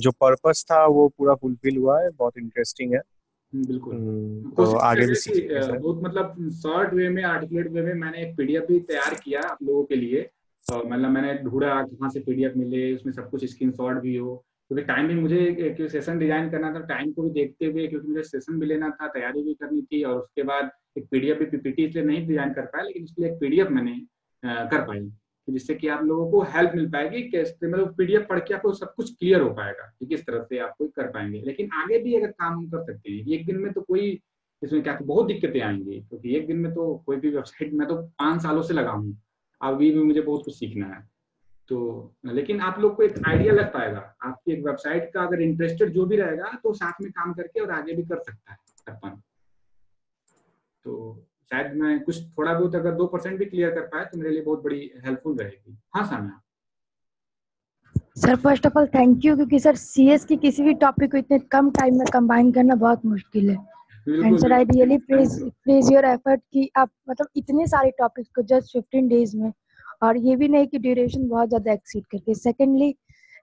जो 0.00 0.10
पर्पस 0.10 0.64
था 0.70 0.84
वो 0.86 1.08
पूरा 1.08 1.34
फुलफिल 1.34 1.76
हुआ 1.76 2.00
है 2.02 2.08
बहुत 2.10 2.38
इंटरेस्टिंग 2.38 2.94
है। 2.94 3.00
बिल्कुल। 3.52 3.94
तो 4.56 4.76
आगे 4.76 5.06
भी 5.06 5.48
बहुत 5.78 6.00
मतलब 6.02 6.50
शॉर्ट 6.62 6.94
वे 6.94 7.08
में 7.08 7.22
आर्टिकुलेट 7.22 7.70
वे 7.72 7.82
में 7.82 7.94
मैंने 7.94 8.22
एक 8.22 8.36
पीडीएफ 8.36 8.64
भी 8.68 8.80
तैयार 8.80 9.14
किया 9.14 9.40
आप 9.40 9.58
लोगों 9.62 9.84
के 9.84 9.96
लिए। 9.96 10.30
मतलब 10.66 11.10
मैंने 11.10 11.34
ढूंढा 11.34 11.82
कहाँ 11.82 12.10
से 12.10 12.20
पीडीएफ 12.20 12.52
मिले 12.56 12.94
उसमें 12.94 13.12
सब 13.12 13.30
कुछ 13.30 13.44
स्क्रीनशॉट 13.44 14.00
भी 14.00 14.16
हो। 14.16 14.44
क्योंकि 14.70 14.84
टाइम 14.84 15.08
भी 15.08 15.14
मुझे 15.14 15.88
सेशन 15.88 16.18
डिज़ाइन 16.18 16.48
करना 16.50 16.72
था 16.74 16.80
टाइम 16.86 17.10
को 17.12 17.22
भी 17.22 17.30
देखते 17.32 17.66
हुए, 17.66 17.86
क्योंकि 17.86 18.08
मुझे 18.08 18.22
सेशन 18.22 18.58
भी 18.58 18.66
लेना 18.66 18.88
था, 18.90 19.08
तैयारी 19.08 19.42
भी 19.42 19.54
करनी 19.54 19.82
थी, 19.82 20.02
और 20.02 20.16
उसके 20.16 20.42
बाद 20.42 20.70
एक 20.98 21.06
पीडीएफ 21.10 21.38
भी 21.38 21.44
पीपीटी 21.46 21.84
इसलिए 21.84 22.04
नहीं 22.04 22.26
डिज़ाइन 22.26 22.52
कर 22.54 22.64
पाया, 22.64 22.84
लेकिन 22.84 23.04
इसलिए 23.04 23.28
एक 23.30 23.38
पीडीएफ 23.40 23.68
मैंने 23.70 24.00
कर 24.42 24.86
पाई 24.86 25.10
जिससे 25.48 25.74
कि 25.74 25.88
आप 25.88 26.02
लोगों 26.04 26.30
को 26.30 26.40
हेल्प 26.52 26.72
मिल 26.74 26.88
पाएगी 26.90 27.22
कैसे 27.22 27.66
मतलब 27.66 27.94
पीडीएफ 27.96 28.26
पढ़ 28.28 28.38
के 28.38 28.54
आपको 28.54 28.72
सब 28.74 28.92
कुछ 28.94 29.10
क्लियर 29.10 29.40
हो 29.40 29.50
पाएगा, 29.50 29.90
कि 29.98 30.06
किस 30.06 30.26
तरह 30.26 30.42
से 30.42 30.58
आप 30.58 30.74
कोई 30.78 30.88
कर 30.96 31.10
पाएँगे। 31.10 31.40
लेकिन 31.46 31.68
आगे 31.74 31.98
भी 32.02 32.14
अगर 32.16 32.30
काम 32.30 32.52
हम 32.52 32.68
कर 32.70 32.82
सकते 32.84 33.12
हैं, 33.12 33.26
एक 33.28 33.46
दिन 33.46 33.56
में 33.56 33.72
तो 33.72 33.80
कोई, 33.80 34.08
इसमें 34.62 34.82
क्या 34.82 34.98
बहुत 35.02 35.26
दिक्कतें 35.26 35.60
आएँगी, 35.60 36.00
क्योंकि 36.00 36.36
एक 36.36 36.46
दिन 36.46 36.56
में 36.56 36.72
तो 36.74 36.94
कोई 37.06 37.16
भी 37.16 37.30
वेबसाइट 37.30 37.72
में 37.72 37.86
तो 37.88 37.96
पाँच 38.18 38.42
सालों 38.42 38.62
से 38.62 38.74
लगा 38.74 38.90
हूँ 38.90 39.16
अभी 39.60 39.90
भी 39.90 40.02
मुझे 40.02 40.20
बहुत 40.20 40.44
कुछ 40.44 40.54
सीखना 40.54 40.86
है। 40.86 41.02
तो 41.70 41.76
लेकिन 42.26 42.60
आप 42.60 42.78
लोग 42.80 42.96
को 42.96 43.02
एक 43.02 43.14
आइडिया 43.26 43.52
लग 43.54 43.72
पाएगा। 43.72 44.00
आपकी 44.22 44.52
एक 44.52 44.64
वेबसाइट 44.66 45.10
का 45.14 45.22
अगर 45.22 45.40
इंटरेस्टेड 45.42 45.92
जो 45.92 46.04
भी 46.06 46.16
रहेगा 46.16 46.50
तो 46.62 46.72
साथ 46.74 47.00
में 47.02 47.10
काम 47.12 47.32
करके 47.34 47.60
और 47.60 47.70
आगे 47.72 47.92
भी 47.92 48.02
कर 48.04 48.18
सकता 48.18 48.52
है 48.52 48.58
अपन। 48.88 49.20
तो 50.86 51.24
शायद 51.50 51.74
मैं 51.76 51.98
कुछ 52.04 52.22
थोड़ा 52.38 52.52
बहुत 52.52 52.74
अगर 52.76 52.94
दो 52.94 53.06
परसेंट 53.06 53.38
भी 53.38 53.44
क्लियर 53.44 53.70
कर 53.70 53.86
पाए 53.88 54.04
तो 54.04 54.18
मेरे 54.18 54.30
लिए 54.30 54.42
बहुत 54.42 54.62
बड़ी 54.64 54.90
हेल्पफुल 55.04 55.36
रहेगी। 55.36 55.76
हाँ 55.94 56.04
सामना 56.04 56.40
sir 58.16 58.36
first 58.36 58.66
of 58.66 58.78
all 58.78 58.86
thank 58.94 59.24
you 59.24 59.34
क्योंकि 59.36 59.58
सर 59.60 59.76
सीएस 59.76 60.24
की 60.24 60.36
किसी 60.36 60.62
भी 60.62 60.74
टॉपिक 60.80 61.10
को 61.10 61.16
इतने 61.18 61.38
कम 61.52 61.70
टाइम 61.70 61.98
में 61.98 62.06
कंबाइन 62.12 62.52
करना 62.52 62.74
बहुत 62.74 63.04
मुश्किल 63.06 63.50
है। 63.50 63.56
And 64.24 64.38
sir 64.38 64.52
I 64.52 64.64
really 64.64 64.98
praise 65.00 65.42
praise 65.64 65.92
your 65.92 66.04
effort 66.04 66.40
कि 66.52 66.70
आप 66.76 66.90
मतलब 67.10 67.28
इतने 67.36 67.66
सारे 67.66 67.90
टॉपिक्स 67.98 68.30
को 68.36 68.42
जस्ट 68.50 68.76
15 68.76 69.08
डेज़ 69.08 69.36
में 69.36 69.52
और 70.04 70.16
ये 70.18 70.36
भी 70.36 70.48
नहीं 70.48 70.66
कि 70.66 70.78
ड्यूरेशन 70.78 71.28
बहुत 71.28 71.48
ज़्यादा 71.48 71.72
एक्सीड 71.72 72.04
करके 72.12 72.34
सेकेंडली 72.34 72.94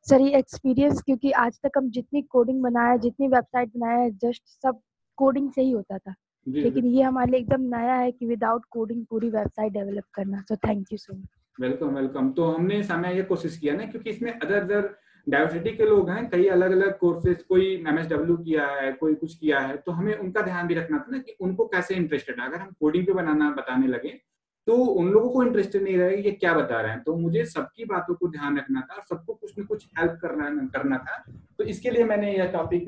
सर 0.07 0.21
ये 0.21 0.37
एक्सपीरियंस 0.37 1.01
क्योंकि 1.01 1.31
आज 1.39 1.59
तक 1.63 1.77
हम 1.77 1.89
जितनी 1.91 2.21
कोडिंग 2.31 2.61
बनाया 2.63 2.95
जितनी 2.97 3.27
वेबसाइट 3.27 3.69
बनाया 3.75 4.09
जस्ट 4.23 4.43
सब 4.63 4.79
कोडिंग 5.17 5.51
से 5.51 5.61
ही 5.61 5.71
होता 5.71 5.97
था। 5.97 6.13
लेकिन 6.47 6.85
ये 6.85 7.01
हमारे 7.03 7.31
लिए 7.31 7.39
एकदम 7.39 7.61
नया 7.75 7.95
है 7.95 8.11
कि 8.11 8.25
विदाउट 8.25 8.65
कोडिंग 8.71 9.05
पूरी 9.09 9.29
वेबसाइट 9.29 9.73
डेवलप 9.73 10.03
करना। 10.13 10.41
So 10.41 10.55
thank 10.57 10.91
you 10.91 10.97
so 10.97 11.13
much 11.13 11.27
welcome 11.57 11.95
welcome 11.95 12.31
तो 12.31 12.45
हमने 12.45 12.81
समय 12.83 13.15
ये 13.15 13.23
कोशिश 13.23 13.57
किया 13.57 13.73
ना 13.75 13.85
क्योंकि 13.85 14.09
इसमें 14.09 14.31
अदर 14.31 14.55
अदर 14.55 14.89
डाइवर्सिटी 15.27 15.71
के 15.77 15.85
लोग 15.85 16.09
हैं 16.09 16.27
कई 16.29 16.47
अलग 16.49 16.71
अलग 16.71 16.97
कोर्सेज 16.99 17.41
कोई 17.49 17.65
एम 17.87 17.99
एस 17.99 18.07
डब्ल्यू 18.07 18.37
किया 18.37 18.67
है 18.71 18.91
कोई 18.93 19.15
कुछ 19.15 19.35
किया 19.35 19.59
है 19.59 19.77
तो 19.77 19.91
हमें 19.91 20.13
उनका 20.15 20.41
ध्यान 20.41 20.67
भी 20.67 20.75
रखना 20.75 20.97
था 20.97 21.11
ना 21.11 21.17
कि 21.19 21.35
उनको 21.41 21.65
कैसे 21.67 21.95
इंटरेस्टेड 21.95 22.39
है। 22.39 22.47
अगर 22.47 22.59
हम 22.59 22.71
कोडिंग 22.79 23.05
पे 23.07 23.13
बनाना 23.13 23.49
बताने 23.57 23.87
लगे 23.87 24.19
तो 24.67 24.73
उन 24.73 25.09
लोगों 25.09 25.29
को 25.29 25.43
इंटरेस्टेड 25.43 25.83
नहीं 25.83 25.97
रहेगा 25.97 26.21
ये 26.21 26.31
क्या 26.31 26.53
बता 26.53 26.81
रहे 26.81 26.91
हैं? 26.91 27.03
तो 27.03 27.15
मुझे 27.15 27.45
सबकी 27.45 27.85
बातों 27.85 28.15
को 28.15 28.27
ध्यान 28.27 28.57
रखना 28.57 28.81
था 28.81 29.05
सबको 29.09 29.33
कुछ 29.33 29.57
ना 29.57 29.65
कुछ 29.65 29.87
हेल्प 29.99 30.19
करना 30.21 30.67
करना 30.67 30.97
था। 30.97 31.23
तो 31.57 31.63
इसके 31.63 31.89
लिए 31.89 32.03
मैंने 32.03 32.33
यह 32.33 32.45
टॉपिक 32.45 32.79